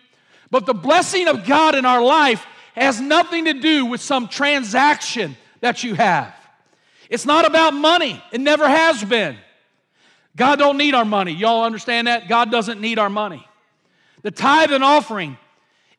But 0.49 0.65
the 0.65 0.73
blessing 0.73 1.27
of 1.27 1.45
God 1.45 1.75
in 1.75 1.85
our 1.85 2.01
life 2.01 2.43
has 2.73 2.99
nothing 2.99 3.45
to 3.45 3.53
do 3.53 3.85
with 3.85 4.01
some 4.01 4.27
transaction 4.27 5.37
that 5.61 5.83
you 5.83 5.93
have. 5.93 6.33
It's 7.11 7.27
not 7.27 7.45
about 7.45 7.75
money. 7.75 8.19
It 8.31 8.41
never 8.41 8.67
has 8.67 9.03
been. 9.03 9.37
God 10.35 10.57
don't 10.57 10.79
need 10.79 10.95
our 10.95 11.05
money. 11.05 11.33
Y'all 11.33 11.63
understand 11.63 12.07
that? 12.07 12.27
God 12.27 12.49
doesn't 12.49 12.81
need 12.81 12.97
our 12.97 13.09
money. 13.09 13.46
The 14.23 14.31
tithe 14.31 14.71
and 14.71 14.83
offering 14.83 15.37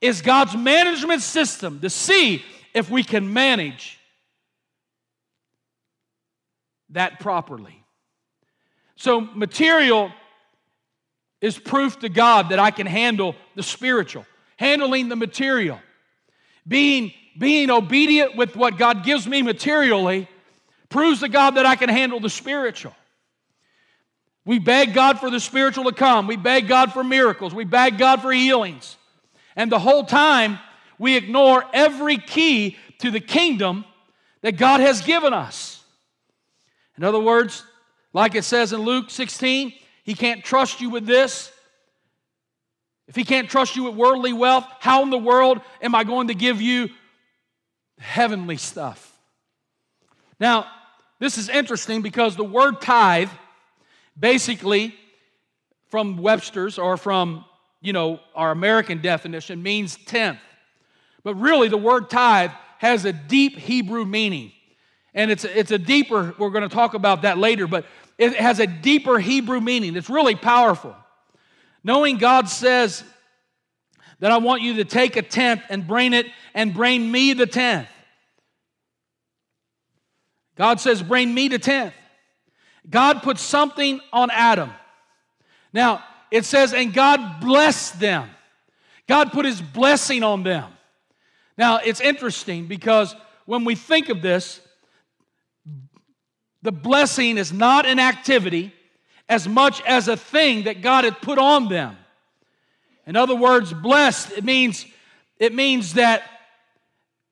is 0.00 0.22
God's 0.22 0.56
management 0.56 1.22
system 1.22 1.80
to 1.80 1.90
see 1.90 2.42
if 2.74 2.90
we 2.90 3.02
can 3.02 3.32
manage 3.32 3.98
that 6.90 7.20
properly. 7.20 7.84
So, 8.96 9.20
material 9.20 10.12
is 11.40 11.58
proof 11.58 12.00
to 12.00 12.08
God 12.08 12.48
that 12.48 12.58
I 12.58 12.70
can 12.70 12.86
handle 12.86 13.36
the 13.54 13.62
spiritual, 13.62 14.26
handling 14.56 15.08
the 15.08 15.16
material. 15.16 15.80
Being, 16.66 17.12
being 17.38 17.70
obedient 17.70 18.36
with 18.36 18.56
what 18.56 18.76
God 18.76 19.04
gives 19.04 19.26
me 19.26 19.42
materially 19.42 20.28
proves 20.88 21.20
to 21.20 21.28
God 21.28 21.52
that 21.52 21.66
I 21.66 21.76
can 21.76 21.88
handle 21.88 22.20
the 22.20 22.30
spiritual. 22.30 22.94
We 24.48 24.58
beg 24.58 24.94
God 24.94 25.20
for 25.20 25.28
the 25.28 25.40
spiritual 25.40 25.84
to 25.84 25.92
come. 25.92 26.26
We 26.26 26.38
beg 26.38 26.68
God 26.68 26.94
for 26.94 27.04
miracles. 27.04 27.52
We 27.52 27.64
beg 27.64 27.98
God 27.98 28.22
for 28.22 28.32
healings. 28.32 28.96
And 29.54 29.70
the 29.70 29.78
whole 29.78 30.04
time, 30.04 30.58
we 30.98 31.16
ignore 31.16 31.66
every 31.74 32.16
key 32.16 32.78
to 33.00 33.10
the 33.10 33.20
kingdom 33.20 33.84
that 34.40 34.56
God 34.56 34.80
has 34.80 35.02
given 35.02 35.34
us. 35.34 35.84
In 36.96 37.04
other 37.04 37.20
words, 37.20 37.62
like 38.14 38.34
it 38.34 38.42
says 38.42 38.72
in 38.72 38.80
Luke 38.80 39.10
16, 39.10 39.74
He 40.02 40.14
can't 40.14 40.42
trust 40.42 40.80
you 40.80 40.88
with 40.88 41.04
this. 41.04 41.52
If 43.06 43.16
He 43.16 43.24
can't 43.24 43.50
trust 43.50 43.76
you 43.76 43.84
with 43.84 43.96
worldly 43.96 44.32
wealth, 44.32 44.64
how 44.80 45.02
in 45.02 45.10
the 45.10 45.18
world 45.18 45.60
am 45.82 45.94
I 45.94 46.04
going 46.04 46.28
to 46.28 46.34
give 46.34 46.62
you 46.62 46.88
heavenly 47.98 48.56
stuff? 48.56 49.14
Now, 50.40 50.64
this 51.18 51.36
is 51.36 51.50
interesting 51.50 52.00
because 52.00 52.34
the 52.34 52.44
word 52.44 52.80
tithe 52.80 53.28
basically 54.18 54.94
from 55.88 56.18
Webster's 56.18 56.78
or 56.78 56.96
from, 56.96 57.44
you 57.80 57.92
know, 57.92 58.20
our 58.34 58.50
American 58.50 59.00
definition 59.00 59.62
means 59.62 59.96
tenth. 59.96 60.38
But 61.24 61.34
really, 61.34 61.68
the 61.68 61.78
word 61.78 62.10
tithe 62.10 62.50
has 62.78 63.04
a 63.04 63.12
deep 63.12 63.58
Hebrew 63.58 64.04
meaning. 64.04 64.52
And 65.14 65.30
it's, 65.30 65.44
it's 65.44 65.70
a 65.70 65.78
deeper, 65.78 66.34
we're 66.38 66.50
going 66.50 66.68
to 66.68 66.74
talk 66.74 66.94
about 66.94 67.22
that 67.22 67.38
later, 67.38 67.66
but 67.66 67.86
it 68.18 68.34
has 68.34 68.60
a 68.60 68.66
deeper 68.66 69.18
Hebrew 69.18 69.60
meaning. 69.60 69.96
It's 69.96 70.10
really 70.10 70.34
powerful. 70.34 70.94
Knowing 71.82 72.18
God 72.18 72.48
says 72.48 73.02
that 74.20 74.30
I 74.30 74.38
want 74.38 74.62
you 74.62 74.74
to 74.74 74.84
take 74.84 75.16
a 75.16 75.22
tenth 75.22 75.62
and 75.68 75.86
bring 75.86 76.12
it 76.12 76.26
and 76.54 76.74
bring 76.74 77.10
me 77.10 77.32
the 77.32 77.46
tenth. 77.46 77.88
God 80.56 80.80
says, 80.80 81.02
bring 81.02 81.32
me 81.32 81.48
the 81.48 81.58
tenth. 81.58 81.94
God 82.90 83.22
put 83.22 83.38
something 83.38 84.00
on 84.12 84.30
Adam. 84.30 84.72
Now, 85.72 86.02
it 86.30 86.44
says, 86.44 86.72
and 86.72 86.92
God 86.92 87.40
blessed 87.40 88.00
them. 88.00 88.28
God 89.06 89.32
put 89.32 89.44
his 89.44 89.60
blessing 89.60 90.22
on 90.22 90.42
them. 90.42 90.70
Now, 91.56 91.78
it's 91.78 92.00
interesting 92.00 92.66
because 92.66 93.14
when 93.46 93.64
we 93.64 93.74
think 93.74 94.08
of 94.08 94.22
this, 94.22 94.60
the 96.62 96.72
blessing 96.72 97.38
is 97.38 97.52
not 97.52 97.86
an 97.86 97.98
activity 97.98 98.72
as 99.28 99.48
much 99.48 99.82
as 99.82 100.08
a 100.08 100.16
thing 100.16 100.64
that 100.64 100.82
God 100.82 101.04
had 101.04 101.20
put 101.20 101.38
on 101.38 101.68
them. 101.68 101.96
In 103.06 103.16
other 103.16 103.34
words, 103.34 103.72
blessed, 103.72 104.32
it 104.32 104.44
means, 104.44 104.86
it 105.38 105.54
means 105.54 105.94
that 105.94 106.22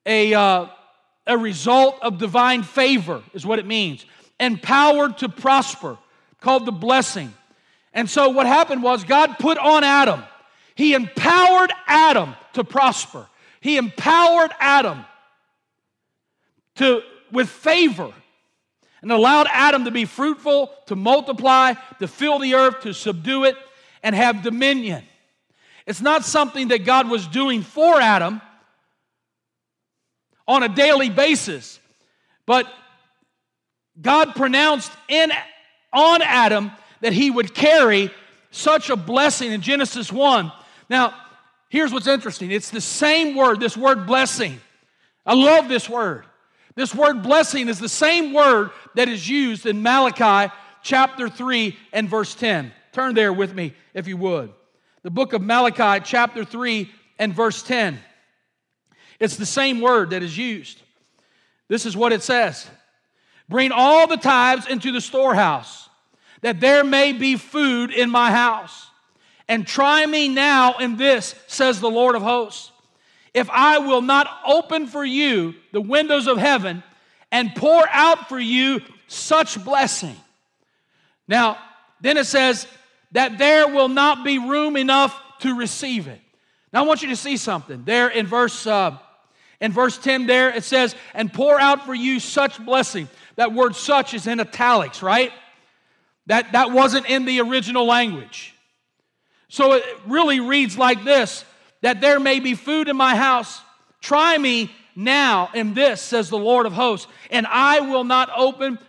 a, 0.05 0.33
uh, 0.33 0.67
a 1.27 1.37
result 1.37 1.99
of 2.01 2.17
divine 2.17 2.63
favor 2.63 3.21
is 3.33 3.45
what 3.45 3.59
it 3.59 3.65
means 3.65 4.05
empowered 4.39 5.17
to 5.19 5.29
prosper, 5.29 5.97
called 6.41 6.65
the 6.65 6.71
blessing. 6.71 7.33
And 7.93 8.09
so 8.09 8.29
what 8.29 8.45
happened 8.45 8.83
was 8.83 9.03
God 9.03 9.37
put 9.39 9.57
on 9.57 9.83
Adam, 9.83 10.23
He 10.75 10.93
empowered 10.93 11.71
Adam 11.87 12.35
to 12.53 12.63
prosper. 12.63 13.27
He 13.59 13.77
empowered 13.77 14.51
Adam 14.59 15.03
to, 16.75 17.01
with 17.31 17.49
favor 17.49 18.13
and 19.01 19.11
allowed 19.11 19.47
Adam 19.51 19.85
to 19.85 19.91
be 19.91 20.05
fruitful, 20.05 20.71
to 20.87 20.95
multiply, 20.95 21.73
to 21.99 22.07
fill 22.07 22.39
the 22.39 22.55
earth, 22.55 22.81
to 22.81 22.93
subdue 22.93 23.43
it, 23.45 23.55
and 24.03 24.15
have 24.15 24.43
dominion. 24.43 25.03
It's 25.85 26.01
not 26.01 26.25
something 26.25 26.69
that 26.69 26.85
God 26.85 27.09
was 27.09 27.27
doing 27.27 27.61
for 27.61 27.99
Adam 27.99 28.41
on 30.47 30.63
a 30.63 30.69
daily 30.69 31.09
basis, 31.09 31.79
but 32.45 32.67
God 34.01 34.35
pronounced 34.35 34.91
in, 35.07 35.31
on 35.91 36.21
Adam 36.21 36.71
that 37.01 37.13
he 37.13 37.31
would 37.31 37.53
carry 37.53 38.11
such 38.51 38.89
a 38.89 38.95
blessing 38.95 39.51
in 39.51 39.61
Genesis 39.61 40.11
1. 40.11 40.51
Now, 40.89 41.13
here's 41.69 41.91
what's 41.91 42.07
interesting 42.07 42.51
it's 42.51 42.69
the 42.69 42.81
same 42.81 43.35
word, 43.35 43.59
this 43.59 43.77
word 43.77 44.05
blessing. 44.05 44.59
I 45.25 45.33
love 45.33 45.67
this 45.67 45.89
word. 45.89 46.25
This 46.75 46.93
word 46.93 47.23
blessing 47.23 47.69
is 47.69 47.79
the 47.79 47.89
same 47.89 48.33
word 48.33 48.69
that 48.95 49.09
is 49.09 49.27
used 49.27 49.65
in 49.65 49.81
Malachi 49.81 50.53
chapter 50.83 51.27
3 51.27 51.75
and 51.91 52.07
verse 52.07 52.35
10. 52.35 52.71
Turn 52.93 53.15
there 53.15 53.33
with 53.33 53.53
me 53.53 53.73
if 53.93 54.07
you 54.07 54.15
would. 54.17 54.53
The 55.03 55.09
book 55.09 55.33
of 55.33 55.41
Malachi, 55.41 56.03
chapter 56.05 56.45
3 56.45 56.89
and 57.19 57.33
verse 57.33 57.63
10. 57.63 57.99
It's 59.19 59.37
the 59.37 59.45
same 59.45 59.81
word 59.81 60.11
that 60.11 60.23
is 60.23 60.37
used. 60.37 60.81
This 61.67 61.85
is 61.85 61.97
what 61.97 62.13
it 62.13 62.21
says 62.21 62.69
Bring 63.49 63.71
all 63.71 64.07
the 64.07 64.17
tithes 64.17 64.67
into 64.67 64.91
the 64.91 65.01
storehouse, 65.01 65.89
that 66.41 66.59
there 66.59 66.83
may 66.83 67.13
be 67.13 67.35
food 67.35 67.91
in 67.91 68.09
my 68.09 68.31
house. 68.31 68.89
And 69.47 69.65
try 69.65 70.05
me 70.05 70.27
now 70.27 70.77
in 70.77 70.97
this, 70.97 71.33
says 71.47 71.79
the 71.79 71.89
Lord 71.89 72.15
of 72.15 72.21
hosts. 72.21 72.71
If 73.33 73.49
I 73.49 73.77
will 73.77 74.01
not 74.01 74.27
open 74.45 74.87
for 74.87 75.05
you 75.05 75.55
the 75.71 75.79
windows 75.79 76.27
of 76.27 76.37
heaven 76.37 76.83
and 77.31 77.55
pour 77.55 77.87
out 77.89 78.27
for 78.27 78.39
you 78.39 78.81
such 79.07 79.63
blessing. 79.63 80.15
Now, 81.27 81.57
then 82.01 82.17
it 82.17 82.25
says 82.25 82.67
that 83.11 83.37
there 83.37 83.67
will 83.67 83.87
not 83.87 84.25
be 84.25 84.37
room 84.37 84.75
enough 84.75 85.17
to 85.39 85.57
receive 85.57 86.07
it. 86.07 86.19
Now, 86.73 86.83
I 86.83 86.87
want 86.87 87.01
you 87.01 87.09
to 87.09 87.15
see 87.15 87.37
something 87.37 87.83
there 87.85 88.09
in 88.09 88.27
verse. 88.27 88.67
Uh, 88.67 88.97
in 89.59 89.71
verse 89.71 89.97
10 89.97 90.27
there 90.27 90.49
it 90.51 90.63
says 90.63 90.95
and 91.13 91.33
pour 91.33 91.59
out 91.59 91.85
for 91.85 91.95
you 91.95 92.19
such 92.19 92.63
blessing 92.63 93.07
that 93.37 93.53
word 93.53 93.75
such 93.75 94.13
is 94.13 94.27
in 94.27 94.39
italics 94.39 95.01
right 95.01 95.31
that, 96.27 96.51
that 96.51 96.71
wasn't 96.71 97.09
in 97.09 97.25
the 97.25 97.39
original 97.41 97.85
language. 97.85 98.53
So 99.49 99.73
it 99.73 99.83
really 100.05 100.39
reads 100.39 100.77
like 100.77 101.03
this 101.03 101.43
that 101.81 102.01
there 102.01 102.19
may 102.19 102.39
be 102.39 102.53
food 102.53 102.89
in 102.89 102.97
my 102.97 103.15
house. 103.15 103.61
Try 104.01 104.37
me 104.37 104.71
now 104.95 105.49
in 105.53 105.73
this, 105.73 106.01
says 106.01 106.29
the 106.29 106.37
Lord 106.37 106.65
of 106.65 106.73
hosts, 106.73 107.07
and 107.29 107.47
I 107.47 107.81
will 107.81 108.03
not 108.03 108.29
open, 108.35 108.79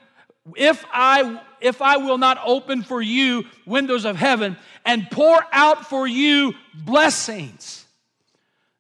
if 0.56 0.84
I 0.92 1.40
if 1.60 1.82
I 1.82 1.96
will 1.98 2.18
not 2.18 2.38
open 2.44 2.82
for 2.82 3.02
you 3.02 3.44
windows 3.66 4.04
of 4.04 4.16
heaven 4.16 4.56
and 4.84 5.10
pour 5.10 5.44
out 5.52 5.86
for 5.86 6.06
you 6.06 6.54
blessings. 6.74 7.84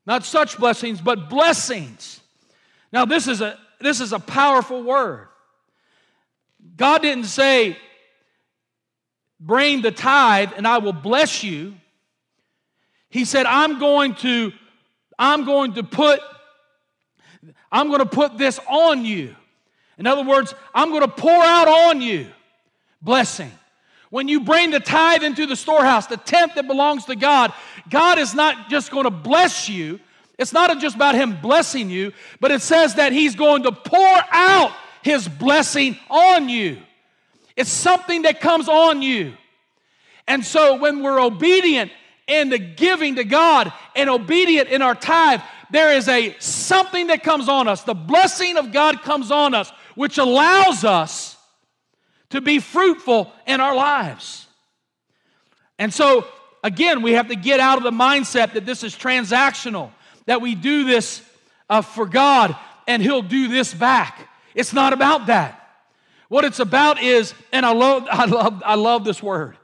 Not 0.06 0.24
such 0.24 0.56
blessings, 0.58 1.00
but 1.00 1.28
blessings. 1.28 2.20
Now, 2.92 3.04
this 3.04 3.28
is 3.28 3.40
a 3.40 3.58
this 3.80 4.00
is 4.00 4.12
a 4.12 4.18
powerful 4.18 4.82
word. 4.82 5.27
God 6.78 7.02
didn't 7.02 7.24
say, 7.24 7.76
bring 9.38 9.82
the 9.82 9.90
tithe 9.90 10.52
and 10.56 10.66
I 10.66 10.78
will 10.78 10.92
bless 10.92 11.44
you. 11.44 11.74
He 13.10 13.24
said, 13.24 13.46
I'm 13.46 13.78
going 13.78 14.14
to, 14.16 14.52
I'm 15.18 15.44
going 15.44 15.74
to 15.74 15.82
put, 15.82 16.20
I'm 17.70 17.88
going 17.88 17.98
to 17.98 18.06
put 18.06 18.38
this 18.38 18.60
on 18.68 19.04
you. 19.04 19.34
In 19.98 20.06
other 20.06 20.22
words, 20.22 20.54
I'm 20.72 20.90
going 20.90 21.02
to 21.02 21.08
pour 21.08 21.42
out 21.42 21.66
on 21.66 22.00
you 22.00 22.28
blessing. 23.02 23.50
When 24.10 24.28
you 24.28 24.40
bring 24.40 24.70
the 24.70 24.80
tithe 24.80 25.22
into 25.22 25.46
the 25.46 25.56
storehouse, 25.56 26.06
the 26.06 26.16
tenth 26.16 26.54
that 26.54 26.66
belongs 26.66 27.06
to 27.06 27.16
God, 27.16 27.52
God 27.90 28.18
is 28.18 28.34
not 28.34 28.70
just 28.70 28.90
going 28.90 29.04
to 29.04 29.10
bless 29.10 29.68
you. 29.68 29.98
It's 30.38 30.52
not 30.52 30.78
just 30.78 30.94
about 30.94 31.16
Him 31.16 31.40
blessing 31.40 31.90
you, 31.90 32.12
but 32.40 32.52
it 32.52 32.62
says 32.62 32.94
that 32.94 33.12
He's 33.12 33.34
going 33.34 33.64
to 33.64 33.72
pour 33.72 34.20
out 34.30 34.72
His 35.02 35.28
blessing 35.28 35.98
on 36.10 36.48
you. 36.48 36.78
It's 37.56 37.70
something 37.70 38.22
that 38.22 38.40
comes 38.40 38.68
on 38.68 39.02
you. 39.02 39.34
And 40.26 40.44
so 40.44 40.76
when 40.76 41.02
we're 41.02 41.20
obedient 41.20 41.90
in 42.26 42.50
the 42.50 42.58
giving 42.58 43.16
to 43.16 43.24
God 43.24 43.72
and 43.96 44.08
obedient 44.10 44.68
in 44.68 44.82
our 44.82 44.94
tithe, 44.94 45.40
there 45.70 45.94
is 45.94 46.08
a 46.08 46.36
something 46.38 47.08
that 47.08 47.22
comes 47.22 47.48
on 47.48 47.66
us. 47.66 47.82
The 47.82 47.94
blessing 47.94 48.56
of 48.56 48.72
God 48.72 49.02
comes 49.02 49.30
on 49.30 49.54
us, 49.54 49.72
which 49.94 50.18
allows 50.18 50.84
us 50.84 51.36
to 52.30 52.40
be 52.40 52.58
fruitful 52.58 53.32
in 53.46 53.60
our 53.60 53.74
lives. 53.74 54.46
And 55.78 55.92
so, 55.92 56.26
again, 56.62 57.02
we 57.02 57.12
have 57.12 57.28
to 57.28 57.36
get 57.36 57.60
out 57.60 57.78
of 57.78 57.84
the 57.84 57.90
mindset 57.90 58.52
that 58.54 58.66
this 58.66 58.84
is 58.84 58.94
transactional, 58.94 59.90
that 60.26 60.40
we 60.40 60.54
do 60.54 60.84
this 60.84 61.22
uh, 61.70 61.80
for 61.80 62.06
God 62.06 62.56
and 62.86 63.02
He'll 63.02 63.22
do 63.22 63.48
this 63.48 63.72
back. 63.72 64.27
It's 64.54 64.72
not 64.72 64.92
about 64.92 65.26
that. 65.26 65.58
What 66.28 66.44
it's 66.44 66.60
about 66.60 67.02
is, 67.02 67.34
and 67.52 67.64
I 67.64 67.72
love, 67.72 68.06
I 68.10 68.24
love, 68.26 68.62
I 68.64 68.74
love 68.74 69.04
this 69.04 69.22
word. 69.22 69.56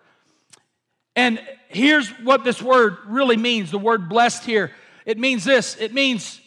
And 1.17 1.41
here's 1.69 2.09
what 2.11 2.45
this 2.45 2.61
word 2.61 2.97
really 3.07 3.37
means 3.37 3.71
the 3.71 3.79
word 3.79 4.09
blessed 4.09 4.45
here. 4.45 4.73
It 5.07 5.19
means 5.19 5.45
this 5.45 5.77
it 5.77 5.93
means, 5.93 6.41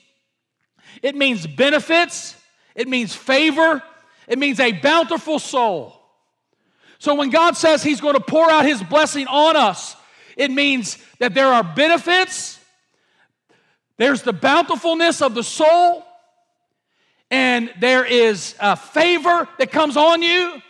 it 1.02 1.16
means 1.16 1.46
benefits, 1.46 2.36
it 2.76 2.88
means 2.88 3.16
favor, 3.16 3.82
it 4.28 4.38
means 4.40 4.60
a 4.60 4.72
bountiful 4.72 5.40
soul. 5.40 5.94
So 7.00 7.14
when 7.14 7.30
God 7.30 7.56
says 7.56 7.84
He's 7.84 8.02
going 8.02 8.16
to 8.16 8.20
pour 8.20 8.50
out 8.50 8.66
His 8.66 8.82
blessing 8.82 9.28
on 9.28 9.56
us, 9.56 9.96
it 10.36 10.52
means 10.52 10.98
that 11.20 11.34
there 11.34 11.48
are 11.48 11.64
benefits, 11.64 12.60
there's 13.98 14.24
the 14.24 14.34
bountifulness 14.34 15.22
of 15.22 15.34
the 15.34 15.44
soul, 15.44 16.04
and 17.30 17.72
there 17.80 18.06
is 18.06 18.56
a 18.60 18.76
favor 18.76 19.48
that 19.60 19.72
comes 19.72 19.98
on 19.98 20.22
you. 20.22 20.62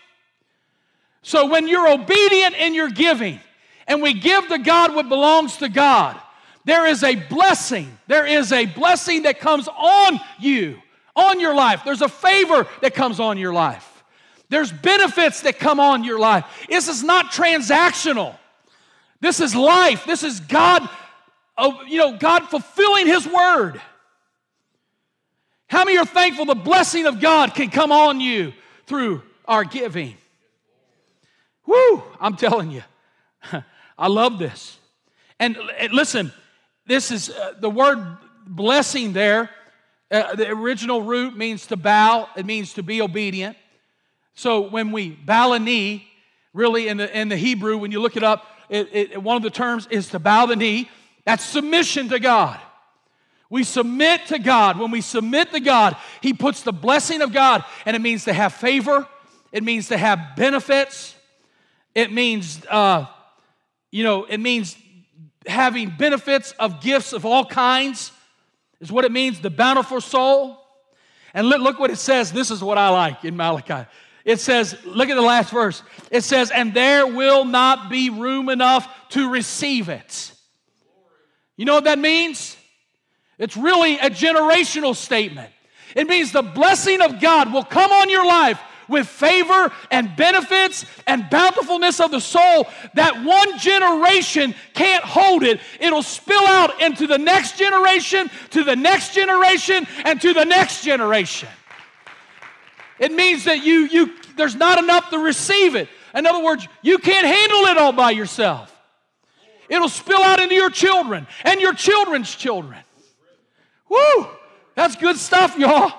So 1.21 1.47
when 1.47 1.67
you're 1.67 1.89
obedient 1.89 2.55
in 2.55 2.73
your 2.73 2.89
giving, 2.89 3.39
and 3.87 4.01
we 4.01 4.13
give 4.13 4.47
to 4.49 4.57
God 4.57 4.93
what 4.93 5.09
belongs 5.09 5.57
to 5.57 5.69
God, 5.69 6.19
there 6.65 6.85
is 6.85 7.03
a 7.03 7.15
blessing. 7.15 7.97
There 8.07 8.25
is 8.25 8.51
a 8.51 8.65
blessing 8.65 9.23
that 9.23 9.39
comes 9.39 9.67
on 9.69 10.19
you, 10.39 10.81
on 11.15 11.39
your 11.39 11.55
life. 11.55 11.81
There's 11.85 12.01
a 12.01 12.09
favor 12.09 12.67
that 12.81 12.93
comes 12.93 13.19
on 13.19 13.37
your 13.37 13.53
life. 13.53 14.03
There's 14.49 14.71
benefits 14.71 15.41
that 15.41 15.59
come 15.59 15.79
on 15.79 16.03
your 16.03 16.19
life. 16.19 16.45
This 16.69 16.87
is 16.87 17.03
not 17.03 17.31
transactional. 17.31 18.35
This 19.19 19.39
is 19.39 19.55
life. 19.55 20.05
This 20.05 20.23
is 20.23 20.39
God, 20.41 20.87
uh, 21.57 21.71
you 21.87 21.97
know, 21.97 22.17
God 22.17 22.43
fulfilling 22.49 23.07
His 23.07 23.27
word. 23.27 23.81
How 25.67 25.83
many 25.83 25.97
are 25.97 26.05
thankful 26.05 26.45
the 26.45 26.55
blessing 26.55 27.05
of 27.05 27.19
God 27.19 27.53
can 27.53 27.69
come 27.69 27.91
on 27.91 28.21
you 28.21 28.53
through 28.85 29.21
our 29.45 29.63
giving? 29.63 30.15
Woo, 31.65 32.03
I'm 32.19 32.35
telling 32.37 32.71
you. 32.71 32.83
I 33.97 34.07
love 34.07 34.39
this. 34.39 34.79
And, 35.39 35.57
listen, 35.91 36.31
this 36.85 37.11
is 37.11 37.29
uh, 37.29 37.53
the 37.59 37.69
word 37.69 38.17
blessing 38.45 39.11
there. 39.13 39.49
Uh, 40.09 40.35
the 40.35 40.49
original 40.49 41.01
root 41.01 41.35
means 41.35 41.67
to 41.67 41.75
bow, 41.75 42.29
it 42.37 42.45
means 42.45 42.73
to 42.73 42.83
be 42.83 43.01
obedient. 43.01 43.57
So 44.35 44.61
when 44.69 44.91
we 44.91 45.09
bow 45.09 45.51
a 45.51 45.59
knee, 45.59 46.07
really 46.53 46.87
in 46.87 46.97
the, 46.97 47.17
in 47.19 47.27
the 47.27 47.35
Hebrew, 47.35 47.77
when 47.77 47.91
you 47.91 47.99
look 47.99 48.15
it 48.15 48.23
up, 48.23 48.45
it, 48.69 48.89
it, 48.93 49.23
one 49.23 49.35
of 49.35 49.43
the 49.43 49.49
terms 49.49 49.87
is 49.87 50.09
to 50.09 50.19
bow 50.19 50.45
the 50.45 50.55
knee. 50.55 50.89
That's 51.25 51.43
submission 51.43 52.09
to 52.09 52.19
God. 52.19 52.59
We 53.49 53.63
submit 53.63 54.27
to 54.27 54.39
God. 54.39 54.77
When 54.77 54.91
we 54.91 55.01
submit 55.01 55.51
to 55.51 55.59
God, 55.59 55.95
He 56.21 56.33
puts 56.33 56.63
the 56.63 56.73
blessing 56.73 57.21
of 57.21 57.33
God, 57.33 57.63
and 57.85 57.95
it 57.95 57.99
means 57.99 58.25
to 58.25 58.33
have 58.33 58.53
favor, 58.53 59.07
it 59.51 59.63
means 59.63 59.87
to 59.87 59.97
have 59.97 60.35
benefits, 60.35 61.15
it 61.95 62.11
means, 62.11 62.65
uh, 62.69 63.05
you 63.91 64.03
know, 64.03 64.25
it 64.25 64.39
means 64.39 64.77
having 65.45 65.93
benefits 65.97 66.51
of 66.59 66.81
gifts 66.81 67.13
of 67.13 67.25
all 67.25 67.45
kinds, 67.45 68.11
is 68.81 68.91
what 68.91 69.05
it 69.05 69.11
means, 69.11 69.39
the 69.39 69.49
bountiful 69.49 70.01
soul. 70.01 70.61
And 71.33 71.47
look, 71.47 71.61
look 71.61 71.79
what 71.79 71.89
it 71.89 71.97
says. 71.97 72.31
This 72.31 72.51
is 72.51 72.61
what 72.61 72.77
I 72.77 72.89
like 72.89 73.23
in 73.23 73.37
Malachi. 73.37 73.87
It 74.25 74.41
says, 74.41 74.75
look 74.85 75.09
at 75.09 75.15
the 75.15 75.21
last 75.21 75.51
verse. 75.51 75.83
It 76.11 76.21
says, 76.21 76.51
and 76.51 76.73
there 76.73 77.07
will 77.07 77.45
not 77.45 77.89
be 77.89 78.09
room 78.09 78.49
enough 78.49 79.09
to 79.09 79.29
receive 79.29 79.87
it. 79.87 80.33
You 81.55 81.63
know 81.63 81.75
what 81.75 81.85
that 81.85 81.97
means? 81.97 82.56
It's 83.37 83.55
really 83.55 83.97
a 83.99 84.09
generational 84.09 84.95
statement. 84.95 85.51
It 85.95 86.07
means 86.07 86.31
the 86.31 86.41
blessing 86.41 87.01
of 87.01 87.21
God 87.21 87.53
will 87.53 87.63
come 87.63 87.91
on 87.91 88.09
your 88.09 88.25
life 88.25 88.59
with 88.87 89.07
favor 89.07 89.71
and 89.91 90.15
benefits 90.15 90.85
and 91.05 91.29
bountifulness 91.29 91.99
of 91.99 92.11
the 92.11 92.19
soul 92.19 92.67
that 92.93 93.23
one 93.23 93.57
generation 93.59 94.55
can't 94.73 95.03
hold 95.03 95.43
it. 95.43 95.59
It'll 95.79 96.03
spill 96.03 96.45
out 96.45 96.81
into 96.81 97.05
the 97.07 97.17
next 97.17 97.57
generation, 97.57 98.29
to 98.51 98.63
the 98.63 98.75
next 98.75 99.13
generation, 99.13 99.85
and 100.05 100.21
to 100.21 100.33
the 100.33 100.45
next 100.45 100.83
generation. 100.83 101.49
It 102.99 103.11
means 103.11 103.43
that 103.43 103.63
you, 103.63 103.87
you, 103.87 104.13
there's 104.35 104.55
not 104.55 104.81
enough 104.81 105.09
to 105.11 105.19
receive 105.19 105.75
it. 105.75 105.89
In 106.15 106.25
other 106.25 106.43
words, 106.43 106.67
you 106.81 106.97
can't 106.97 107.27
handle 107.27 107.65
it 107.65 107.77
all 107.77 107.91
by 107.91 108.11
yourself. 108.11 108.73
It'll 109.69 109.89
spill 109.89 110.23
out 110.23 110.39
into 110.39 110.55
your 110.55 110.69
children 110.69 111.27
and 111.43 111.59
your 111.59 111.73
children's 111.73 112.33
children. 112.33 112.79
Woo! 113.89 114.27
That's 114.75 114.95
good 114.95 115.17
stuff, 115.17 115.57
y'all. 115.57 115.91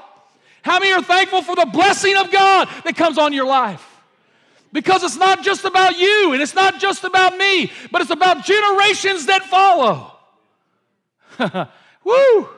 How 0.62 0.78
many 0.78 0.93
are 0.93 1.03
thankful 1.03 1.43
for 1.43 1.57
the 1.57 1.66
blessing 1.66 2.16
of 2.16 2.30
God 2.30 2.68
that 2.84 2.97
comes 2.97 3.18
on 3.18 3.32
your 3.32 3.47
life? 3.47 3.84
Because 4.72 5.03
it's 5.03 5.16
not 5.16 5.43
just 5.43 5.64
about 5.64 5.99
you 5.99 6.32
and 6.32 6.43
it's 6.43 6.55
not 6.55 6.78
just 6.78 7.05
about 7.05 7.36
me, 7.36 7.72
but 7.91 8.03
it's 8.03 8.11
about 8.11 8.45
generations 8.45 9.26
that 9.26 9.45
follow. 9.45 10.12
Woo! 12.05 12.49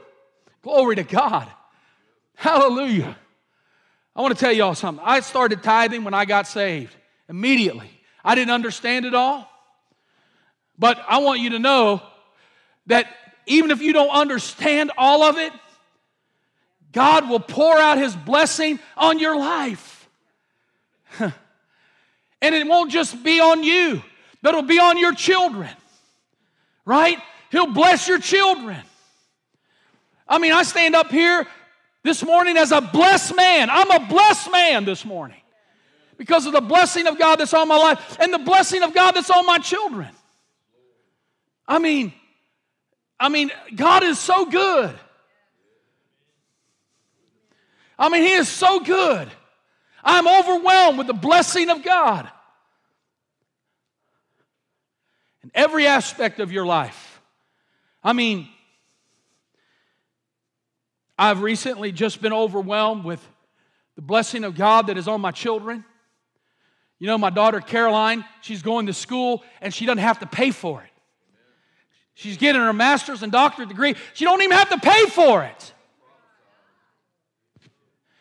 Glory 0.62 0.96
to 0.96 1.04
God. 1.04 1.48
Hallelujah. 2.34 3.16
I 4.16 4.22
want 4.22 4.36
to 4.36 4.40
tell 4.40 4.52
y'all 4.52 4.74
something. 4.74 5.04
I 5.06 5.20
started 5.20 5.62
tithing 5.62 6.04
when 6.04 6.14
I 6.14 6.24
got 6.24 6.46
saved 6.46 6.94
immediately. 7.28 7.90
I 8.24 8.34
didn't 8.34 8.50
understand 8.50 9.04
it 9.04 9.14
all. 9.14 9.48
But 10.78 10.98
I 11.08 11.18
want 11.18 11.40
you 11.40 11.50
to 11.50 11.58
know 11.58 12.02
that 12.86 13.06
even 13.46 13.70
if 13.70 13.80
you 13.80 13.92
don't 13.92 14.10
understand 14.10 14.92
all 14.96 15.22
of 15.22 15.38
it, 15.38 15.52
God 16.92 17.28
will 17.28 17.40
pour 17.40 17.78
out 17.78 17.98
His 17.98 18.14
blessing 18.14 18.78
on 18.96 19.18
your 19.18 19.36
life. 19.36 20.08
And 22.42 22.54
it 22.54 22.66
won't 22.66 22.90
just 22.90 23.22
be 23.22 23.40
on 23.40 23.62
you, 23.62 24.02
but 24.42 24.50
it'll 24.50 24.62
be 24.62 24.78
on 24.78 24.96
your 24.96 25.14
children, 25.14 25.68
right? 26.84 27.18
He'll 27.50 27.72
bless 27.72 28.08
your 28.08 28.18
children. 28.18 28.78
I 30.26 30.38
mean, 30.38 30.52
I 30.52 30.62
stand 30.62 30.94
up 30.94 31.10
here 31.10 31.46
this 32.02 32.24
morning 32.24 32.56
as 32.56 32.72
a 32.72 32.80
blessed 32.80 33.36
man. 33.36 33.68
I'm 33.68 33.90
a 33.90 34.06
blessed 34.06 34.50
man 34.50 34.84
this 34.84 35.04
morning 35.04 35.36
because 36.16 36.46
of 36.46 36.52
the 36.52 36.60
blessing 36.60 37.06
of 37.06 37.18
God 37.18 37.40
that's 37.40 37.52
on 37.52 37.68
my 37.68 37.76
life 37.76 38.16
and 38.20 38.32
the 38.32 38.38
blessing 38.38 38.82
of 38.82 38.94
God 38.94 39.12
that's 39.12 39.30
on 39.30 39.44
my 39.44 39.58
children. 39.58 40.08
I 41.68 41.78
mean, 41.78 42.12
I 43.20 43.28
mean, 43.28 43.50
God 43.76 44.02
is 44.02 44.18
so 44.18 44.46
good. 44.46 44.98
I 47.98 48.08
mean, 48.08 48.22
He 48.22 48.32
is 48.32 48.48
so 48.48 48.80
good. 48.80 49.28
I'm 50.02 50.26
overwhelmed 50.26 50.96
with 50.96 51.06
the 51.06 51.12
blessing 51.12 51.68
of 51.68 51.82
God 51.82 52.28
in 55.44 55.50
every 55.54 55.86
aspect 55.86 56.40
of 56.40 56.50
your 56.50 56.64
life. 56.64 57.20
I 58.02 58.14
mean, 58.14 58.48
I've 61.18 61.42
recently 61.42 61.92
just 61.92 62.22
been 62.22 62.32
overwhelmed 62.32 63.04
with 63.04 63.22
the 63.96 64.02
blessing 64.02 64.44
of 64.44 64.54
God 64.54 64.86
that 64.86 64.96
is 64.96 65.06
on 65.06 65.20
my 65.20 65.32
children. 65.32 65.84
You 66.98 67.06
know, 67.06 67.18
my 67.18 67.28
daughter 67.28 67.60
Caroline, 67.60 68.24
she's 68.40 68.62
going 68.62 68.86
to 68.86 68.94
school 68.94 69.42
and 69.60 69.74
she 69.74 69.84
doesn't 69.84 69.98
have 69.98 70.20
to 70.20 70.26
pay 70.26 70.50
for 70.50 70.82
it. 70.82 70.89
She's 72.20 72.36
getting 72.36 72.60
her 72.60 72.74
master's 72.74 73.22
and 73.22 73.32
doctorate 73.32 73.70
degree. 73.70 73.94
She 74.12 74.26
don't 74.26 74.42
even 74.42 74.54
have 74.54 74.68
to 74.68 74.78
pay 74.78 75.06
for 75.06 75.42
it. 75.42 75.72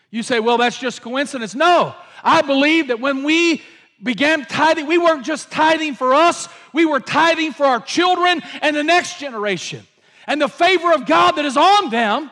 You 0.10 0.24
say, 0.24 0.40
well, 0.40 0.58
that's 0.58 0.78
just 0.78 1.02
coincidence. 1.02 1.54
No, 1.54 1.94
I 2.24 2.42
believe 2.42 2.88
that 2.88 3.02
when 3.02 3.24
we 3.24 3.62
began 4.02 4.46
tithing, 4.46 4.88
we 4.88 4.98
weren't 4.98 5.26
just 5.26 5.52
tithing 5.52 5.96
for 5.96 6.14
us, 6.14 6.48
we 6.72 6.86
were 6.86 7.02
tithing 7.02 7.52
for 7.52 7.66
our 7.66 7.82
children 7.82 8.42
and 8.62 8.74
the 8.74 8.86
next 8.86 9.20
generation. 9.20 9.86
And 10.28 10.42
the 10.42 10.48
favor 10.48 10.94
of 10.94 11.06
God 11.06 11.34
that 11.34 11.44
is 11.44 11.58
on 11.58 11.90
them 11.90 12.32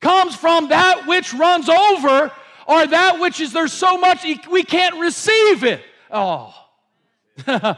comes 0.00 0.34
from 0.34 0.70
that 0.70 1.06
which 1.06 1.32
runs 1.34 1.68
over 1.68 2.32
or 2.66 2.86
that 2.88 3.20
which 3.20 3.40
is 3.40 3.52
there's 3.52 3.72
so 3.72 3.96
much 3.96 4.26
we 4.50 4.64
can't 4.64 4.96
receive 5.00 5.62
it. 5.62 5.82
Oh. 6.10 6.52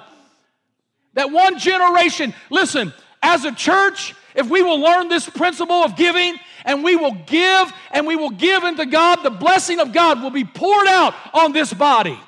that 1.16 1.32
one 1.32 1.58
generation, 1.58 2.32
listen, 2.50 2.92
as 3.22 3.44
a 3.44 3.52
church, 3.52 4.14
if 4.34 4.48
we 4.48 4.62
will 4.62 4.78
learn 4.78 5.08
this 5.08 5.28
principle 5.28 5.82
of 5.82 5.96
giving 5.96 6.36
and 6.64 6.84
we 6.84 6.94
will 6.94 7.16
give 7.26 7.72
and 7.90 8.06
we 8.06 8.16
will 8.16 8.30
give 8.30 8.64
into 8.64 8.84
God, 8.84 9.22
the 9.22 9.30
blessing 9.30 9.80
of 9.80 9.92
God 9.92 10.22
will 10.22 10.30
be 10.30 10.44
poured 10.44 10.86
out 10.86 11.14
on 11.32 11.52
this 11.52 11.72
body. 11.72 12.18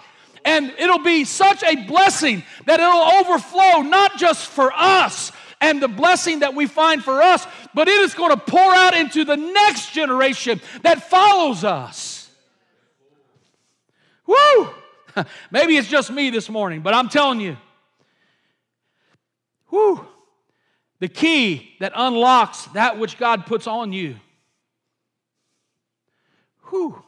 And 0.43 0.73
it'll 0.79 1.01
be 1.01 1.25
such 1.25 1.63
a 1.63 1.85
blessing 1.87 2.43
that 2.65 2.81
it'll 2.81 3.31
overflow 3.31 3.83
not 3.83 4.17
just 4.17 4.47
for 4.47 4.73
us 4.75 5.33
and 5.61 5.83
the 5.83 5.89
blessing 5.89 6.39
that 6.39 6.55
we 6.55 6.65
find 6.67 7.05
for 7.05 7.21
us, 7.21 7.47
but 7.75 7.89
it 7.89 8.01
is 8.01 8.15
going 8.15 8.31
to 8.31 8.39
pour 8.39 8.75
out 8.75 8.95
into 8.95 9.27
the 9.27 9.37
next 9.37 9.93
generation 9.93 10.63
that 10.83 11.11
follows 11.11 11.63
us. 11.63 12.31
Woo! 14.25 14.69
Maybe 15.51 15.77
it's 15.77 15.89
just 15.89 16.11
me 16.11 16.31
this 16.31 16.49
morning, 16.49 16.81
but 16.81 16.95
I'm 16.95 17.11
telling 17.11 17.41
you. 17.41 17.59
Woo! 19.71 20.07
The 21.01 21.09
key 21.09 21.75
that 21.81 21.93
unlocks 21.95 22.65
that 22.75 22.99
which 22.99 23.19
God 23.19 23.47
puts 23.47 23.67
on 23.67 23.93
you 23.93 24.17
Whew. 26.71 27.03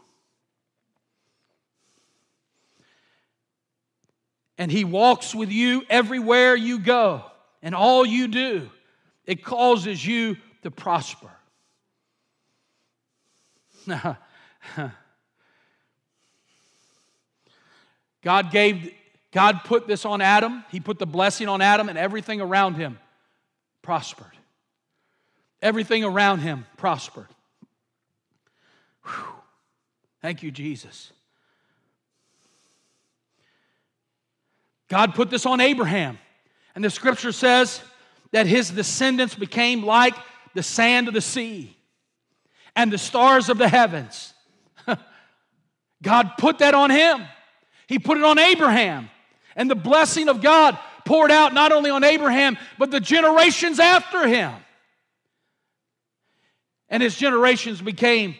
And 4.58 4.70
He 4.70 4.84
walks 4.84 5.34
with 5.34 5.50
you 5.50 5.84
everywhere 5.88 6.54
you 6.54 6.78
go 6.78 7.24
and 7.62 7.74
all 7.74 8.04
you 8.04 8.28
do. 8.28 8.70
It 9.26 9.42
causes 9.44 10.04
you 10.04 10.36
to 10.62 10.70
prosper. 10.70 11.30
God 18.22 18.50
gave, 18.50 18.92
God 19.32 19.60
put 19.64 19.86
this 19.86 20.04
on 20.04 20.20
Adam. 20.20 20.64
He 20.70 20.80
put 20.80 20.98
the 20.98 21.06
blessing 21.06 21.48
on 21.48 21.60
Adam, 21.60 21.88
and 21.88 21.96
everything 21.96 22.40
around 22.40 22.74
him 22.74 22.98
prospered. 23.82 24.26
Everything 25.62 26.04
around 26.04 26.40
him 26.40 26.66
prospered. 26.76 27.28
Whew. 29.04 29.12
Thank 30.22 30.42
you, 30.42 30.50
Jesus. 30.50 31.12
God 34.88 35.14
put 35.14 35.30
this 35.30 35.46
on 35.46 35.60
Abraham. 35.60 36.18
And 36.74 36.84
the 36.84 36.90
scripture 36.90 37.32
says 37.32 37.80
that 38.32 38.46
his 38.46 38.70
descendants 38.70 39.34
became 39.34 39.84
like 39.84 40.14
the 40.54 40.62
sand 40.62 41.08
of 41.08 41.14
the 41.14 41.20
sea 41.20 41.76
and 42.76 42.92
the 42.92 42.98
stars 42.98 43.48
of 43.48 43.58
the 43.58 43.68
heavens. 43.68 44.34
God 46.02 46.32
put 46.38 46.58
that 46.58 46.74
on 46.74 46.90
him. 46.90 47.24
He 47.86 47.98
put 47.98 48.18
it 48.18 48.24
on 48.24 48.38
Abraham. 48.38 49.08
And 49.56 49.70
the 49.70 49.74
blessing 49.74 50.28
of 50.28 50.40
God 50.40 50.78
poured 51.04 51.30
out 51.30 51.54
not 51.54 51.72
only 51.72 51.90
on 51.90 52.04
Abraham, 52.04 52.56
but 52.78 52.90
the 52.90 53.00
generations 53.00 53.80
after 53.80 54.26
him. 54.26 54.52
And 56.88 57.02
his 57.02 57.16
generations 57.16 57.80
became 57.80 58.34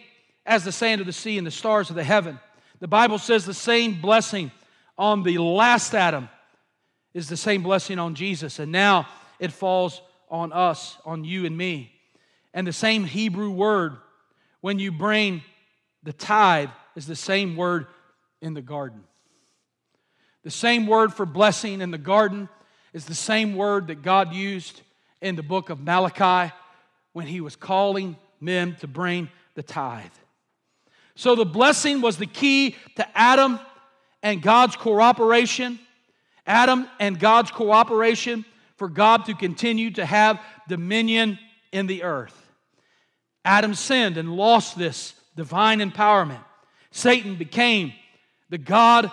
as 0.45 0.63
the 0.63 0.71
sand 0.71 1.01
of 1.01 1.07
the 1.07 1.13
sea 1.13 1.37
and 1.37 1.47
the 1.47 1.51
stars 1.51 1.89
of 1.89 1.95
the 1.95 2.03
heaven. 2.03 2.39
The 2.79 2.87
Bible 2.87 3.17
says 3.17 3.45
the 3.45 3.53
same 3.53 4.01
blessing 4.01 4.51
on 4.97 5.23
the 5.23 5.37
last 5.37 5.93
Adam 5.93 6.29
is 7.13 7.27
the 7.27 7.37
same 7.37 7.63
blessing 7.63 7.99
on 7.99 8.15
Jesus. 8.15 8.59
And 8.59 8.71
now 8.71 9.07
it 9.39 9.51
falls 9.51 10.01
on 10.29 10.53
us, 10.53 10.97
on 11.05 11.23
you 11.23 11.45
and 11.45 11.57
me. 11.57 11.91
And 12.53 12.65
the 12.65 12.73
same 12.73 13.05
Hebrew 13.05 13.51
word, 13.51 13.97
when 14.61 14.79
you 14.79 14.91
bring 14.91 15.43
the 16.03 16.13
tithe, 16.13 16.69
is 16.95 17.07
the 17.07 17.15
same 17.15 17.55
word 17.55 17.87
in 18.41 18.53
the 18.53 18.61
garden. 18.61 19.03
The 20.43 20.51
same 20.51 20.87
word 20.87 21.13
for 21.13 21.25
blessing 21.25 21.81
in 21.81 21.91
the 21.91 21.97
garden 21.97 22.49
is 22.93 23.05
the 23.05 23.15
same 23.15 23.55
word 23.55 23.87
that 23.87 24.01
God 24.01 24.33
used 24.33 24.81
in 25.21 25.35
the 25.35 25.43
book 25.43 25.69
of 25.69 25.79
Malachi 25.79 26.53
when 27.13 27.27
he 27.27 27.41
was 27.41 27.55
calling 27.55 28.15
men 28.39 28.75
to 28.77 28.87
bring 28.87 29.29
the 29.55 29.63
tithe. 29.63 30.11
So 31.15 31.35
the 31.35 31.45
blessing 31.45 32.01
was 32.01 32.17
the 32.17 32.25
key 32.25 32.75
to 32.95 33.17
Adam 33.17 33.59
and 34.23 34.41
God's 34.41 34.75
cooperation. 34.75 35.79
Adam 36.47 36.87
and 36.99 37.19
God's 37.19 37.51
cooperation 37.51 38.45
for 38.77 38.89
God 38.89 39.25
to 39.25 39.35
continue 39.35 39.91
to 39.91 40.05
have 40.05 40.41
dominion 40.67 41.37
in 41.71 41.85
the 41.85 42.03
earth. 42.03 42.51
Adam 43.45 43.75
sinned 43.75 44.17
and 44.17 44.35
lost 44.35 44.77
this 44.77 45.13
divine 45.35 45.79
empowerment. 45.79 46.43
Satan 46.91 47.35
became 47.35 47.93
the 48.49 48.57
God 48.57 49.11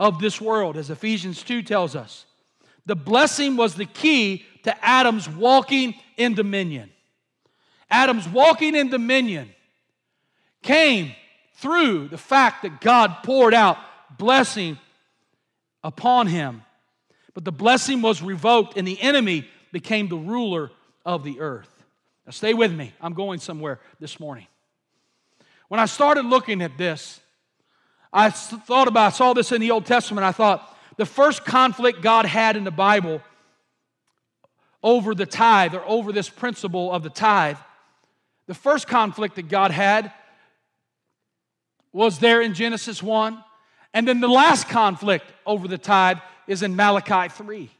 of 0.00 0.18
this 0.18 0.40
world, 0.40 0.78
as 0.78 0.88
Ephesians 0.88 1.42
2 1.42 1.62
tells 1.62 1.94
us. 1.94 2.24
The 2.86 2.96
blessing 2.96 3.56
was 3.56 3.74
the 3.74 3.84
key 3.84 4.46
to 4.62 4.84
Adam's 4.84 5.28
walking 5.28 5.94
in 6.16 6.34
dominion. 6.34 6.90
Adam's 7.90 8.26
walking 8.26 8.74
in 8.74 8.88
dominion 8.88 9.50
came 10.62 11.12
through 11.56 12.08
the 12.08 12.18
fact 12.18 12.62
that 12.62 12.80
God 12.80 13.18
poured 13.22 13.52
out 13.52 13.76
blessing 14.16 14.78
upon 15.84 16.26
him. 16.26 16.62
But 17.34 17.44
the 17.44 17.52
blessing 17.52 18.00
was 18.00 18.22
revoked, 18.22 18.78
and 18.78 18.88
the 18.88 19.00
enemy 19.00 19.46
became 19.70 20.08
the 20.08 20.16
ruler 20.16 20.70
of 21.04 21.24
the 21.24 21.40
earth. 21.40 21.70
Now, 22.24 22.32
stay 22.32 22.54
with 22.54 22.72
me. 22.72 22.94
I'm 23.02 23.12
going 23.12 23.38
somewhere 23.38 23.80
this 24.00 24.18
morning. 24.18 24.46
When 25.68 25.78
I 25.78 25.84
started 25.84 26.24
looking 26.24 26.62
at 26.62 26.78
this, 26.78 27.19
I 28.12 28.30
thought 28.30 28.88
about, 28.88 29.06
I 29.06 29.16
saw 29.16 29.32
this 29.32 29.52
in 29.52 29.60
the 29.60 29.70
Old 29.70 29.86
Testament. 29.86 30.24
I 30.24 30.32
thought 30.32 30.76
the 30.96 31.06
first 31.06 31.44
conflict 31.44 32.02
God 32.02 32.26
had 32.26 32.56
in 32.56 32.64
the 32.64 32.70
Bible 32.70 33.22
over 34.82 35.14
the 35.14 35.26
tithe 35.26 35.74
or 35.74 35.82
over 35.86 36.12
this 36.12 36.28
principle 36.28 36.90
of 36.92 37.02
the 37.02 37.10
tithe, 37.10 37.58
the 38.46 38.54
first 38.54 38.88
conflict 38.88 39.36
that 39.36 39.48
God 39.48 39.70
had 39.70 40.12
was 41.92 42.18
there 42.18 42.40
in 42.40 42.54
Genesis 42.54 43.02
1. 43.02 43.42
And 43.92 44.06
then 44.06 44.20
the 44.20 44.28
last 44.28 44.68
conflict 44.68 45.24
over 45.44 45.66
the 45.66 45.78
tithe 45.78 46.18
is 46.46 46.62
in 46.62 46.76
Malachi 46.76 47.28
3. 47.28 47.70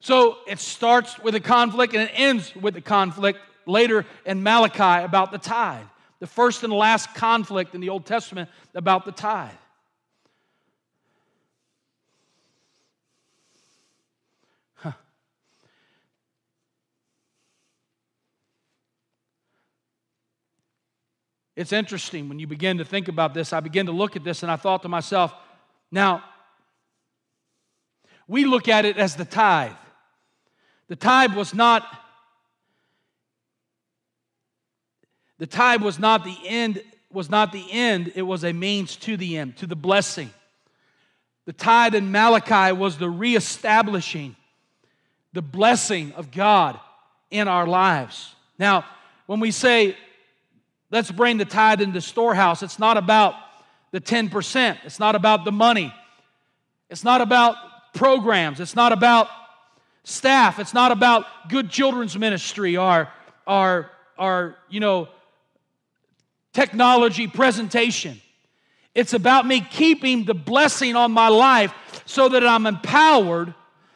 So 0.00 0.38
it 0.46 0.58
starts 0.58 1.18
with 1.18 1.34
a 1.34 1.40
conflict 1.40 1.94
and 1.94 2.02
it 2.02 2.12
ends 2.14 2.54
with 2.56 2.76
a 2.76 2.80
conflict 2.80 3.38
later 3.66 4.04
in 4.26 4.42
Malachi 4.42 5.04
about 5.04 5.30
the 5.30 5.38
tithe. 5.38 5.86
The 6.22 6.28
first 6.28 6.62
and 6.62 6.72
last 6.72 7.16
conflict 7.16 7.74
in 7.74 7.80
the 7.80 7.88
Old 7.88 8.06
Testament 8.06 8.48
about 8.76 9.04
the 9.04 9.10
tithe. 9.10 9.50
It's 21.56 21.72
interesting 21.72 22.28
when 22.28 22.38
you 22.38 22.46
begin 22.46 22.78
to 22.78 22.84
think 22.84 23.08
about 23.08 23.34
this. 23.34 23.52
I 23.52 23.58
begin 23.58 23.86
to 23.86 23.92
look 23.92 24.14
at 24.14 24.22
this 24.22 24.44
and 24.44 24.52
I 24.52 24.54
thought 24.54 24.82
to 24.82 24.88
myself, 24.88 25.34
now, 25.90 26.22
We 28.28 28.44
look 28.44 28.68
at 28.68 28.84
it 28.84 28.96
as 28.96 29.16
the 29.16 29.24
tithe. 29.24 29.72
The 30.86 30.94
tithe 30.94 31.34
was 31.34 31.52
not 31.52 32.01
the 35.42 35.48
tithe 35.48 35.82
was 35.82 35.98
not 35.98 36.22
the 36.22 36.38
end 36.44 36.80
was 37.10 37.28
not 37.28 37.50
the 37.50 37.66
end, 37.72 38.12
it 38.14 38.22
was 38.22 38.44
a 38.44 38.52
means 38.52 38.94
to 38.94 39.16
the 39.16 39.38
end, 39.38 39.56
to 39.56 39.66
the 39.66 39.74
blessing. 39.74 40.30
The 41.46 41.52
tithe 41.52 41.96
in 41.96 42.12
Malachi 42.12 42.72
was 42.72 42.96
the 42.96 43.10
reestablishing 43.10 44.36
the 45.32 45.42
blessing 45.42 46.12
of 46.12 46.30
God 46.30 46.78
in 47.28 47.48
our 47.48 47.66
lives. 47.66 48.36
Now, 48.56 48.84
when 49.26 49.40
we 49.40 49.50
say, 49.50 49.96
let's 50.92 51.10
bring 51.10 51.38
the 51.38 51.44
tithe 51.44 51.80
into 51.80 51.94
the 51.94 52.00
storehouse, 52.00 52.62
it's 52.62 52.78
not 52.78 52.96
about 52.96 53.34
the 53.90 54.00
10%, 54.00 54.78
it's 54.84 55.00
not 55.00 55.16
about 55.16 55.44
the 55.44 55.50
money, 55.50 55.92
it's 56.88 57.02
not 57.02 57.20
about 57.20 57.56
programs, 57.94 58.60
it's 58.60 58.76
not 58.76 58.92
about 58.92 59.26
staff, 60.04 60.60
it's 60.60 60.72
not 60.72 60.92
about 60.92 61.26
good 61.48 61.68
children's 61.68 62.16
ministry 62.16 62.76
or, 62.76 63.08
or, 63.44 63.90
or 64.16 64.56
you 64.70 64.78
know, 64.78 65.08
technology 66.52 67.26
presentation. 67.26 68.20
It's 68.94 69.14
about 69.14 69.46
me 69.46 69.60
keeping 69.60 70.24
the 70.24 70.34
blessing 70.34 70.96
on 70.96 71.12
my 71.12 71.28
life 71.28 71.72
so 72.04 72.28
that 72.28 72.46
I'm 72.46 72.66
empowered 72.66 73.54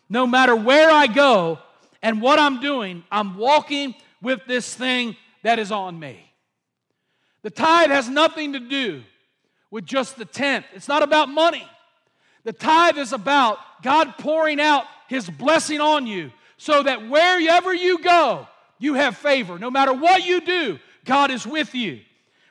no 0.08 0.26
matter 0.26 0.56
where 0.56 0.90
I 0.90 1.06
go 1.06 1.58
and 2.02 2.22
what 2.22 2.38
I'm 2.38 2.60
doing. 2.60 3.04
I'm 3.10 3.36
walking 3.36 3.94
with 4.22 4.40
this 4.46 4.74
thing 4.74 5.16
that 5.42 5.58
is 5.58 5.70
on 5.70 5.98
me. 5.98 6.18
The 7.42 7.50
tithe 7.50 7.90
has 7.90 8.08
nothing 8.08 8.54
to 8.54 8.60
do 8.60 9.02
with 9.70 9.84
just 9.84 10.16
the 10.16 10.24
tenth, 10.24 10.64
it's 10.74 10.88
not 10.88 11.02
about 11.02 11.28
money. 11.28 11.66
The 12.44 12.52
tithe 12.52 12.96
is 12.96 13.12
about 13.12 13.58
God 13.82 14.16
pouring 14.18 14.60
out 14.60 14.84
His 15.08 15.28
blessing 15.28 15.80
on 15.80 16.06
you 16.06 16.30
so 16.56 16.82
that 16.84 17.08
wherever 17.08 17.74
you 17.74 17.98
go, 18.02 18.46
you 18.78 18.94
have 18.94 19.16
favor. 19.16 19.58
No 19.58 19.70
matter 19.70 19.92
what 19.92 20.24
you 20.24 20.40
do, 20.40 20.78
God 21.04 21.30
is 21.30 21.46
with 21.46 21.74
you. 21.74 22.00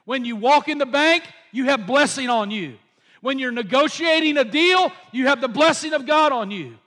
When 0.05 0.23
you 0.23 0.35
walk 0.35 0.69
in 0.69 0.77
the 0.77 0.85
bank, 0.85 1.23
you 1.51 1.65
have 1.65 1.85
blessing 1.85 2.29
on 2.29 2.51
you. 2.51 2.77
When 3.21 3.39
you're 3.39 3.51
negotiating 3.51 4.37
a 4.37 4.43
deal, 4.43 4.91
you 5.11 5.27
have 5.27 5.41
the 5.41 5.47
blessing 5.47 5.93
of 5.93 6.05
God 6.05 6.31
on 6.31 6.51
you. 6.51 6.77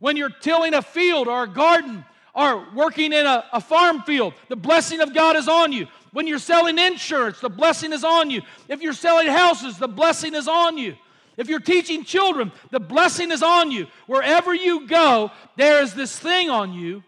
When 0.00 0.16
you're 0.16 0.30
tilling 0.30 0.74
a 0.74 0.82
field 0.82 1.28
or 1.28 1.44
a 1.44 1.48
garden 1.48 2.04
or 2.34 2.66
working 2.74 3.12
in 3.12 3.24
a, 3.24 3.44
a, 3.52 3.60
farm 3.60 4.02
field, 4.02 4.34
the 4.48 4.56
blessing 4.56 5.00
of 5.00 5.14
God 5.14 5.36
is 5.36 5.48
on 5.48 5.72
you. 5.72 5.86
When 6.12 6.26
you're 6.26 6.38
selling 6.38 6.78
insurance, 6.78 7.40
the 7.40 7.48
blessing 7.48 7.92
is 7.92 8.04
on 8.04 8.30
you. 8.30 8.42
If 8.68 8.82
you're 8.82 8.92
selling 8.92 9.28
houses, 9.28 9.78
the 9.78 9.88
blessing 9.88 10.34
is 10.34 10.48
on 10.48 10.76
you. 10.76 10.96
If 11.36 11.48
you're 11.48 11.60
teaching 11.60 12.04
children, 12.04 12.52
the 12.70 12.80
blessing 12.80 13.30
is 13.30 13.42
on 13.42 13.70
you. 13.70 13.86
Wherever 14.06 14.54
you 14.54 14.86
go, 14.86 15.30
there 15.56 15.82
is 15.82 15.94
this 15.94 16.18
thing 16.18 16.50
on 16.50 16.72
you. 16.72 17.02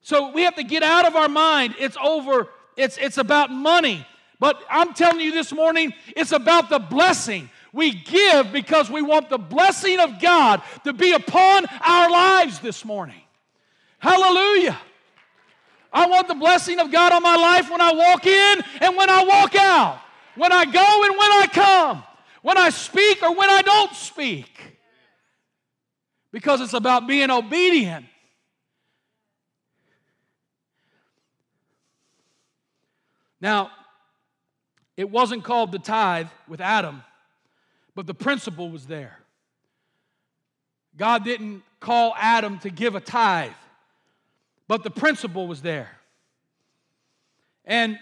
So 0.00 0.32
we 0.32 0.42
have 0.42 0.56
to 0.56 0.64
get 0.64 0.82
out 0.82 1.06
of 1.06 1.16
our 1.16 1.28
mind, 1.28 1.74
it's 1.78 1.96
over, 2.02 2.48
it's, 2.76 2.98
it's 2.98 3.16
about 3.16 3.50
money. 3.50 4.06
But 4.40 4.62
I'm 4.68 4.94
telling 4.94 5.20
you 5.20 5.32
this 5.32 5.52
morning, 5.52 5.92
it's 6.16 6.32
about 6.32 6.68
the 6.68 6.78
blessing. 6.78 7.50
We 7.72 7.92
give 7.92 8.52
because 8.52 8.90
we 8.90 9.02
want 9.02 9.30
the 9.30 9.38
blessing 9.38 10.00
of 10.00 10.20
God 10.20 10.62
to 10.84 10.92
be 10.92 11.12
upon 11.12 11.66
our 11.84 12.10
lives 12.10 12.60
this 12.60 12.84
morning. 12.84 13.20
Hallelujah. 13.98 14.78
I 15.92 16.06
want 16.06 16.28
the 16.28 16.34
blessing 16.34 16.80
of 16.80 16.90
God 16.90 17.12
on 17.12 17.22
my 17.22 17.36
life 17.36 17.70
when 17.70 17.80
I 17.80 17.92
walk 17.92 18.26
in 18.26 18.62
and 18.80 18.96
when 18.96 19.08
I 19.08 19.24
walk 19.24 19.54
out, 19.54 20.00
when 20.34 20.52
I 20.52 20.64
go 20.64 21.04
and 21.04 21.18
when 21.18 21.30
I 21.30 21.46
come, 21.52 22.02
when 22.42 22.58
I 22.58 22.70
speak 22.70 23.22
or 23.22 23.34
when 23.34 23.48
I 23.48 23.62
don't 23.62 23.92
speak. 23.94 24.78
Because 26.32 26.60
it's 26.60 26.74
about 26.74 27.06
being 27.06 27.30
obedient. 27.30 28.06
Now, 33.40 33.70
it 34.96 35.10
wasn't 35.10 35.44
called 35.44 35.72
the 35.72 35.78
tithe 35.78 36.28
with 36.48 36.60
Adam, 36.60 37.02
but 37.94 38.06
the 38.06 38.14
principle 38.14 38.70
was 38.70 38.86
there. 38.86 39.18
God 40.96 41.24
didn't 41.24 41.62
call 41.80 42.14
Adam 42.16 42.58
to 42.60 42.70
give 42.70 42.94
a 42.94 43.00
tithe, 43.00 43.50
but 44.68 44.82
the 44.84 44.90
principle 44.90 45.46
was 45.46 45.62
there. 45.62 45.90
And, 47.64 47.98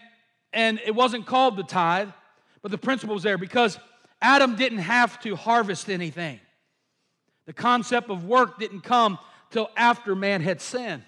and 0.53 0.81
it 0.85 0.95
wasn't 0.95 1.27
called 1.27 1.57
the 1.57 1.63
tithe, 1.63 2.11
but 2.61 2.71
the 2.71 2.79
principle 2.79 3.15
was 3.15 3.23
there 3.23 3.39
because 3.39 3.79
Adam 4.21 4.57
didn't 4.57 4.79
have 4.79 5.21
to 5.23 5.35
harvest 5.35 5.89
anything. 5.89 6.39
The 7.47 7.53
concept 7.53 8.11
of 8.11 8.25
work 8.25 8.59
didn't 8.59 8.83
come 8.83 9.19
till 9.51 9.69
after 9.77 10.15
man 10.15 10.43
had 10.43 10.61
sinned. 10.61 11.03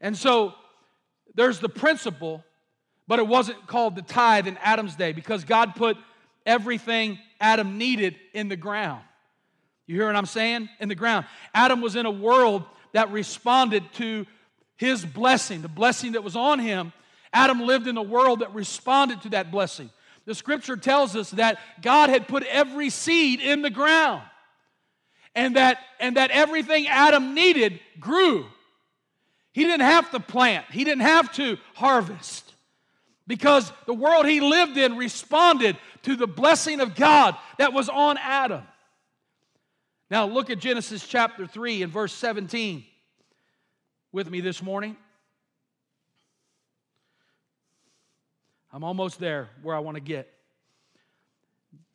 And 0.00 0.16
so 0.16 0.54
there's 1.34 1.60
the 1.60 1.68
principle 1.68 2.44
but 3.12 3.18
it 3.18 3.26
wasn't 3.26 3.66
called 3.66 3.94
the 3.94 4.00
tithe 4.00 4.46
in 4.46 4.56
Adam's 4.62 4.96
day 4.96 5.12
because 5.12 5.44
God 5.44 5.74
put 5.74 5.98
everything 6.46 7.18
Adam 7.42 7.76
needed 7.76 8.16
in 8.32 8.48
the 8.48 8.56
ground. 8.56 9.02
You 9.86 9.96
hear 9.96 10.06
what 10.06 10.16
I'm 10.16 10.24
saying? 10.24 10.70
In 10.80 10.88
the 10.88 10.94
ground. 10.94 11.26
Adam 11.54 11.82
was 11.82 11.94
in 11.94 12.06
a 12.06 12.10
world 12.10 12.64
that 12.94 13.10
responded 13.10 13.84
to 13.96 14.24
his 14.76 15.04
blessing, 15.04 15.60
the 15.60 15.68
blessing 15.68 16.12
that 16.12 16.24
was 16.24 16.36
on 16.36 16.58
him. 16.58 16.94
Adam 17.34 17.60
lived 17.60 17.86
in 17.86 17.98
a 17.98 18.02
world 18.02 18.40
that 18.40 18.54
responded 18.54 19.20
to 19.20 19.28
that 19.28 19.50
blessing. 19.50 19.90
The 20.24 20.34
scripture 20.34 20.78
tells 20.78 21.14
us 21.14 21.32
that 21.32 21.58
God 21.82 22.08
had 22.08 22.26
put 22.26 22.44
every 22.44 22.88
seed 22.88 23.42
in 23.42 23.60
the 23.60 23.68
ground 23.68 24.22
and 25.34 25.56
that, 25.56 25.76
and 26.00 26.16
that 26.16 26.30
everything 26.30 26.88
Adam 26.88 27.34
needed 27.34 27.78
grew. 28.00 28.46
He 29.52 29.64
didn't 29.64 29.82
have 29.82 30.10
to 30.12 30.18
plant, 30.18 30.64
he 30.70 30.82
didn't 30.84 31.02
have 31.02 31.30
to 31.34 31.58
harvest 31.74 32.51
because 33.26 33.72
the 33.86 33.94
world 33.94 34.26
he 34.26 34.40
lived 34.40 34.76
in 34.76 34.96
responded 34.96 35.76
to 36.02 36.16
the 36.16 36.26
blessing 36.26 36.80
of 36.80 36.94
God 36.94 37.36
that 37.58 37.72
was 37.72 37.88
on 37.88 38.18
Adam. 38.18 38.62
Now, 40.10 40.26
look 40.26 40.50
at 40.50 40.58
Genesis 40.58 41.06
chapter 41.06 41.46
3 41.46 41.82
and 41.82 41.92
verse 41.92 42.12
17 42.12 42.84
with 44.12 44.28
me 44.30 44.40
this 44.40 44.62
morning. 44.62 44.96
I'm 48.72 48.84
almost 48.84 49.18
there 49.18 49.48
where 49.62 49.76
I 49.76 49.80
want 49.80 49.96
to 49.96 50.02
get. 50.02 50.28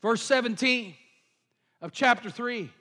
Verse 0.01 0.21
17 0.21 0.95
of 1.82 1.91
chapter 1.91 2.30
3. 2.30 2.71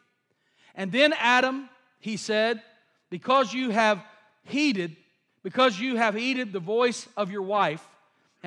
And 0.75 0.93
then 0.93 1.15
Adam, 1.19 1.69
he 1.99 2.17
said, 2.17 2.63
because 3.11 3.53
you 3.53 3.71
have 3.71 4.03
heeded, 4.45 4.97
because 5.43 5.79
you 5.79 5.97
have 5.97 6.15
heeded 6.15 6.53
the 6.53 6.61
voice 6.61 7.09
of 7.17 7.31
your 7.31 7.43
wife, 7.43 7.87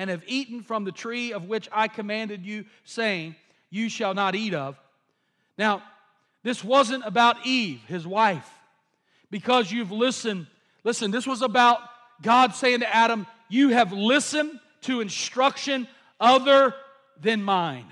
and 0.00 0.08
have 0.08 0.22
eaten 0.26 0.62
from 0.62 0.84
the 0.84 0.92
tree 0.92 1.34
of 1.34 1.44
which 1.44 1.68
I 1.70 1.86
commanded 1.86 2.46
you, 2.46 2.64
saying, 2.84 3.36
You 3.68 3.90
shall 3.90 4.14
not 4.14 4.34
eat 4.34 4.54
of. 4.54 4.80
Now, 5.58 5.82
this 6.42 6.64
wasn't 6.64 7.04
about 7.04 7.44
Eve, 7.44 7.82
his 7.86 8.06
wife, 8.06 8.48
because 9.30 9.70
you've 9.70 9.92
listened. 9.92 10.46
Listen, 10.84 11.10
this 11.10 11.26
was 11.26 11.42
about 11.42 11.80
God 12.22 12.54
saying 12.54 12.80
to 12.80 12.96
Adam, 12.96 13.26
You 13.50 13.68
have 13.68 13.92
listened 13.92 14.58
to 14.82 15.02
instruction 15.02 15.86
other 16.18 16.74
than 17.20 17.42
mine. 17.42 17.84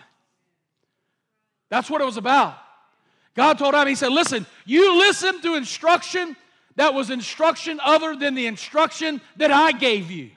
That's 1.68 1.90
what 1.90 2.00
it 2.00 2.06
was 2.06 2.16
about. 2.16 2.56
God 3.36 3.58
told 3.58 3.74
Adam, 3.74 3.88
He 3.88 3.94
said, 3.94 4.12
Listen, 4.12 4.46
you 4.64 4.96
listened 4.96 5.42
to 5.42 5.56
instruction 5.56 6.36
that 6.76 6.94
was 6.94 7.10
instruction 7.10 7.78
other 7.84 8.16
than 8.16 8.34
the 8.34 8.46
instruction 8.46 9.20
that 9.36 9.50
I 9.50 9.72
gave 9.72 10.10
you. 10.10 10.30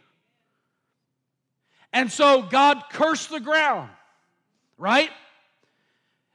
And 1.94 2.12
so 2.12 2.42
God 2.42 2.84
cursed 2.92 3.30
the 3.30 3.40
ground, 3.40 3.90
right? 4.78 5.10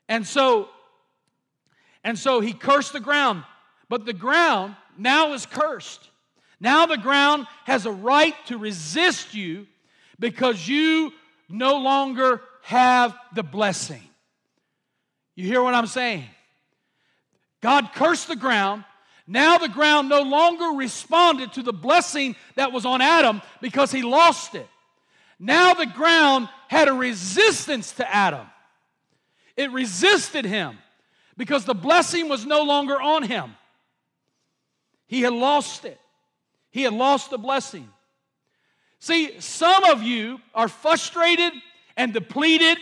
And 0.09 0.27
so 0.27 0.69
and 2.05 2.17
so 2.17 2.39
he 2.39 2.53
cursed 2.53 2.93
the 2.93 3.01
ground, 3.01 3.43
but 3.89 4.05
the 4.05 4.13
ground 4.13 4.77
now 4.97 5.33
is 5.33 5.45
cursed. 5.45 6.09
Now 6.61 6.87
the 6.87 6.97
ground 6.97 7.49
has 7.65 7.85
a 7.85 7.91
right 7.91 8.35
to 8.47 8.59
resist 8.59 9.35
you 9.35 9.67
because 10.21 10.69
you 10.69 11.13
no 11.49 11.79
longer 11.79 12.43
have 12.63 13.17
the 13.35 13.43
blessing. 13.43 14.03
You 15.35 15.47
hear 15.47 15.63
what 15.63 15.75
I'm 15.75 15.89
saying? 15.89 16.25
God 17.61 17.91
cursed 17.93 18.29
the 18.29 18.37
ground. 18.37 18.85
Now 19.27 19.59
the 19.59 19.69
ground 19.69 20.09
no 20.09 20.23
longer 20.23 20.79
responded 20.79 21.55
to 21.55 21.63
the 21.63 21.73
blessing 21.73 22.37
that 22.55 22.71
was 22.71 22.87
on 22.87 23.01
Adam 23.01 23.43
because 23.61 23.91
he 23.91 24.03
lost 24.03 24.55
it. 24.55 24.69
Now 25.39 25.75
the 25.75 25.87
ground 25.87 26.49
had 26.69 26.89
a 26.89 26.93
resistance 26.93 27.93
to 27.93 28.15
Adam. 28.15 28.47
It 29.57 29.71
resisted 29.73 30.45
him 30.45 30.79
because 31.37 31.65
the 31.65 31.75
blessing 31.75 32.29
was 32.29 32.47
no 32.47 32.63
longer 32.63 33.01
on 33.01 33.23
him. 33.23 33.55
He 35.07 35.23
had 35.23 35.33
lost 35.33 35.85
it, 35.85 36.01
he 36.71 36.83
had 36.83 36.93
lost 36.93 37.31
the 37.31 37.39
blessing. 37.39 37.89
See, 38.99 39.41
some 39.41 39.85
of 39.85 40.03
you 40.03 40.41
are 40.55 40.69
frustrated 40.69 41.53
and 41.97 42.13
depleted, 42.13 42.79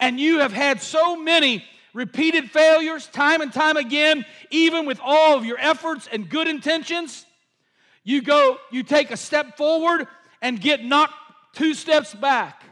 and 0.00 0.18
you 0.18 0.38
have 0.38 0.52
had 0.52 0.80
so 0.80 1.16
many 1.16 1.64
repeated 1.92 2.50
failures, 2.50 3.08
time 3.08 3.40
and 3.40 3.52
time 3.52 3.76
again, 3.76 4.24
even 4.50 4.86
with 4.86 5.00
all 5.02 5.36
of 5.36 5.44
your 5.44 5.58
efforts 5.58 6.08
and 6.10 6.28
good 6.28 6.46
intentions, 6.46 7.26
you 8.04 8.22
go, 8.22 8.58
you 8.70 8.82
take 8.82 9.10
a 9.10 9.16
step 9.16 9.56
forward 9.56 10.06
and 10.40 10.60
get 10.60 10.84
knocked 10.84 11.25
two 11.56 11.74
steps 11.74 12.14
back. 12.14 12.62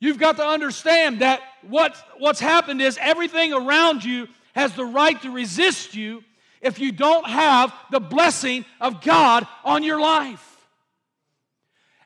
You've 0.00 0.18
got 0.18 0.36
to 0.38 0.44
understand 0.46 1.20
that 1.20 1.40
what, 1.62 1.96
what's 2.18 2.40
happened 2.40 2.82
is 2.82 2.98
everything 3.00 3.52
around 3.52 4.04
you 4.04 4.26
has 4.54 4.72
the 4.72 4.84
right 4.84 5.20
to 5.22 5.30
resist 5.30 5.94
you 5.94 6.24
if 6.60 6.80
you 6.80 6.90
don't 6.90 7.26
have 7.26 7.72
the 7.90 8.00
blessing 8.00 8.64
of 8.80 9.00
God 9.00 9.46
on 9.64 9.84
your 9.84 10.00
life. 10.00 10.48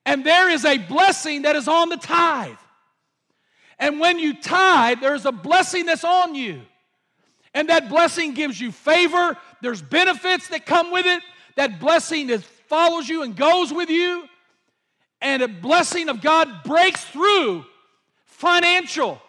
And 0.04 0.24
there 0.24 0.50
is 0.50 0.64
a 0.64 0.78
blessing 0.78 1.42
that 1.42 1.56
is 1.56 1.68
on 1.68 1.88
the 1.88 1.96
tithe. 1.96 2.56
And 3.78 3.98
when 3.98 4.18
you 4.18 4.34
tithe, 4.34 5.00
there's 5.00 5.26
a 5.26 5.32
blessing 5.32 5.86
that's 5.86 6.04
on 6.04 6.34
you. 6.34 6.60
And 7.54 7.68
that 7.70 7.88
blessing 7.88 8.34
gives 8.34 8.60
you 8.60 8.72
favor. 8.72 9.36
There's 9.62 9.80
benefits 9.80 10.48
that 10.48 10.66
come 10.66 10.92
with 10.92 11.06
it. 11.06 11.22
That 11.56 11.80
blessing 11.80 12.26
that 12.26 12.42
follows 12.42 13.08
you 13.08 13.22
and 13.22 13.34
goes 13.34 13.72
with 13.72 13.88
you. 13.88 14.28
And 15.20 15.42
a 15.42 15.48
blessing 15.48 16.08
of 16.08 16.20
God 16.20 16.62
breaks 16.64 17.04
through 17.04 17.64
financial, 18.24 19.20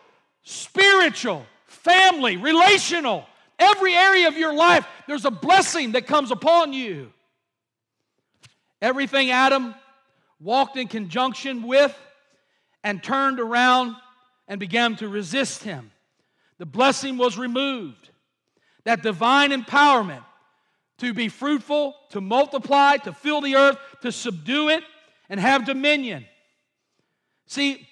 spiritual, 0.43 1.45
family, 1.65 2.38
relational, 2.38 3.25
every 3.57 3.93
area 3.93 4.27
of 4.27 4.38
your 4.38 4.53
life. 4.53 4.85
There's 5.07 5.25
a 5.25 5.31
blessing 5.31 5.93
that 5.93 6.07
comes 6.07 6.31
upon 6.31 6.73
you. 6.73 7.11
Everything 8.81 9.31
Adam 9.31 9.73
walked 10.39 10.77
in 10.77 10.88
conjunction 10.88 11.63
with 11.63 11.97
and 12.83 13.01
turned 13.01 13.39
around 13.39 13.95
and 14.47 14.59
began 14.59 14.95
to 14.97 15.07
resist 15.07 15.63
him. 15.63 15.91
The 16.57 16.65
blessing 16.65 17.17
was 17.17 17.38
removed. 17.38 18.09
That 18.83 19.03
divine 19.03 19.51
empowerment 19.51 20.23
to 20.99 21.13
be 21.13 21.29
fruitful, 21.29 21.95
to 22.09 22.21
multiply, 22.21 22.97
to 22.97 23.13
fill 23.13 23.41
the 23.41 23.55
earth, 23.55 23.77
to 24.01 24.11
subdue 24.11 24.69
it, 24.69 24.83
and 25.30 25.39
have 25.39 25.65
dominion. 25.65 26.25
See, 27.47 27.88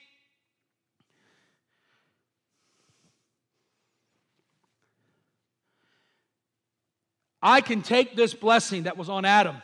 I 7.41 7.61
can 7.61 7.81
take 7.81 8.15
this 8.15 8.33
blessing 8.33 8.83
that 8.83 8.97
was 8.97 9.07
on 9.07 9.23
Adam 9.23 9.61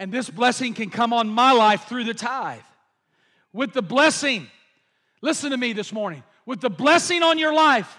and 0.00 0.10
this 0.10 0.30
blessing 0.30 0.72
can 0.72 0.88
come 0.88 1.12
on 1.12 1.28
my 1.28 1.52
life 1.52 1.84
through 1.84 2.04
the 2.04 2.14
tithe. 2.14 2.62
With 3.52 3.74
the 3.74 3.82
blessing, 3.82 4.46
listen 5.20 5.50
to 5.50 5.58
me 5.58 5.74
this 5.74 5.92
morning. 5.92 6.22
With 6.46 6.62
the 6.62 6.70
blessing 6.70 7.22
on 7.22 7.38
your 7.38 7.52
life, 7.52 7.98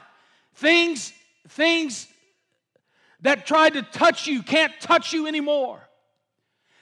things, 0.56 1.14
things 1.48 2.08
that 3.22 3.46
tried 3.46 3.74
to 3.74 3.84
touch 3.84 4.26
you 4.26 4.42
can't 4.42 4.74
touch 4.82 5.14
you 5.14 5.28
anymore. 5.28 5.88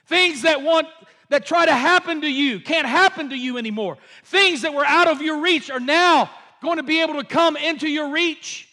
Things 0.06 0.40
that 0.42 0.62
want 0.62 0.86
that 1.30 1.46
try 1.46 1.64
to 1.64 1.74
happen 1.74 2.20
to 2.20 2.30
you 2.30 2.60
can't 2.60 2.86
happen 2.86 3.30
to 3.30 3.36
you 3.36 3.56
anymore. 3.56 3.96
Things 4.24 4.62
that 4.62 4.74
were 4.74 4.84
out 4.84 5.08
of 5.08 5.22
your 5.22 5.40
reach 5.40 5.70
are 5.70 5.80
now 5.80 6.30
going 6.60 6.76
to 6.76 6.82
be 6.82 7.00
able 7.00 7.14
to 7.14 7.24
come 7.24 7.56
into 7.56 7.88
your 7.88 8.10
reach. 8.10 8.68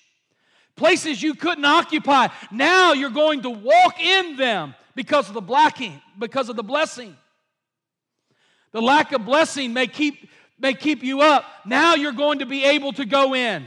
Places 0.75 1.23
you 1.23 1.33
couldn't 1.33 1.65
occupy, 1.65 2.27
now 2.51 2.93
you're 2.93 3.09
going 3.09 3.41
to 3.43 3.49
walk 3.49 3.99
in 3.99 4.35
them 4.35 4.75
because 4.95 5.27
of 5.27 5.33
the 5.33 5.41
blacking, 5.41 6.01
because 6.19 6.49
of 6.49 6.55
the 6.55 6.63
blessing. 6.63 7.15
The 8.73 8.81
lack 8.81 9.11
of 9.11 9.25
blessing 9.25 9.73
may 9.73 9.87
keep, 9.87 10.29
may 10.59 10.73
keep 10.73 11.03
you 11.03 11.21
up. 11.21 11.45
Now 11.65 11.95
you're 11.95 12.11
going 12.11 12.39
to 12.39 12.45
be 12.45 12.63
able 12.65 12.93
to 12.93 13.05
go 13.05 13.33
in. 13.33 13.65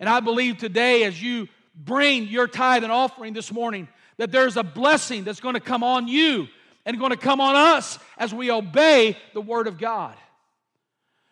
And 0.00 0.08
I 0.08 0.20
believe 0.20 0.58
today, 0.58 1.04
as 1.04 1.20
you 1.20 1.48
bring 1.74 2.28
your 2.28 2.46
tithe 2.46 2.82
and 2.82 2.92
offering 2.92 3.32
this 3.34 3.52
morning, 3.52 3.88
that 4.16 4.32
there's 4.32 4.56
a 4.56 4.62
blessing 4.62 5.24
that's 5.24 5.40
going 5.40 5.54
to 5.54 5.60
come 5.60 5.82
on 5.82 6.08
you 6.08 6.48
and 6.84 6.98
going 6.98 7.10
to 7.10 7.16
come 7.16 7.40
on 7.40 7.54
us 7.54 7.98
as 8.18 8.34
we 8.34 8.50
obey 8.50 9.16
the 9.34 9.40
Word 9.40 9.66
of 9.66 9.78
God. 9.78 10.16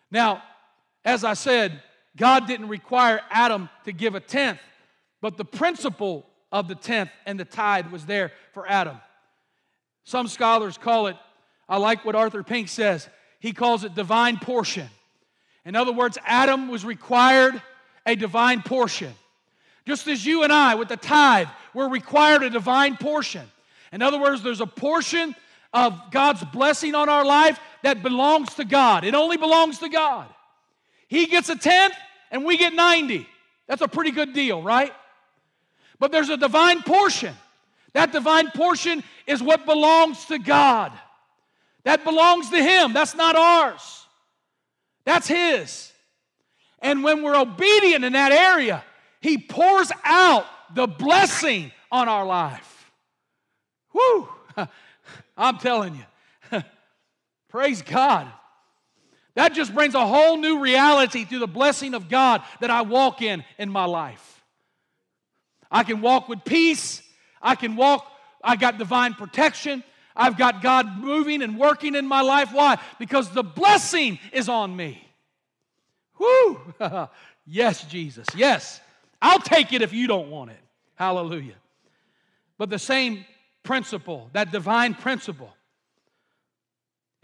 Now, 0.09 0.43
as 1.03 1.23
I 1.23 1.33
said, 1.33 1.81
God 2.15 2.47
didn't 2.47 2.67
require 2.67 3.21
Adam 3.29 3.69
to 3.85 3.91
give 3.91 4.15
a 4.15 4.19
tenth, 4.19 4.59
but 5.21 5.37
the 5.37 5.45
principle 5.45 6.25
of 6.51 6.67
the 6.67 6.75
tenth 6.75 7.09
and 7.25 7.39
the 7.39 7.45
tithe 7.45 7.87
was 7.87 8.05
there 8.05 8.31
for 8.53 8.67
Adam. 8.67 8.97
Some 10.03 10.27
scholars 10.27 10.77
call 10.77 11.07
it, 11.07 11.15
I 11.69 11.77
like 11.77 12.03
what 12.03 12.15
Arthur 12.15 12.43
Pink 12.43 12.67
says, 12.67 13.07
he 13.39 13.53
calls 13.53 13.83
it 13.83 13.95
divine 13.95 14.37
portion. 14.37 14.89
In 15.65 15.75
other 15.75 15.91
words, 15.91 16.17
Adam 16.25 16.67
was 16.67 16.83
required 16.83 17.61
a 18.05 18.15
divine 18.15 18.61
portion. 18.61 19.13
Just 19.85 20.07
as 20.07 20.25
you 20.25 20.43
and 20.43 20.51
I, 20.51 20.75
with 20.75 20.89
the 20.89 20.97
tithe, 20.97 21.47
were 21.73 21.87
required 21.87 22.43
a 22.43 22.49
divine 22.49 22.97
portion. 22.97 23.49
In 23.91 24.01
other 24.01 24.19
words, 24.19 24.41
there's 24.41 24.61
a 24.61 24.67
portion 24.67 25.35
of 25.73 26.11
God's 26.11 26.43
blessing 26.45 26.95
on 26.95 27.09
our 27.09 27.25
life 27.25 27.59
that 27.83 28.03
belongs 28.03 28.53
to 28.55 28.65
God. 28.65 29.03
It 29.03 29.15
only 29.15 29.37
belongs 29.37 29.79
to 29.79 29.89
God. 29.89 30.27
He 31.07 31.25
gets 31.25 31.49
a 31.49 31.55
tenth 31.55 31.93
and 32.29 32.45
we 32.45 32.57
get 32.57 32.73
90. 32.73 33.27
That's 33.67 33.81
a 33.81 33.87
pretty 33.87 34.11
good 34.11 34.33
deal, 34.33 34.61
right? 34.61 34.93
But 35.99 36.11
there's 36.11 36.29
a 36.29 36.37
divine 36.37 36.81
portion. 36.83 37.35
That 37.93 38.11
divine 38.11 38.51
portion 38.51 39.03
is 39.27 39.43
what 39.43 39.65
belongs 39.65 40.25
to 40.25 40.39
God. 40.39 40.91
That 41.83 42.03
belongs 42.03 42.49
to 42.49 42.61
Him. 42.61 42.93
That's 42.93 43.15
not 43.15 43.35
ours. 43.35 44.05
That's 45.05 45.27
His. 45.27 45.91
And 46.79 47.03
when 47.03 47.23
we're 47.23 47.35
obedient 47.35 48.05
in 48.05 48.13
that 48.13 48.31
area, 48.31 48.83
He 49.19 49.37
pours 49.37 49.91
out 50.03 50.45
the 50.73 50.87
blessing 50.87 51.71
on 51.91 52.07
our 52.07 52.25
life. 52.25 52.70
Whoo! 53.93 54.29
I'm 55.37 55.57
telling 55.57 55.95
you. 55.95 56.63
Praise 57.49 57.81
God. 57.81 58.27
That 59.35 59.53
just 59.53 59.73
brings 59.73 59.95
a 59.95 60.05
whole 60.05 60.37
new 60.37 60.59
reality 60.59 61.25
to 61.25 61.39
the 61.39 61.47
blessing 61.47 61.93
of 61.93 62.09
God 62.09 62.43
that 62.59 62.69
I 62.69 62.81
walk 62.81 63.21
in 63.21 63.43
in 63.57 63.69
my 63.69 63.85
life. 63.85 64.43
I 65.71 65.83
can 65.83 66.01
walk 66.01 66.27
with 66.27 66.43
peace. 66.43 67.01
I 67.41 67.55
can 67.55 67.75
walk, 67.75 68.05
I 68.43 68.55
got 68.55 68.77
divine 68.77 69.13
protection. 69.13 69.83
I've 70.15 70.37
got 70.37 70.61
God 70.61 70.97
moving 70.99 71.41
and 71.41 71.57
working 71.57 71.95
in 71.95 72.05
my 72.05 72.21
life. 72.21 72.49
Why? 72.51 72.77
Because 72.99 73.29
the 73.29 73.43
blessing 73.43 74.19
is 74.33 74.49
on 74.49 74.75
me. 74.75 75.07
Whoo! 76.19 76.59
yes, 77.45 77.83
Jesus. 77.85 78.27
Yes. 78.35 78.81
I'll 79.21 79.39
take 79.39 79.71
it 79.71 79.81
if 79.81 79.93
you 79.93 80.07
don't 80.07 80.29
want 80.29 80.51
it. 80.51 80.59
Hallelujah. 80.95 81.55
But 82.57 82.69
the 82.69 82.79
same 82.79 83.25
principle, 83.63 84.29
that 84.33 84.51
divine 84.51 84.93
principle. 84.93 85.53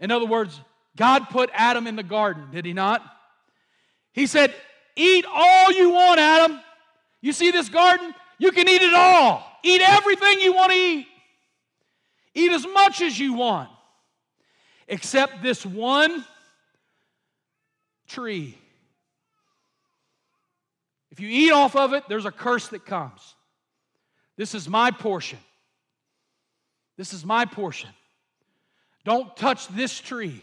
In 0.00 0.10
other 0.10 0.26
words, 0.26 0.60
God 0.96 1.28
put 1.30 1.50
Adam 1.52 1.86
in 1.86 1.96
the 1.96 2.02
garden, 2.02 2.48
did 2.52 2.64
he 2.64 2.72
not? 2.72 3.02
He 4.12 4.26
said, 4.26 4.54
Eat 4.96 5.24
all 5.32 5.72
you 5.72 5.90
want, 5.90 6.18
Adam. 6.18 6.60
You 7.20 7.32
see 7.32 7.50
this 7.50 7.68
garden? 7.68 8.14
You 8.38 8.52
can 8.52 8.68
eat 8.68 8.82
it 8.82 8.94
all. 8.94 9.44
Eat 9.62 9.80
everything 9.80 10.40
you 10.40 10.52
want 10.52 10.72
to 10.72 10.78
eat. 10.78 11.06
Eat 12.34 12.52
as 12.52 12.66
much 12.66 13.00
as 13.00 13.18
you 13.18 13.34
want, 13.34 13.68
except 14.86 15.42
this 15.42 15.64
one 15.66 16.24
tree. 18.06 18.56
If 21.10 21.20
you 21.20 21.28
eat 21.28 21.52
off 21.52 21.74
of 21.74 21.94
it, 21.94 22.04
there's 22.08 22.26
a 22.26 22.30
curse 22.30 22.68
that 22.68 22.86
comes. 22.86 23.34
This 24.36 24.54
is 24.54 24.68
my 24.68 24.90
portion. 24.90 25.38
This 26.98 27.14
is 27.14 27.24
my 27.24 27.46
portion. 27.46 27.88
Don't 29.04 29.34
touch 29.36 29.68
this 29.68 29.98
tree. 29.98 30.42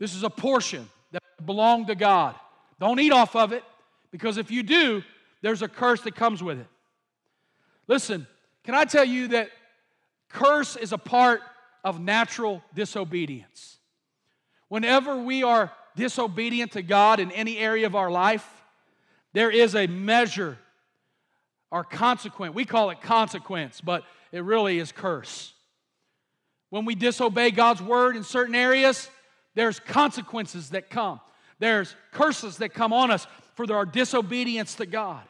This 0.00 0.14
is 0.14 0.24
a 0.24 0.30
portion 0.30 0.88
that 1.12 1.22
belonged 1.44 1.88
to 1.88 1.94
God. 1.94 2.34
Don't 2.80 2.98
eat 2.98 3.12
off 3.12 3.36
of 3.36 3.52
it 3.52 3.62
because 4.10 4.38
if 4.38 4.50
you 4.50 4.62
do, 4.64 5.04
there's 5.42 5.62
a 5.62 5.68
curse 5.68 6.00
that 6.02 6.16
comes 6.16 6.42
with 6.42 6.58
it. 6.58 6.66
Listen, 7.86 8.26
can 8.64 8.74
I 8.74 8.84
tell 8.84 9.04
you 9.04 9.28
that 9.28 9.50
curse 10.28 10.74
is 10.74 10.92
a 10.92 10.98
part 10.98 11.42
of 11.84 12.00
natural 12.00 12.62
disobedience? 12.74 13.78
Whenever 14.68 15.18
we 15.18 15.42
are 15.42 15.70
disobedient 15.96 16.72
to 16.72 16.82
God 16.82 17.20
in 17.20 17.30
any 17.32 17.58
area 17.58 17.86
of 17.86 17.94
our 17.94 18.10
life, 18.10 18.46
there 19.34 19.50
is 19.50 19.74
a 19.74 19.86
measure 19.86 20.58
or 21.70 21.84
consequence. 21.84 22.54
We 22.54 22.64
call 22.64 22.90
it 22.90 23.02
consequence, 23.02 23.80
but 23.80 24.04
it 24.32 24.44
really 24.44 24.78
is 24.78 24.92
curse. 24.92 25.52
When 26.70 26.84
we 26.84 26.94
disobey 26.94 27.50
God's 27.50 27.82
word 27.82 28.16
in 28.16 28.24
certain 28.24 28.54
areas, 28.54 29.08
there's 29.54 29.80
consequences 29.80 30.70
that 30.70 30.90
come. 30.90 31.20
There's 31.58 31.94
curses 32.12 32.58
that 32.58 32.74
come 32.74 32.92
on 32.92 33.10
us 33.10 33.26
for 33.54 33.72
our 33.72 33.86
disobedience 33.86 34.74
to 34.76 34.86
God. 34.86 35.22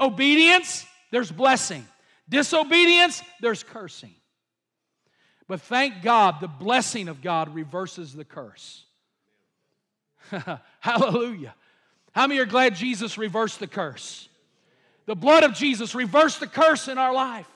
Obedience 0.00 0.86
there's 1.10 1.30
blessing. 1.30 1.86
Disobedience, 2.28 3.22
there's 3.40 3.62
cursing. 3.62 4.14
But 5.48 5.60
thank 5.60 6.02
God, 6.02 6.40
the 6.40 6.48
blessing 6.48 7.08
of 7.08 7.22
God 7.22 7.54
reverses 7.54 8.12
the 8.12 8.24
curse. 8.24 8.84
Hallelujah. 10.80 11.54
How 12.12 12.26
many 12.26 12.40
are 12.40 12.46
glad 12.46 12.74
Jesus 12.74 13.16
reversed 13.16 13.60
the 13.60 13.66
curse? 13.66 14.28
The 15.06 15.14
blood 15.14 15.44
of 15.44 15.54
Jesus 15.54 15.94
reversed 15.94 16.40
the 16.40 16.48
curse 16.48 16.88
in 16.88 16.98
our 16.98 17.14
life. 17.14 17.46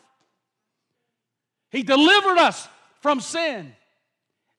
He 1.71 1.83
delivered 1.83 2.39
us 2.39 2.69
from 3.01 3.21
sin. 3.21 3.75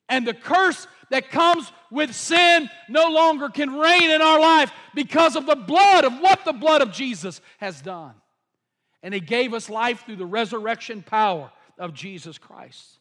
And 0.09 0.27
the 0.27 0.33
curse 0.33 0.87
that 1.09 1.29
comes 1.29 1.71
with 1.89 2.13
sin 2.15 2.69
no 2.89 3.09
longer 3.09 3.49
can 3.49 3.77
reign 3.77 4.09
in 4.09 4.21
our 4.21 4.39
life 4.39 4.71
because 4.95 5.35
of 5.35 5.45
the 5.45 5.55
blood 5.55 6.05
of 6.05 6.19
what 6.19 6.43
the 6.45 6.53
blood 6.53 6.81
of 6.81 6.91
Jesus 6.91 7.41
has 7.59 7.81
done. 7.81 8.13
And 9.03 9.13
He 9.13 9.19
gave 9.19 9.53
us 9.53 9.69
life 9.69 10.05
through 10.05 10.17
the 10.17 10.25
resurrection 10.25 11.01
power 11.01 11.51
of 11.77 11.93
Jesus 11.93 12.37
Christ. 12.37 12.99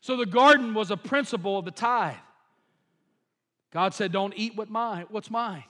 So 0.00 0.16
the 0.16 0.26
garden 0.26 0.74
was 0.74 0.90
a 0.90 0.96
principle 0.96 1.58
of 1.58 1.64
the 1.64 1.70
tithe. 1.70 2.16
God 3.72 3.94
said, 3.94 4.12
Don't 4.12 4.34
eat 4.36 4.56
what 4.56 4.70
mine, 4.70 5.06
what's 5.10 5.30
mine. 5.30 5.64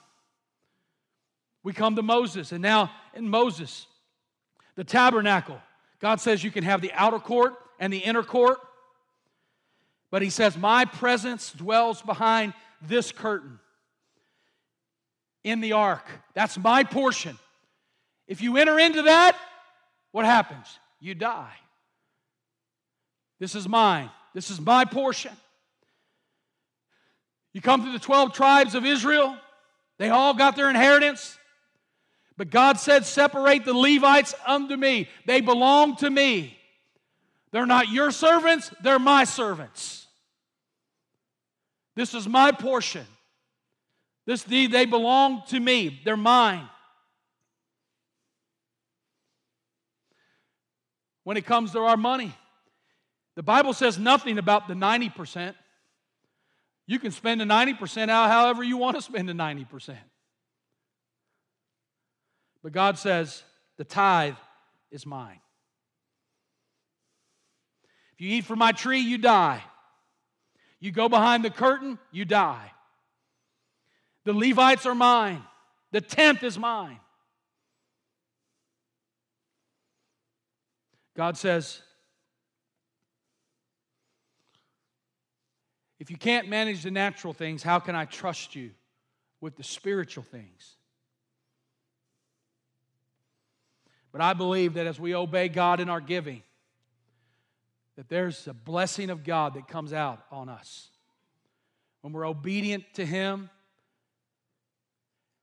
We 1.63 1.73
come 1.73 1.95
to 1.95 2.01
Moses, 2.01 2.51
and 2.51 2.61
now 2.61 2.91
in 3.13 3.29
Moses, 3.29 3.85
the 4.75 4.83
tabernacle, 4.83 5.59
God 6.01 6.19
says 6.19 6.43
you 6.43 6.51
can 6.51 6.63
have 6.63 6.81
the 6.81 6.91
outer 6.93 7.19
court 7.19 7.53
and 7.79 7.91
the 7.93 7.99
inner 7.99 8.23
court. 8.23 8.59
But 10.09 10.21
he 10.21 10.29
says, 10.29 10.57
My 10.57 10.85
presence 10.85 11.53
dwells 11.53 12.01
behind 12.01 12.53
this 12.81 13.11
curtain 13.11 13.59
in 15.43 15.61
the 15.61 15.73
ark. 15.73 16.05
That's 16.33 16.57
my 16.57 16.83
portion. 16.83 17.37
If 18.27 18.41
you 18.41 18.57
enter 18.57 18.79
into 18.79 19.03
that, 19.03 19.37
what 20.11 20.25
happens? 20.25 20.79
You 20.99 21.15
die. 21.15 21.53
This 23.39 23.55
is 23.55 23.67
mine. 23.67 24.09
This 24.33 24.49
is 24.49 24.59
my 24.59 24.85
portion. 24.85 25.31
You 27.53 27.61
come 27.61 27.83
to 27.83 27.91
the 27.91 27.99
12 27.99 28.33
tribes 28.33 28.75
of 28.75 28.85
Israel, 28.85 29.35
they 29.97 30.09
all 30.09 30.33
got 30.33 30.55
their 30.55 30.69
inheritance. 30.69 31.37
But 32.37 32.49
God 32.49 32.79
said, 32.79 33.05
Separate 33.05 33.65
the 33.65 33.73
Levites 33.73 34.33
unto 34.45 34.75
me. 34.75 35.09
They 35.25 35.41
belong 35.41 35.95
to 35.97 36.09
me. 36.09 36.57
They're 37.51 37.65
not 37.65 37.89
your 37.89 38.11
servants, 38.11 38.71
they're 38.81 38.99
my 38.99 39.25
servants. 39.25 40.07
This 41.95 42.13
is 42.13 42.27
my 42.27 42.51
portion. 42.51 43.05
This 44.25 44.43
deed, 44.43 44.71
they 44.71 44.85
belong 44.85 45.43
to 45.47 45.59
me, 45.59 45.99
they're 46.05 46.15
mine. 46.15 46.67
When 51.23 51.37
it 51.37 51.45
comes 51.45 51.71
to 51.71 51.79
our 51.79 51.97
money, 51.97 52.33
the 53.35 53.43
Bible 53.43 53.73
says 53.73 53.99
nothing 53.99 54.37
about 54.37 54.67
the 54.67 54.73
90%. 54.73 55.53
You 56.87 56.99
can 56.99 57.11
spend 57.11 57.41
the 57.41 57.45
90% 57.45 58.09
out 58.09 58.29
however 58.29 58.63
you 58.63 58.77
want 58.77 58.95
to 58.95 59.01
spend 59.01 59.29
the 59.29 59.33
90%. 59.33 59.95
But 62.63 62.73
God 62.73 62.97
says, 62.97 63.43
the 63.77 63.83
tithe 63.83 64.35
is 64.91 65.05
mine. 65.05 65.39
If 68.13 68.21
you 68.21 68.29
eat 68.37 68.45
from 68.45 68.59
my 68.59 68.71
tree, 68.71 68.99
you 68.99 69.17
die. 69.17 69.63
You 70.79 70.91
go 70.91 71.09
behind 71.09 71.43
the 71.43 71.49
curtain, 71.49 71.97
you 72.11 72.25
die. 72.25 72.71
The 74.25 74.33
Levites 74.33 74.85
are 74.85 74.95
mine. 74.95 75.43
The 75.91 76.01
tenth 76.01 76.43
is 76.43 76.57
mine. 76.57 76.99
God 81.15 81.37
says, 81.37 81.81
if 85.99 86.09
you 86.09 86.17
can't 86.17 86.47
manage 86.47 86.83
the 86.83 86.91
natural 86.91 87.33
things, 87.33 87.61
how 87.61 87.79
can 87.79 87.95
I 87.95 88.05
trust 88.05 88.55
you 88.55 88.71
with 89.39 89.57
the 89.57 89.63
spiritual 89.63 90.23
things? 90.23 90.77
But 94.11 94.21
I 94.21 94.33
believe 94.33 94.73
that 94.73 94.87
as 94.87 94.99
we 94.99 95.15
obey 95.15 95.47
God 95.47 95.79
in 95.79 95.89
our 95.89 96.01
giving, 96.01 96.41
that 97.95 98.09
there's 98.09 98.47
a 98.47 98.53
blessing 98.53 99.09
of 99.09 99.23
God 99.23 99.53
that 99.53 99.67
comes 99.67 99.93
out 99.93 100.21
on 100.31 100.49
us. 100.49 100.89
When 102.01 102.13
we're 102.13 102.27
obedient 102.27 102.83
to 102.95 103.05
Him 103.05 103.49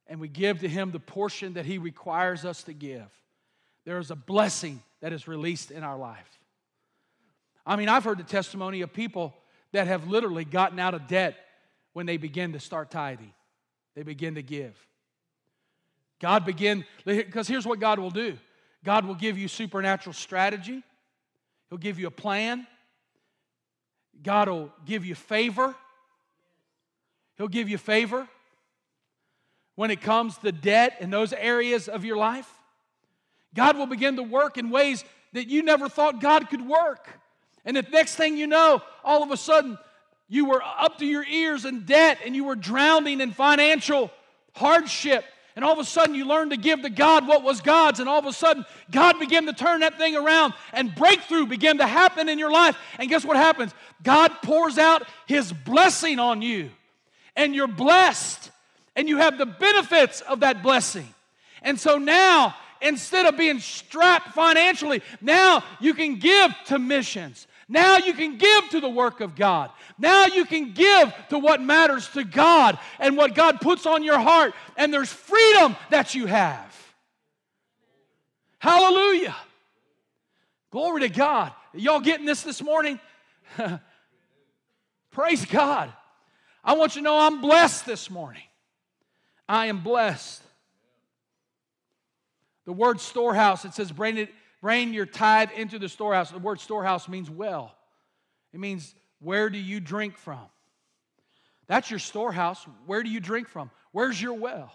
and 0.07 0.21
we 0.21 0.29
give 0.29 0.61
to 0.61 0.69
Him 0.69 0.91
the 0.91 1.01
portion 1.01 1.55
that 1.55 1.66
He 1.66 1.79
requires 1.79 2.45
us 2.45 2.62
to 2.64 2.73
give, 2.73 3.09
there 3.85 3.99
is 3.99 4.11
a 4.11 4.16
blessing 4.16 4.83
that 5.01 5.12
is 5.12 5.29
released 5.29 5.71
in 5.71 5.83
our 5.83 5.97
life. 5.97 6.39
I 7.64 7.77
mean, 7.77 7.89
I've 7.89 8.05
heard 8.05 8.19
the 8.19 8.25
testimony 8.25 8.81
of 8.81 8.93
people 8.93 9.35
that 9.73 9.87
have 9.87 10.09
literally 10.09 10.45
gotten 10.45 10.79
out 10.79 10.95
of 10.95 11.07
debt 11.07 11.37
when 11.93 12.07
they 12.07 12.16
begin 12.16 12.53
to 12.53 12.61
start 12.61 12.91
tithing, 12.91 13.33
they 13.95 14.03
begin 14.03 14.35
to 14.35 14.43
give. 14.43 14.77
God 16.21 16.45
begin, 16.45 16.85
because 17.05 17.47
here's 17.47 17.66
what 17.66 17.79
God 17.79 17.99
will 17.99 18.11
do 18.11 18.37
God 18.85 19.05
will 19.05 19.14
give 19.14 19.37
you 19.37 19.49
supernatural 19.49 20.14
strategy, 20.14 20.83
He'll 21.68 21.79
give 21.79 21.99
you 21.99 22.07
a 22.07 22.12
plan, 22.12 22.66
God 24.22 24.49
will 24.49 24.72
give 24.85 25.05
you 25.05 25.14
favor. 25.14 25.74
He'll 27.37 27.49
give 27.49 27.68
you 27.68 27.79
favor 27.79 28.26
when 29.76 29.93
it 29.93 30.01
comes 30.01 30.37
to 30.39 30.51
debt 30.51 30.97
in 31.01 31.11
those 31.11 31.33
areas 31.33 31.89
of 31.89 32.05
your 32.05 32.16
life. 32.16 32.53
God 33.55 33.79
will 33.79 33.87
begin 33.87 34.16
to 34.16 34.24
work 34.24 34.59
in 34.59 34.70
ways 34.70 35.05
that 35.35 35.47
you 35.47 35.62
never 35.62 35.89
thought 35.89 36.20
God 36.20 36.51
could 36.51 36.66
work. 36.66 37.09
And 37.64 37.76
the 37.76 37.83
next 37.83 38.16
thing 38.16 38.37
you 38.37 38.49
know, 38.49 38.83
all 39.05 39.22
of 39.22 39.31
a 39.31 39.37
sudden, 39.37 39.79
you 40.29 40.47
were 40.47 40.62
up 40.62 40.99
to 40.99 41.07
your 41.07 41.24
ears 41.24 41.64
in 41.64 41.85
debt 41.85 42.18
and 42.24 42.35
you 42.35 42.45
were 42.45 42.57
drowning 42.57 43.20
in 43.20 43.31
financial 43.31 44.11
hardship 44.55 45.24
and 45.59 45.64
all 45.64 45.72
of 45.72 45.80
a 45.80 45.84
sudden 45.84 46.14
you 46.14 46.24
learn 46.24 46.50
to 46.50 46.56
give 46.56 46.82
to 46.82 46.88
God 46.88 47.26
what 47.26 47.42
was 47.42 47.61
God's, 47.61 47.98
and 47.98 48.09
all 48.09 48.20
of 48.20 48.26
a 48.26 48.32
sudden 48.32 48.64
God 48.92 49.18
began 49.18 49.44
to 49.46 49.52
turn 49.52 49.80
that 49.80 49.98
thing 49.98 50.14
around, 50.14 50.54
and 50.72 50.94
breakthrough 50.94 51.46
began 51.46 51.78
to 51.78 51.86
happen 51.86 52.28
in 52.28 52.38
your 52.38 52.52
life. 52.52 52.78
And 52.96 53.09
guess 53.09 53.24
what 53.24 53.36
happens? 53.36 53.74
God 54.04 54.30
pours 54.44 54.78
out 54.78 55.02
His 55.26 55.52
blessing 55.52 56.20
on 56.20 56.42
you, 56.42 56.70
and 57.34 57.56
you're 57.56 57.66
blessed, 57.66 58.52
and 58.94 59.09
you 59.09 59.16
have 59.16 59.36
the 59.36 59.46
benefits 59.46 60.20
of 60.20 60.38
that 60.40 60.62
blessing. 60.62 61.12
And 61.61 61.80
so 61.80 61.98
now, 61.98 62.54
instead 62.80 63.26
of 63.26 63.36
being 63.36 63.59
strapped 63.59 64.28
financially, 64.34 65.02
now 65.20 65.64
you 65.80 65.92
can 65.92 66.20
give 66.20 66.54
to 66.66 66.78
missions. 66.78 67.47
Now 67.69 67.99
you 67.99 68.14
can 68.14 68.39
give 68.39 68.71
to 68.71 68.81
the 68.81 68.89
work 68.89 69.21
of 69.21 69.37
God. 69.37 69.71
Now 69.99 70.27
you 70.27 70.47
can 70.47 70.73
give 70.73 71.12
to 71.29 71.39
what 71.39 71.61
matters 71.61 72.09
to 72.11 72.25
God 72.25 72.79
and 72.99 73.16
what 73.16 73.35
God 73.35 73.61
puts 73.61 73.85
on 73.85 74.03
your 74.03 74.19
heart, 74.19 74.55
and 74.77 74.93
there's 74.93 75.12
freedom 75.12 75.77
that 75.91 76.14
you 76.14 76.27
have. 76.27 76.75
Hallelujah. 78.59 79.37
Glory 80.71 81.03
to 81.03 81.09
God. 81.09 81.53
Y'all 81.75 82.01
getting 82.01 82.27
this 82.27 82.43
this 82.43 82.62
morning? 82.62 82.99
Praise 85.11 85.45
God. 85.45 85.93
I 86.64 86.75
want 86.75 86.97
you 86.97 87.03
to 87.03 87.05
know 87.05 87.19
I'm 87.19 87.41
blessed 87.41 87.87
this 87.87 88.11
morning. 88.11 88.43
I 89.49 89.66
am 89.66 89.81
blessed. 89.81 90.43
The 92.66 92.73
word 92.73 93.01
storehouse, 93.01 93.64
it 93.64 93.75
says, 93.75 93.93
it, 93.99 94.29
bring 94.61 94.92
your 94.92 95.06
tithe 95.06 95.50
into 95.56 95.78
the 95.78 95.88
storehouse. 95.88 96.30
The 96.30 96.38
word 96.38 96.61
storehouse 96.61 97.09
means 97.09 97.30
well, 97.30 97.74
it 98.52 98.61
means 98.61 98.94
where 99.20 99.50
do 99.50 99.59
you 99.59 99.80
drink 99.80 100.16
from? 100.16 100.46
That's 101.66 101.90
your 101.90 101.98
storehouse. 101.98 102.64
Where 102.86 103.02
do 103.02 103.11
you 103.11 103.20
drink 103.20 103.48
from? 103.48 103.70
Where's 103.92 104.20
your 104.20 104.34
well? 104.34 104.72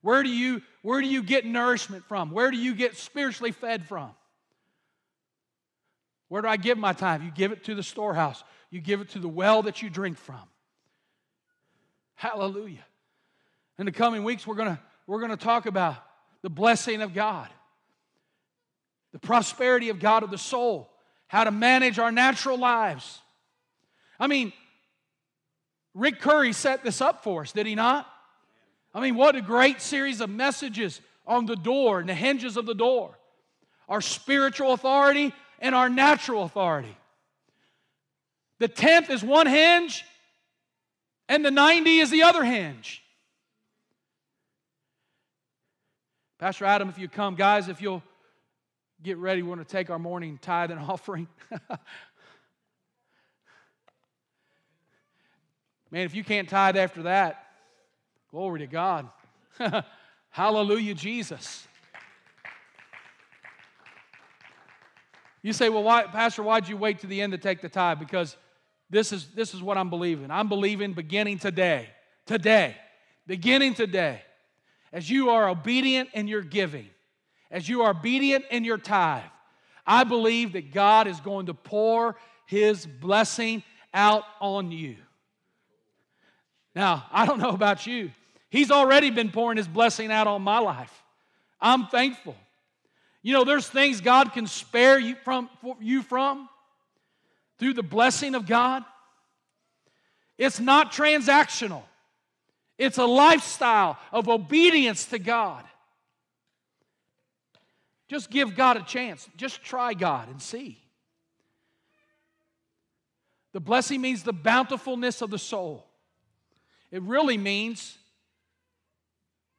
Where 0.00 0.22
do 0.22 0.28
you, 0.28 0.62
where 0.82 1.00
do 1.00 1.06
you 1.06 1.22
get 1.22 1.44
nourishment 1.46 2.04
from? 2.06 2.30
Where 2.30 2.50
do 2.50 2.56
you 2.56 2.74
get 2.74 2.96
spiritually 2.96 3.52
fed 3.52 3.86
from? 3.86 4.10
Where 6.28 6.42
do 6.42 6.48
I 6.48 6.56
give 6.56 6.78
my 6.78 6.92
time? 6.92 7.22
You 7.22 7.30
give 7.30 7.52
it 7.52 7.64
to 7.64 7.74
the 7.74 7.82
storehouse. 7.82 8.42
You 8.70 8.80
give 8.80 9.00
it 9.00 9.10
to 9.10 9.18
the 9.18 9.28
well 9.28 9.62
that 9.62 9.82
you 9.82 9.90
drink 9.90 10.18
from. 10.18 10.42
Hallelujah. 12.14 12.84
In 13.78 13.86
the 13.86 13.92
coming 13.92 14.24
weeks, 14.24 14.46
we're 14.46 14.54
going 14.54 14.76
to 14.76 14.80
we're 15.06 15.18
going 15.18 15.30
to 15.30 15.36
talk 15.36 15.66
about 15.66 15.96
the 16.42 16.50
blessing 16.50 17.02
of 17.02 17.12
God, 17.12 17.48
the 19.14 19.20
prosperity 19.20 19.90
of 19.90 20.00
God 20.00 20.24
of 20.24 20.32
the 20.32 20.36
soul, 20.36 20.90
how 21.28 21.44
to 21.44 21.52
manage 21.52 22.00
our 22.00 22.10
natural 22.10 22.58
lives, 22.58 23.20
I 24.18 24.26
mean, 24.26 24.52
Rick 25.94 26.20
Curry 26.20 26.52
set 26.52 26.82
this 26.82 27.00
up 27.00 27.22
for 27.22 27.42
us, 27.42 27.52
did 27.52 27.64
he 27.66 27.76
not? 27.76 28.08
I 28.92 29.00
mean, 29.00 29.14
what 29.14 29.36
a 29.36 29.40
great 29.40 29.80
series 29.80 30.20
of 30.20 30.30
messages 30.30 31.00
on 31.28 31.46
the 31.46 31.54
door 31.54 32.00
and 32.00 32.08
the 32.08 32.14
hinges 32.14 32.56
of 32.56 32.66
the 32.66 32.74
door 32.74 33.16
our 33.88 34.00
spiritual 34.00 34.72
authority 34.72 35.32
and 35.60 35.74
our 35.74 35.90
natural 35.90 36.42
authority. 36.42 36.96
The 38.58 38.68
10th 38.68 39.10
is 39.10 39.22
one 39.22 39.46
hinge, 39.46 40.04
and 41.28 41.44
the 41.44 41.50
90 41.50 41.98
is 41.98 42.10
the 42.10 42.22
other 42.22 42.42
hinge. 42.42 43.02
Pastor 46.38 46.64
Adam, 46.64 46.88
if 46.88 46.98
you 46.98 47.08
come, 47.08 47.34
guys, 47.34 47.68
if 47.68 47.82
you'll 47.82 48.02
get 49.04 49.18
ready, 49.18 49.42
we're 49.42 49.54
going 49.54 49.64
to 49.64 49.70
take 49.70 49.90
our 49.90 49.98
morning 49.98 50.38
tithe 50.40 50.70
and 50.70 50.80
offering. 50.88 51.28
Man, 55.90 56.06
if 56.06 56.14
you 56.14 56.24
can't 56.24 56.48
tithe 56.48 56.78
after 56.78 57.02
that, 57.02 57.46
glory 58.30 58.60
to 58.60 58.66
God. 58.66 59.08
Hallelujah, 60.30 60.94
Jesus. 60.94 61.68
You 65.42 65.52
say, 65.52 65.68
well, 65.68 65.82
why, 65.82 66.04
Pastor, 66.04 66.42
why'd 66.42 66.66
you 66.66 66.78
wait 66.78 67.00
to 67.00 67.06
the 67.06 67.20
end 67.20 67.32
to 67.32 67.38
take 67.38 67.60
the 67.60 67.68
tithe? 67.68 67.98
Because 67.98 68.38
this 68.88 69.12
is, 69.12 69.28
this 69.34 69.52
is 69.52 69.62
what 69.62 69.76
I'm 69.76 69.90
believing. 69.90 70.30
I'm 70.30 70.48
believing 70.48 70.94
beginning 70.94 71.38
today, 71.38 71.90
today, 72.24 72.74
beginning 73.26 73.74
today, 73.74 74.22
as 74.94 75.10
you 75.10 75.28
are 75.28 75.50
obedient 75.50 76.08
in 76.14 76.26
your 76.26 76.40
giving, 76.40 76.88
as 77.50 77.68
you 77.68 77.82
are 77.82 77.90
obedient 77.90 78.44
in 78.50 78.64
your 78.64 78.78
tithe, 78.78 79.22
I 79.86 80.04
believe 80.04 80.52
that 80.52 80.72
God 80.72 81.06
is 81.06 81.20
going 81.20 81.46
to 81.46 81.54
pour 81.54 82.16
his 82.46 82.86
blessing 82.86 83.62
out 83.92 84.24
on 84.40 84.72
you. 84.72 84.96
Now, 86.74 87.06
I 87.12 87.26
don't 87.26 87.38
know 87.38 87.50
about 87.50 87.86
you. 87.86 88.10
He's 88.50 88.70
already 88.70 89.10
been 89.10 89.30
pouring 89.30 89.56
his 89.56 89.68
blessing 89.68 90.10
out 90.10 90.26
on 90.26 90.42
my 90.42 90.58
life. 90.58 91.02
I'm 91.60 91.86
thankful. 91.86 92.36
You 93.22 93.32
know, 93.32 93.44
there's 93.44 93.66
things 93.66 94.00
God 94.00 94.32
can 94.32 94.46
spare 94.46 94.98
you 94.98 95.16
from, 95.24 95.48
you 95.80 96.02
from 96.02 96.48
through 97.58 97.74
the 97.74 97.82
blessing 97.82 98.34
of 98.34 98.46
God. 98.46 98.84
It's 100.36 100.60
not 100.60 100.92
transactional, 100.92 101.82
it's 102.76 102.98
a 102.98 103.06
lifestyle 103.06 103.98
of 104.12 104.28
obedience 104.28 105.06
to 105.06 105.18
God. 105.18 105.64
Just 108.08 108.30
give 108.30 108.54
God 108.54 108.76
a 108.76 108.82
chance. 108.82 109.28
Just 109.36 109.62
try 109.62 109.94
God 109.94 110.28
and 110.28 110.40
see. 110.40 110.78
The 113.52 113.60
blessing 113.60 114.00
means 114.00 114.22
the 114.22 114.32
bountifulness 114.32 115.22
of 115.22 115.30
the 115.30 115.38
soul. 115.38 115.86
It 116.90 117.02
really 117.02 117.38
means, 117.38 117.96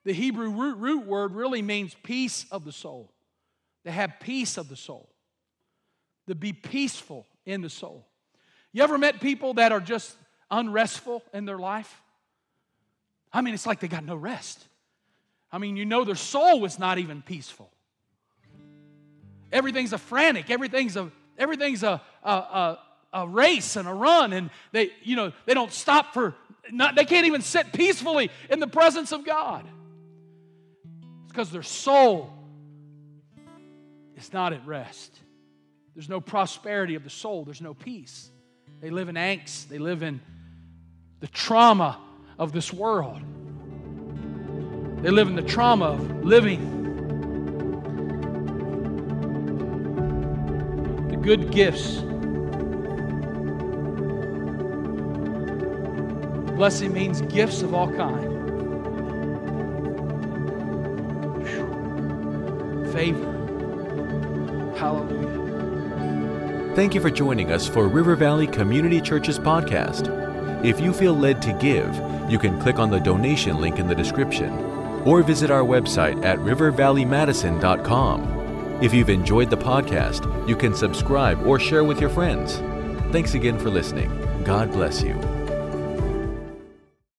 the 0.04 0.14
Hebrew 0.14 0.50
root, 0.50 0.78
root 0.78 1.06
word 1.06 1.34
really 1.34 1.62
means 1.62 1.96
peace 2.04 2.46
of 2.52 2.66
the 2.66 2.72
soul 2.72 3.12
to 3.86 3.92
have 3.92 4.20
peace 4.20 4.58
of 4.58 4.68
the 4.68 4.76
soul, 4.76 5.10
to 6.28 6.36
be 6.36 6.52
peaceful 6.54 7.26
in 7.46 7.62
the 7.62 7.70
soul. 7.70 8.06
You 8.74 8.84
ever 8.84 8.98
met 8.98 9.22
people 9.22 9.54
that 9.56 9.72
are 9.72 9.80
just 9.80 10.16
unrestful 10.52 11.24
in 11.34 11.46
their 11.46 11.58
life? 11.58 12.02
I 13.32 13.42
mean, 13.42 13.54
it's 13.54 13.66
like 13.66 13.80
they 13.80 13.88
got 13.88 14.04
no 14.04 14.16
rest. 14.16 14.66
I 15.52 15.58
mean, 15.58 15.78
you 15.78 15.86
know, 15.86 16.04
their 16.04 16.16
soul 16.16 16.60
was 16.60 16.78
not 16.80 16.98
even 16.98 17.22
peaceful. 17.22 17.72
Everything's 19.52 19.94
a 19.94 19.98
frantic. 19.98 20.50
Everything's 20.50 20.96
a 20.96 21.12
everything's 21.38 21.84
a 21.84 22.02
a, 22.24 22.32
a, 22.32 22.80
a 23.14 23.28
race 23.28 23.76
and 23.76 23.88
a 23.88 23.94
run, 23.94 24.34
and 24.34 24.50
they 24.72 24.92
you 25.04 25.16
know 25.16 25.32
they 25.46 25.54
don't 25.54 25.72
stop 25.72 26.14
for. 26.14 26.36
Not, 26.72 26.96
they 26.96 27.06
can't 27.06 27.28
even 27.28 27.42
sit 27.42 27.74
peacefully 27.74 28.32
in 28.50 28.60
the 28.60 28.68
presence 28.68 29.12
of 29.12 29.24
God. 29.24 29.68
It's 31.24 31.32
because 31.32 31.52
their 31.52 31.62
soul 31.62 32.34
is 34.18 34.34
not 34.34 34.52
at 34.52 34.66
rest. 34.66 35.20
There's 35.94 36.10
no 36.10 36.20
prosperity 36.20 36.96
of 36.96 37.04
the 37.04 37.10
soul, 37.10 37.46
there's 37.46 37.62
no 37.62 37.74
peace. 37.74 38.32
They 38.82 38.90
live 38.90 39.10
in 39.10 39.16
angst, 39.16 39.70
they 39.70 39.78
live 39.78 40.04
in 40.04 40.22
the 41.20 41.28
trauma 41.28 42.00
of 42.38 42.52
this 42.52 42.74
world. 42.74 43.22
They 45.02 45.12
live 45.12 45.28
in 45.28 45.36
the 45.36 45.44
trauma 45.44 45.86
of 45.86 46.26
living. 46.26 46.75
Good 51.26 51.52
gifts. 51.52 51.98
Blessing 56.56 56.94
means 56.94 57.22
gifts 57.22 57.64
of 57.64 57.74
all 57.74 57.92
kind. 57.92 58.32
Favor. 62.94 63.32
Hallelujah. 64.78 66.76
Thank 66.76 66.94
you 66.94 67.02
for 67.02 67.10
joining 67.10 67.52
us 67.52 67.68
for 67.68 67.88
River 67.88 68.16
Valley 68.16 68.46
Community 68.46 69.02
Church's 69.02 69.40
podcast. 69.40 70.14
If 70.64 70.80
you 70.80 70.94
feel 70.94 71.16
led 71.16 71.42
to 71.42 71.54
give, 71.54 72.00
you 72.30 72.38
can 72.38 72.62
click 72.62 72.78
on 72.78 72.92
the 72.92 73.00
donation 73.00 73.60
link 73.60 73.80
in 73.80 73.88
the 73.88 73.96
description 73.96 74.54
or 75.06 75.24
visit 75.24 75.50
our 75.50 75.64
website 75.64 76.24
at 76.24 76.38
rivervalleymadison.com. 76.40 78.36
If 78.84 78.94
you've 78.94 79.10
enjoyed 79.10 79.50
the 79.50 79.58
podcast, 79.58 80.35
you 80.48 80.56
can 80.56 80.74
subscribe 80.74 81.46
or 81.46 81.60
share 81.60 81.84
with 81.84 82.00
your 82.00 82.10
friends. 82.10 82.58
Thanks 83.12 83.34
again 83.34 83.58
for 83.58 83.70
listening. 83.70 84.12
God 84.44 84.72
bless 84.72 85.02
you. 85.02 85.35